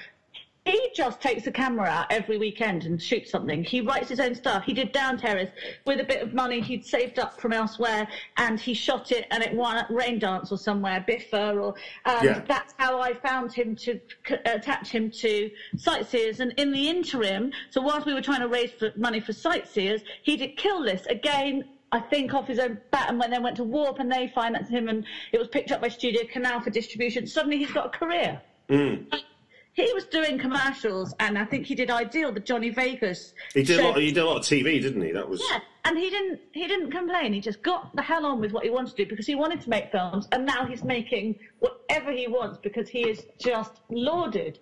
He 0.65 0.89
just 0.95 1.21
takes 1.21 1.43
the 1.43 1.51
camera 1.51 1.87
out 1.87 2.07
every 2.09 2.39
weekend 2.39 2.85
and 2.85 2.99
shoots 2.99 3.29
something. 3.29 3.63
He 3.63 3.81
writes 3.81 4.09
his 4.09 4.19
own 4.19 4.33
stuff. 4.33 4.63
He 4.63 4.73
did 4.73 4.91
Down 4.91 5.15
Terrace 5.15 5.51
with 5.85 5.99
a 5.99 6.03
bit 6.03 6.23
of 6.23 6.33
money 6.33 6.59
he'd 6.59 6.83
saved 6.83 7.19
up 7.19 7.39
from 7.39 7.53
elsewhere, 7.53 8.07
and 8.37 8.59
he 8.59 8.73
shot 8.73 9.11
it, 9.11 9.27
and 9.29 9.43
it 9.43 9.53
won 9.53 9.77
at 9.77 9.87
Raindance 9.89 10.51
or 10.51 10.57
somewhere, 10.57 11.05
BIFA, 11.07 11.61
or 11.61 11.75
and 12.05 12.25
Yeah. 12.25 12.41
that's 12.47 12.73
how 12.79 12.99
I 12.99 13.13
found 13.13 13.53
him 13.53 13.75
to 13.75 13.99
c- 14.27 14.35
attach 14.45 14.89
him 14.89 15.11
to 15.11 15.51
Sightseers. 15.77 16.39
And 16.39 16.51
in 16.57 16.71
the 16.71 16.89
interim, 16.89 17.51
so 17.69 17.79
whilst 17.81 18.07
we 18.07 18.13
were 18.15 18.21
trying 18.21 18.41
to 18.41 18.47
raise 18.47 18.71
for 18.71 18.91
money 18.95 19.19
for 19.19 19.33
Sightseers, 19.33 20.01
he 20.23 20.35
did 20.35 20.57
Kill 20.57 20.81
List 20.81 21.05
again. 21.11 21.63
I 21.91 21.99
think 21.99 22.33
off 22.33 22.47
his 22.47 22.57
own 22.57 22.79
bat, 22.89 23.05
and 23.09 23.19
when 23.19 23.29
they 23.29 23.37
went 23.37 23.55
to 23.57 23.63
Warp 23.63 23.99
and 23.99 24.11
they 24.11 24.25
financed 24.33 24.71
him, 24.71 24.89
and 24.89 25.05
it 25.31 25.37
was 25.37 25.47
picked 25.47 25.71
up 25.71 25.79
by 25.79 25.89
Studio 25.89 26.23
Canal 26.25 26.59
for 26.59 26.71
distribution. 26.71 27.27
Suddenly, 27.27 27.59
he's 27.59 27.71
got 27.71 27.85
a 27.85 27.89
career. 27.89 28.41
Hmm. 28.67 28.95
He 29.75 29.91
was 29.91 30.05
doing 30.05 30.39
commercials, 30.39 31.13
and 31.19 31.37
I 31.37 31.43
think 31.43 31.65
he 31.65 31.75
did 31.75 31.91
Ideal, 31.91 32.31
the 32.31 32.39
Johnny 32.39 32.69
Vegas. 32.69 33.33
He 33.53 33.61
did 33.61 33.81
a 33.81 33.83
lot. 33.89 33.97
He 33.99 34.13
did 34.13 34.23
a 34.23 34.25
lot 34.25 34.37
of 34.37 34.43
TV, 34.43 34.81
didn't 34.81 35.01
he? 35.01 35.11
That 35.11 35.27
was. 35.27 35.43
Yeah, 35.51 35.59
and 35.83 35.97
he 35.97 36.09
didn't. 36.09 36.39
He 36.53 36.65
didn't 36.65 36.91
complain. 36.91 37.33
He 37.33 37.41
just 37.41 37.61
got 37.61 37.93
the 37.93 38.01
hell 38.01 38.25
on 38.25 38.39
with 38.39 38.53
what 38.53 38.63
he 38.63 38.69
wanted 38.69 38.95
to 38.95 39.03
do 39.03 39.09
because 39.09 39.27
he 39.27 39.35
wanted 39.35 39.59
to 39.59 39.69
make 39.69 39.91
films, 39.91 40.29
and 40.31 40.45
now 40.45 40.65
he's 40.65 40.85
making 40.85 41.37
whatever 41.59 42.13
he 42.13 42.25
wants 42.25 42.57
because 42.63 42.87
he 42.87 43.01
is 43.01 43.25
just 43.37 43.81
lauded. 43.89 44.59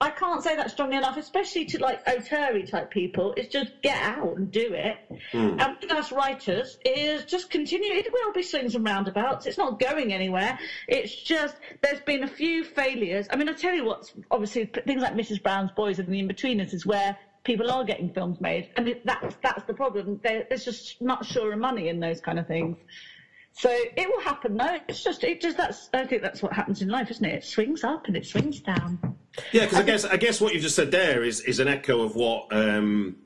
I 0.00 0.10
can't 0.10 0.42
say 0.42 0.54
that 0.54 0.70
strongly 0.70 0.96
enough, 0.96 1.16
especially 1.16 1.64
to 1.66 1.78
like 1.78 2.04
Oteri 2.04 2.68
type 2.68 2.90
people. 2.90 3.34
It's 3.36 3.48
just 3.48 3.72
get 3.82 4.00
out 4.00 4.36
and 4.36 4.50
do 4.50 4.72
it. 4.72 4.96
Hmm. 5.32 5.56
And 5.58 5.76
with 5.80 5.90
us 5.90 6.12
writers, 6.12 6.78
is 6.84 7.24
just 7.24 7.50
continue. 7.50 7.92
It 7.92 8.12
will 8.12 8.32
be 8.32 8.42
swings 8.42 8.76
and 8.76 8.84
roundabouts. 8.84 9.46
It's 9.46 9.58
not 9.58 9.80
going 9.80 10.12
anywhere. 10.12 10.58
It's 10.86 11.14
just 11.14 11.56
there's 11.82 12.00
been 12.00 12.22
a 12.22 12.28
few 12.28 12.62
failures. 12.62 13.26
I 13.30 13.36
mean, 13.36 13.48
I 13.48 13.54
tell 13.54 13.74
you 13.74 13.84
what's 13.84 14.12
obviously 14.30 14.66
things 14.86 15.02
like 15.02 15.14
Mrs. 15.14 15.42
Brown's 15.42 15.72
Boys 15.72 15.98
and 15.98 16.08
the 16.08 16.18
In-Betweeners 16.20 16.72
is 16.72 16.86
where 16.86 17.16
people 17.42 17.68
are 17.70 17.82
getting 17.82 18.12
films 18.12 18.40
made, 18.40 18.68
and 18.76 18.88
it, 18.88 19.04
that's 19.04 19.36
that's 19.42 19.64
the 19.64 19.74
problem. 19.74 20.20
There, 20.22 20.44
there's 20.48 20.64
just 20.64 21.00
not 21.00 21.24
sure 21.24 21.52
of 21.52 21.58
money 21.58 21.88
in 21.88 21.98
those 21.98 22.20
kind 22.20 22.38
of 22.38 22.46
things. 22.46 22.76
So 23.52 23.68
it 23.70 24.08
will 24.08 24.20
happen 24.20 24.56
though. 24.56 24.78
It's 24.88 25.02
just 25.02 25.24
it 25.24 25.40
just 25.40 25.56
that's 25.56 25.88
I 25.92 26.04
think 26.04 26.22
that's 26.22 26.40
what 26.40 26.52
happens 26.52 26.82
in 26.82 26.88
life, 26.88 27.10
isn't 27.10 27.24
it? 27.24 27.34
It 27.34 27.44
swings 27.44 27.82
up 27.82 28.06
and 28.06 28.16
it 28.16 28.26
swings 28.26 28.60
down. 28.60 29.17
Yeah, 29.52 29.64
because 29.64 29.78
I 29.78 29.82
guess 29.82 30.04
I 30.04 30.16
guess 30.16 30.40
what 30.40 30.52
you've 30.52 30.62
just 30.62 30.76
said 30.76 30.90
there 30.90 31.22
is 31.22 31.40
is 31.40 31.60
an 31.60 31.68
echo 31.68 32.02
of 32.02 32.16
what 32.16 32.46
um, 32.50 33.16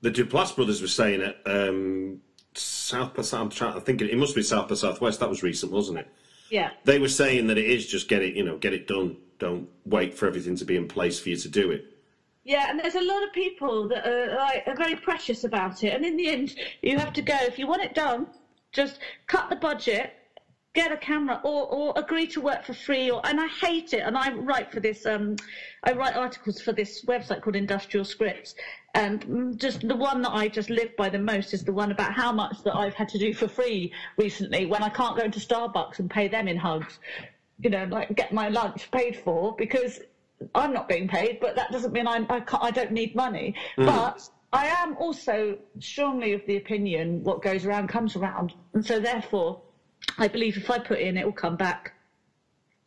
the 0.00 0.10
Duplass 0.10 0.54
brothers 0.54 0.80
were 0.80 0.88
saying 0.88 1.22
at 1.22 1.36
um, 1.46 2.20
South 2.54 3.14
by 3.14 3.22
South. 3.22 3.56
To 3.56 3.80
think. 3.80 4.00
It, 4.02 4.10
it 4.10 4.18
must 4.18 4.34
be 4.34 4.42
South 4.42 4.68
by 4.68 4.74
Southwest. 4.74 5.20
That 5.20 5.28
was 5.28 5.42
recent, 5.42 5.72
wasn't 5.72 5.98
it? 5.98 6.08
Yeah. 6.50 6.70
They 6.84 6.98
were 6.98 7.08
saying 7.08 7.46
that 7.48 7.58
it 7.58 7.66
is 7.66 7.86
just 7.86 8.08
get 8.08 8.22
it, 8.22 8.34
you 8.34 8.44
know, 8.44 8.56
get 8.56 8.72
it 8.72 8.86
done. 8.86 9.16
Don't 9.38 9.68
wait 9.84 10.14
for 10.14 10.26
everything 10.26 10.56
to 10.56 10.64
be 10.64 10.76
in 10.76 10.88
place 10.88 11.20
for 11.20 11.28
you 11.28 11.36
to 11.36 11.48
do 11.48 11.70
it. 11.70 11.84
Yeah, 12.44 12.70
and 12.70 12.80
there's 12.80 12.94
a 12.94 13.02
lot 13.02 13.22
of 13.22 13.32
people 13.32 13.88
that 13.88 14.06
are 14.06 14.34
like 14.36 14.64
are 14.66 14.74
very 14.74 14.96
precious 14.96 15.44
about 15.44 15.84
it, 15.84 15.92
and 15.92 16.04
in 16.04 16.16
the 16.16 16.28
end, 16.28 16.56
you 16.80 16.98
have 16.98 17.12
to 17.12 17.22
go 17.22 17.36
if 17.42 17.58
you 17.58 17.66
want 17.66 17.82
it 17.82 17.94
done. 17.94 18.26
Just 18.72 19.00
cut 19.26 19.50
the 19.50 19.56
budget, 19.56 20.14
get 20.78 20.92
a 20.92 20.96
camera 20.96 21.40
or, 21.42 21.66
or 21.66 21.92
agree 21.96 22.28
to 22.28 22.40
work 22.40 22.62
for 22.64 22.72
free 22.72 23.10
or 23.10 23.20
and 23.24 23.40
I 23.40 23.48
hate 23.48 23.92
it 23.92 24.02
and 24.06 24.16
I 24.16 24.30
write 24.30 24.70
for 24.70 24.78
this 24.78 25.06
um 25.06 25.34
I 25.82 25.90
write 25.90 26.14
articles 26.14 26.60
for 26.60 26.72
this 26.72 27.04
website 27.04 27.42
called 27.42 27.56
Industrial 27.56 28.04
Scripts 28.04 28.54
and 28.94 29.20
mm, 29.26 29.56
just 29.56 29.80
the 29.88 29.96
one 29.96 30.22
that 30.22 30.30
I 30.30 30.46
just 30.46 30.70
live 30.70 30.94
by 30.96 31.08
the 31.08 31.18
most 31.18 31.52
is 31.52 31.64
the 31.64 31.72
one 31.72 31.90
about 31.90 32.12
how 32.12 32.30
much 32.30 32.62
that 32.62 32.76
I've 32.76 32.94
had 32.94 33.08
to 33.08 33.18
do 33.18 33.34
for 33.34 33.48
free 33.48 33.92
recently 34.18 34.66
when 34.66 34.84
I 34.84 34.88
can't 34.88 35.16
go 35.16 35.24
into 35.24 35.40
Starbucks 35.40 35.98
and 35.98 36.08
pay 36.08 36.28
them 36.28 36.46
in 36.46 36.56
hugs 36.56 37.00
you 37.58 37.70
know 37.70 37.84
like 37.90 38.14
get 38.14 38.32
my 38.32 38.48
lunch 38.48 38.88
paid 38.92 39.16
for 39.16 39.56
because 39.58 39.98
I'm 40.54 40.72
not 40.72 40.86
being 40.86 41.08
paid 41.08 41.40
but 41.40 41.56
that 41.56 41.72
doesn't 41.72 41.92
mean 41.92 42.06
I 42.06 42.24
I, 42.30 42.38
can't, 42.38 42.62
I 42.62 42.70
don't 42.70 42.92
need 42.92 43.16
money. 43.16 43.56
But 43.76 44.28
I 44.52 44.66
am 44.66 44.96
also 44.98 45.58
strongly 45.80 46.34
of 46.34 46.42
the 46.46 46.56
opinion 46.56 47.24
what 47.24 47.42
goes 47.42 47.64
around 47.66 47.88
comes 47.88 48.14
around 48.14 48.54
and 48.74 48.86
so 48.86 49.00
therefore 49.00 49.60
I 50.18 50.28
believe 50.28 50.56
if 50.56 50.70
I 50.70 50.78
put 50.78 50.98
in, 50.98 51.16
it 51.16 51.24
will 51.24 51.32
come 51.32 51.56
back. 51.56 51.92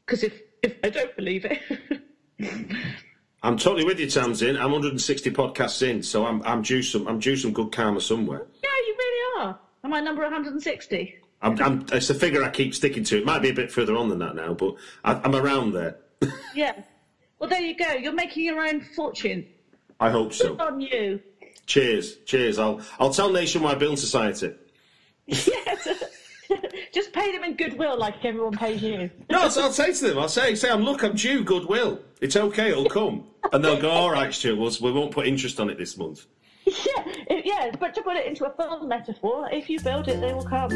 Because 0.05 0.23
if, 0.23 0.39
if 0.63 0.75
I 0.83 0.89
don't 0.89 1.15
believe 1.15 1.45
it, 1.45 1.59
I'm 3.43 3.57
totally 3.57 3.85
with 3.85 3.99
you, 3.99 4.07
Tamzin. 4.07 4.55
I'm 4.59 4.71
160 4.71 5.31
podcasts 5.31 5.81
in, 5.87 6.03
so 6.03 6.25
I'm 6.25 6.43
I'm 6.43 6.61
due 6.61 6.83
some 6.83 7.07
I'm 7.07 7.19
due 7.19 7.35
some 7.35 7.53
good 7.53 7.71
karma 7.71 8.01
somewhere. 8.01 8.45
yeah, 8.63 8.69
you 8.87 8.95
really 8.97 9.41
are. 9.45 9.59
Am 9.83 9.93
I 9.93 9.99
number 9.99 10.21
160? 10.23 11.15
I'm, 11.43 11.59
I'm, 11.59 11.85
it's 11.91 12.09
a 12.11 12.13
figure 12.13 12.43
I 12.43 12.49
keep 12.51 12.75
sticking 12.75 13.03
to. 13.05 13.17
It 13.17 13.25
might 13.25 13.41
be 13.41 13.49
a 13.49 13.53
bit 13.53 13.71
further 13.71 13.95
on 13.95 14.09
than 14.09 14.19
that 14.19 14.35
now, 14.35 14.53
but 14.53 14.75
I, 15.03 15.13
I'm 15.23 15.35
around 15.35 15.73
there. 15.73 15.97
Yeah. 16.53 16.73
Well, 17.39 17.49
there 17.49 17.61
you 17.61 17.75
go. 17.75 17.93
You're 17.93 18.13
making 18.13 18.45
your 18.45 18.61
own 18.61 18.81
fortune. 18.81 19.47
I 19.99 20.11
hope 20.11 20.31
so. 20.33 20.49
Good 20.49 20.61
on 20.61 20.81
you. 20.81 21.19
Cheers, 21.65 22.17
cheers. 22.25 22.59
I'll 22.59 22.81
I'll 22.99 23.11
tell 23.11 23.31
Nationwide 23.31 23.79
Building 23.79 23.97
Society. 23.97 24.53
Yes. 25.25 25.87
Just 26.93 27.13
pay 27.13 27.31
them 27.31 27.43
in 27.43 27.55
goodwill 27.55 27.97
like 27.97 28.23
everyone 28.25 28.53
pays 28.57 28.81
you. 28.81 29.09
No, 29.29 29.49
so 29.49 29.63
I'll 29.63 29.71
say 29.71 29.93
to 29.93 30.07
them, 30.07 30.17
I'll 30.19 30.27
say, 30.29 30.55
say, 30.55 30.69
I'm 30.69 30.81
look, 30.83 31.03
I'm 31.03 31.15
due 31.15 31.43
goodwill. 31.43 31.99
It's 32.21 32.35
okay, 32.35 32.69
it'll 32.71 32.89
come, 32.89 33.25
and 33.51 33.63
they'll 33.63 33.81
go, 33.81 33.89
all 33.89 34.11
right, 34.11 34.33
Stuart, 34.33 34.57
we'll, 34.57 34.71
we 34.81 34.91
won't 34.97 35.11
put 35.11 35.25
interest 35.27 35.59
on 35.59 35.69
it 35.69 35.77
this 35.77 35.97
month. 35.97 36.25
Yeah, 36.65 37.03
it- 37.29 37.45
yeah, 37.45 37.71
but 37.79 37.93
to 37.95 38.01
put 38.03 38.15
it 38.17 38.25
into 38.27 38.45
a 38.45 38.51
film 38.55 38.87
metaphor, 38.87 39.49
if 39.51 39.69
you 39.69 39.79
build 39.81 40.07
it, 40.07 40.21
they 40.21 40.33
will 40.33 40.43
come. 40.45 40.71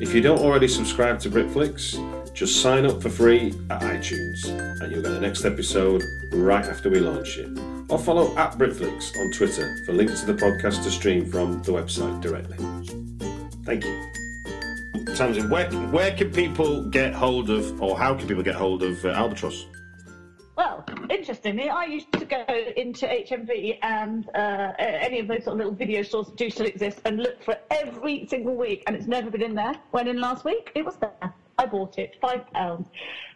If 0.00 0.14
you 0.14 0.20
don't 0.20 0.38
already 0.40 0.66
subscribe 0.66 1.20
to 1.20 1.30
Britflicks, 1.30 2.32
just 2.34 2.60
sign 2.62 2.86
up 2.86 3.02
for 3.02 3.10
free 3.10 3.48
at 3.70 3.82
iTunes, 3.82 4.46
and 4.80 4.90
you'll 4.90 5.02
get 5.02 5.10
the 5.12 5.20
next 5.20 5.44
episode 5.44 6.02
right 6.32 6.64
after 6.64 6.88
we 6.90 6.98
launch 7.00 7.36
it. 7.36 7.56
Or 7.90 7.98
follow 7.98 8.34
at 8.38 8.52
Britflicks 8.58 9.16
on 9.18 9.30
Twitter 9.32 9.76
for 9.84 9.92
links 9.92 10.20
to 10.20 10.26
the 10.26 10.34
podcast 10.34 10.82
to 10.84 10.90
stream 10.90 11.30
from 11.30 11.62
the 11.62 11.72
website 11.72 12.20
directly. 12.22 12.56
Thank 13.64 13.84
you. 13.84 14.21
Tamzin, 15.12 15.50
where, 15.50 15.70
where 15.90 16.16
can 16.16 16.30
people 16.32 16.82
get 16.84 17.12
hold 17.12 17.50
of, 17.50 17.82
or 17.82 17.98
how 17.98 18.14
can 18.14 18.26
people 18.26 18.42
get 18.42 18.54
hold 18.54 18.82
of 18.82 19.04
uh, 19.04 19.08
Albatross? 19.10 19.66
Well, 20.56 20.84
interestingly, 21.10 21.68
I 21.68 21.84
used 21.84 22.10
to 22.12 22.24
go 22.24 22.44
into 22.76 23.06
HMV 23.06 23.78
and 23.82 24.28
uh, 24.34 24.72
any 24.78 25.20
of 25.20 25.28
those 25.28 25.44
sort 25.44 25.54
of 25.54 25.58
little 25.58 25.74
video 25.74 26.02
stores 26.02 26.28
that 26.28 26.36
do 26.36 26.48
still 26.48 26.66
exist 26.66 27.00
and 27.04 27.18
look 27.18 27.42
for 27.42 27.56
every 27.70 28.26
single 28.26 28.54
week, 28.54 28.84
and 28.86 28.96
it's 28.96 29.06
never 29.06 29.30
been 29.30 29.42
in 29.42 29.54
there. 29.54 29.74
When 29.90 30.08
in 30.08 30.18
last 30.18 30.46
week, 30.46 30.72
it 30.74 30.84
was 30.84 30.96
there. 30.96 31.34
I 31.58 31.66
bought 31.66 31.98
it, 31.98 32.16
five 32.20 32.50
pounds. 32.52 32.88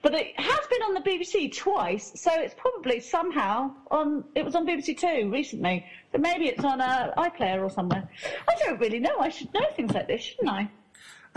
But 0.03 0.15
it 0.15 0.39
has 0.41 0.67
been 0.71 0.83
on 0.83 0.95
the 0.95 1.01
BBC 1.01 1.55
twice, 1.55 2.13
so 2.15 2.31
it's 2.33 2.55
probably 2.55 3.01
somehow 3.01 3.73
on. 3.91 4.25
It 4.35 4.45
was 4.45 4.55
on 4.55 4.67
BBC 4.67 4.99
Two 4.99 5.31
recently, 5.31 5.85
so 6.13 6.19
maybe 6.19 6.47
it's 6.47 6.65
on 6.65 6.81
uh, 6.81 7.13
iPlayer 7.19 7.63
or 7.63 7.71
somewhere. 7.71 8.09
I 8.49 8.55
don't 8.65 8.81
really 8.81 8.99
know. 8.99 9.19
I 9.21 9.29
should 9.29 9.53
know 9.53 9.67
things 9.75 9.93
like 9.93 10.09
this, 10.09 10.23
shouldn't 10.23 10.49
I? 10.49 10.71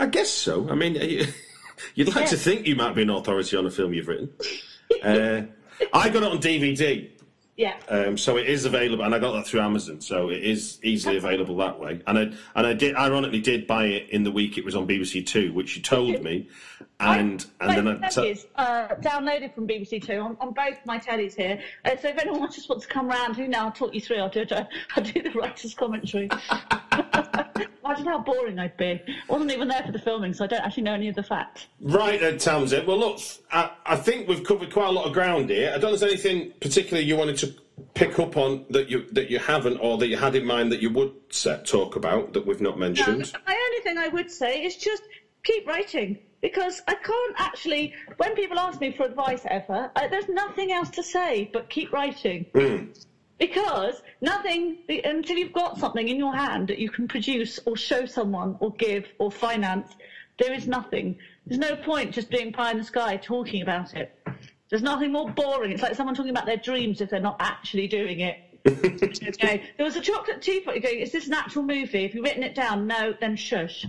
I 0.00 0.06
guess 0.06 0.30
so. 0.30 0.68
I 0.70 0.74
mean, 0.74 0.94
you- 0.96 1.26
you'd 1.94 2.14
like 2.16 2.28
to 2.30 2.36
think 2.36 2.66
you 2.66 2.74
might 2.74 2.94
be 2.94 3.02
an 3.02 3.10
authority 3.10 3.56
on 3.56 3.66
a 3.66 3.70
film 3.70 3.92
you've 3.94 4.08
written. 4.08 4.30
uh, 5.04 5.42
I 5.92 6.08
got 6.08 6.22
it 6.22 6.30
on 6.32 6.38
DVD. 6.38 7.10
Yeah. 7.60 7.76
Um, 7.90 8.16
so 8.16 8.38
it 8.38 8.46
is 8.46 8.64
available, 8.64 9.04
and 9.04 9.14
I 9.14 9.18
got 9.18 9.32
that 9.32 9.46
through 9.46 9.60
Amazon, 9.60 10.00
so 10.00 10.30
it 10.30 10.42
is 10.42 10.78
easily 10.82 11.18
available 11.18 11.58
that 11.58 11.78
way. 11.78 12.00
And 12.06 12.18
I 12.18 12.22
and 12.54 12.66
I 12.66 12.72
did, 12.72 12.96
ironically, 12.96 13.42
did 13.42 13.66
buy 13.66 13.84
it 13.84 14.08
in 14.08 14.22
the 14.22 14.30
week 14.30 14.56
it 14.56 14.64
was 14.64 14.74
on 14.74 14.88
BBC 14.88 15.26
Two, 15.26 15.52
which 15.52 15.76
you 15.76 15.82
told 15.82 16.22
me, 16.22 16.48
and 17.00 17.44
and 17.60 17.86
then 17.86 18.02
I. 18.02 18.08
tellies, 18.08 18.46
uh, 18.56 18.94
downloaded 19.02 19.54
from 19.54 19.68
BBC 19.68 20.02
Two 20.02 20.20
on, 20.20 20.38
on 20.40 20.54
both 20.54 20.78
my 20.86 20.98
tellies 20.98 21.36
here. 21.36 21.60
Uh, 21.84 21.98
so 22.00 22.08
if 22.08 22.16
anyone 22.16 22.50
just 22.50 22.70
wants 22.70 22.86
to 22.86 22.90
come 22.90 23.06
round, 23.06 23.36
who 23.36 23.46
now 23.46 23.66
I'll 23.66 23.72
talk 23.72 23.92
you 23.92 24.00
through. 24.00 24.20
I'll 24.20 24.30
do 24.30 24.40
it. 24.40 24.52
I'll 24.96 25.04
do 25.04 25.20
the 25.20 25.30
writer's 25.32 25.74
commentary. 25.74 26.30
Imagine 27.84 28.06
how 28.06 28.18
boring 28.20 28.58
I'd 28.58 28.76
be. 28.76 29.02
I 29.06 29.32
wasn't 29.32 29.50
even 29.52 29.68
there 29.68 29.82
for 29.84 29.92
the 29.92 29.98
filming, 29.98 30.32
so 30.32 30.44
I 30.44 30.46
don't 30.46 30.62
actually 30.62 30.84
know 30.84 30.94
any 30.94 31.08
of 31.08 31.14
the 31.14 31.22
facts. 31.22 31.66
Right 31.80 32.20
then, 32.20 32.38
Townsend. 32.38 32.86
Well, 32.86 32.98
look, 32.98 33.18
I, 33.50 33.70
I 33.84 33.96
think 33.96 34.28
we've 34.28 34.44
covered 34.44 34.72
quite 34.72 34.88
a 34.88 34.92
lot 34.92 35.06
of 35.06 35.12
ground 35.12 35.50
here. 35.50 35.70
I 35.70 35.78
don't 35.78 35.90
know 35.90 35.94
if 35.94 36.00
there's 36.00 36.12
anything 36.12 36.52
particularly 36.60 37.06
you 37.06 37.16
wanted 37.16 37.38
to 37.38 37.48
pick 37.94 38.18
up 38.18 38.36
on 38.36 38.64
that 38.70 38.88
you 38.90 39.06
that 39.12 39.30
you 39.30 39.38
haven't, 39.38 39.78
or 39.78 39.98
that 39.98 40.08
you 40.08 40.16
had 40.16 40.34
in 40.34 40.44
mind 40.44 40.70
that 40.72 40.80
you 40.80 40.90
would 40.90 41.12
set, 41.30 41.66
talk 41.66 41.96
about 41.96 42.32
that 42.32 42.46
we've 42.46 42.60
not 42.60 42.74
Um, 42.74 42.80
mentioned. 42.80 43.32
my 43.46 43.56
only 43.66 43.82
thing 43.82 43.98
I 43.98 44.08
would 44.08 44.30
say 44.30 44.62
is 44.64 44.76
just 44.76 45.02
keep 45.42 45.66
writing 45.66 46.18
because 46.40 46.82
I 46.88 46.94
can't 46.94 47.34
actually. 47.38 47.92
When 48.18 48.34
people 48.34 48.58
ask 48.58 48.80
me 48.80 48.92
for 48.92 49.04
advice 49.04 49.42
ever, 49.46 49.90
I, 49.96 50.06
there's 50.08 50.28
nothing 50.28 50.72
else 50.72 50.90
to 50.90 51.02
say 51.02 51.50
but 51.52 51.68
keep 51.70 51.92
writing. 51.92 52.46
Because 53.38 54.02
nothing 54.20 54.76
until 55.02 55.38
you've 55.38 55.54
got 55.54 55.78
something 55.78 56.08
in 56.08 56.18
your 56.18 56.34
hand 56.36 56.68
that 56.68 56.78
you 56.78 56.90
can 56.90 57.08
produce 57.08 57.58
or 57.64 57.74
show 57.74 58.04
someone 58.04 58.56
or 58.60 58.70
give 58.72 59.06
or 59.18 59.30
finance, 59.30 59.92
there 60.38 60.52
is 60.52 60.66
nothing. 60.68 61.16
There's 61.46 61.58
no 61.58 61.74
point 61.76 62.12
just 62.12 62.28
being 62.28 62.52
pie 62.52 62.72
in 62.72 62.76
the 62.78 62.84
sky 62.84 63.16
talking 63.16 63.62
about 63.62 63.94
it. 63.94 64.12
There's 64.70 64.82
nothing 64.82 65.12
more 65.12 65.28
boring. 65.30 65.72
It's 65.72 65.82
like 65.82 65.96
someone 65.96 66.14
talking 66.14 66.30
about 66.30 66.46
their 66.46 66.56
dreams 66.56 67.00
if 67.00 67.10
they're 67.10 67.20
not 67.20 67.36
actually 67.40 67.88
doing 67.88 68.20
it. 68.20 68.38
okay. 68.66 69.64
There 69.76 69.84
was 69.84 69.96
a 69.96 70.00
chocolate 70.00 70.40
teapot. 70.40 70.74
You're 70.74 70.82
going, 70.82 71.00
is 71.00 71.12
this 71.12 71.26
an 71.26 71.34
actual 71.34 71.64
movie? 71.64 72.02
Have 72.02 72.14
you 72.14 72.22
written 72.22 72.42
it 72.42 72.54
down? 72.54 72.86
No, 72.86 73.14
then 73.20 73.34
shush. 73.34 73.86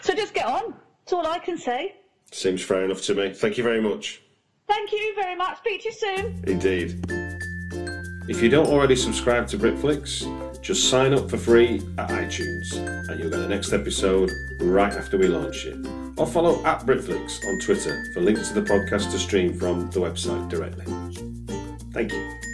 So 0.00 0.14
just 0.14 0.32
get 0.32 0.46
on. 0.46 0.74
That's 1.00 1.12
all 1.12 1.26
I 1.26 1.38
can 1.38 1.58
say. 1.58 1.96
Seems 2.32 2.62
fair 2.62 2.84
enough 2.84 3.02
to 3.02 3.14
me. 3.14 3.32
Thank 3.34 3.58
you 3.58 3.64
very 3.64 3.82
much. 3.82 4.22
Thank 4.66 4.92
you 4.92 5.14
very 5.14 5.36
much. 5.36 5.58
Speak 5.58 5.82
to 5.82 5.88
you 5.88 5.94
soon. 5.94 6.44
Indeed. 6.46 7.23
If 8.26 8.42
you 8.42 8.48
don't 8.48 8.68
already 8.68 8.96
subscribe 8.96 9.48
to 9.48 9.58
Britflicks, 9.58 10.24
just 10.62 10.88
sign 10.88 11.12
up 11.12 11.28
for 11.28 11.36
free 11.36 11.82
at 11.98 12.08
iTunes, 12.08 12.72
and 12.72 13.20
you'll 13.20 13.28
get 13.28 13.40
the 13.40 13.48
next 13.48 13.74
episode 13.74 14.30
right 14.60 14.94
after 14.94 15.18
we 15.18 15.26
launch 15.26 15.66
it. 15.66 15.76
Or 16.16 16.26
follow 16.26 16.64
at 16.64 16.86
Britflicks 16.86 17.44
on 17.46 17.58
Twitter 17.60 18.02
for 18.14 18.22
links 18.22 18.48
to 18.48 18.54
the 18.54 18.62
podcast 18.62 19.10
to 19.12 19.18
stream 19.18 19.52
from 19.52 19.90
the 19.90 20.00
website 20.00 20.48
directly. 20.48 20.86
Thank 21.92 22.12
you. 22.12 22.53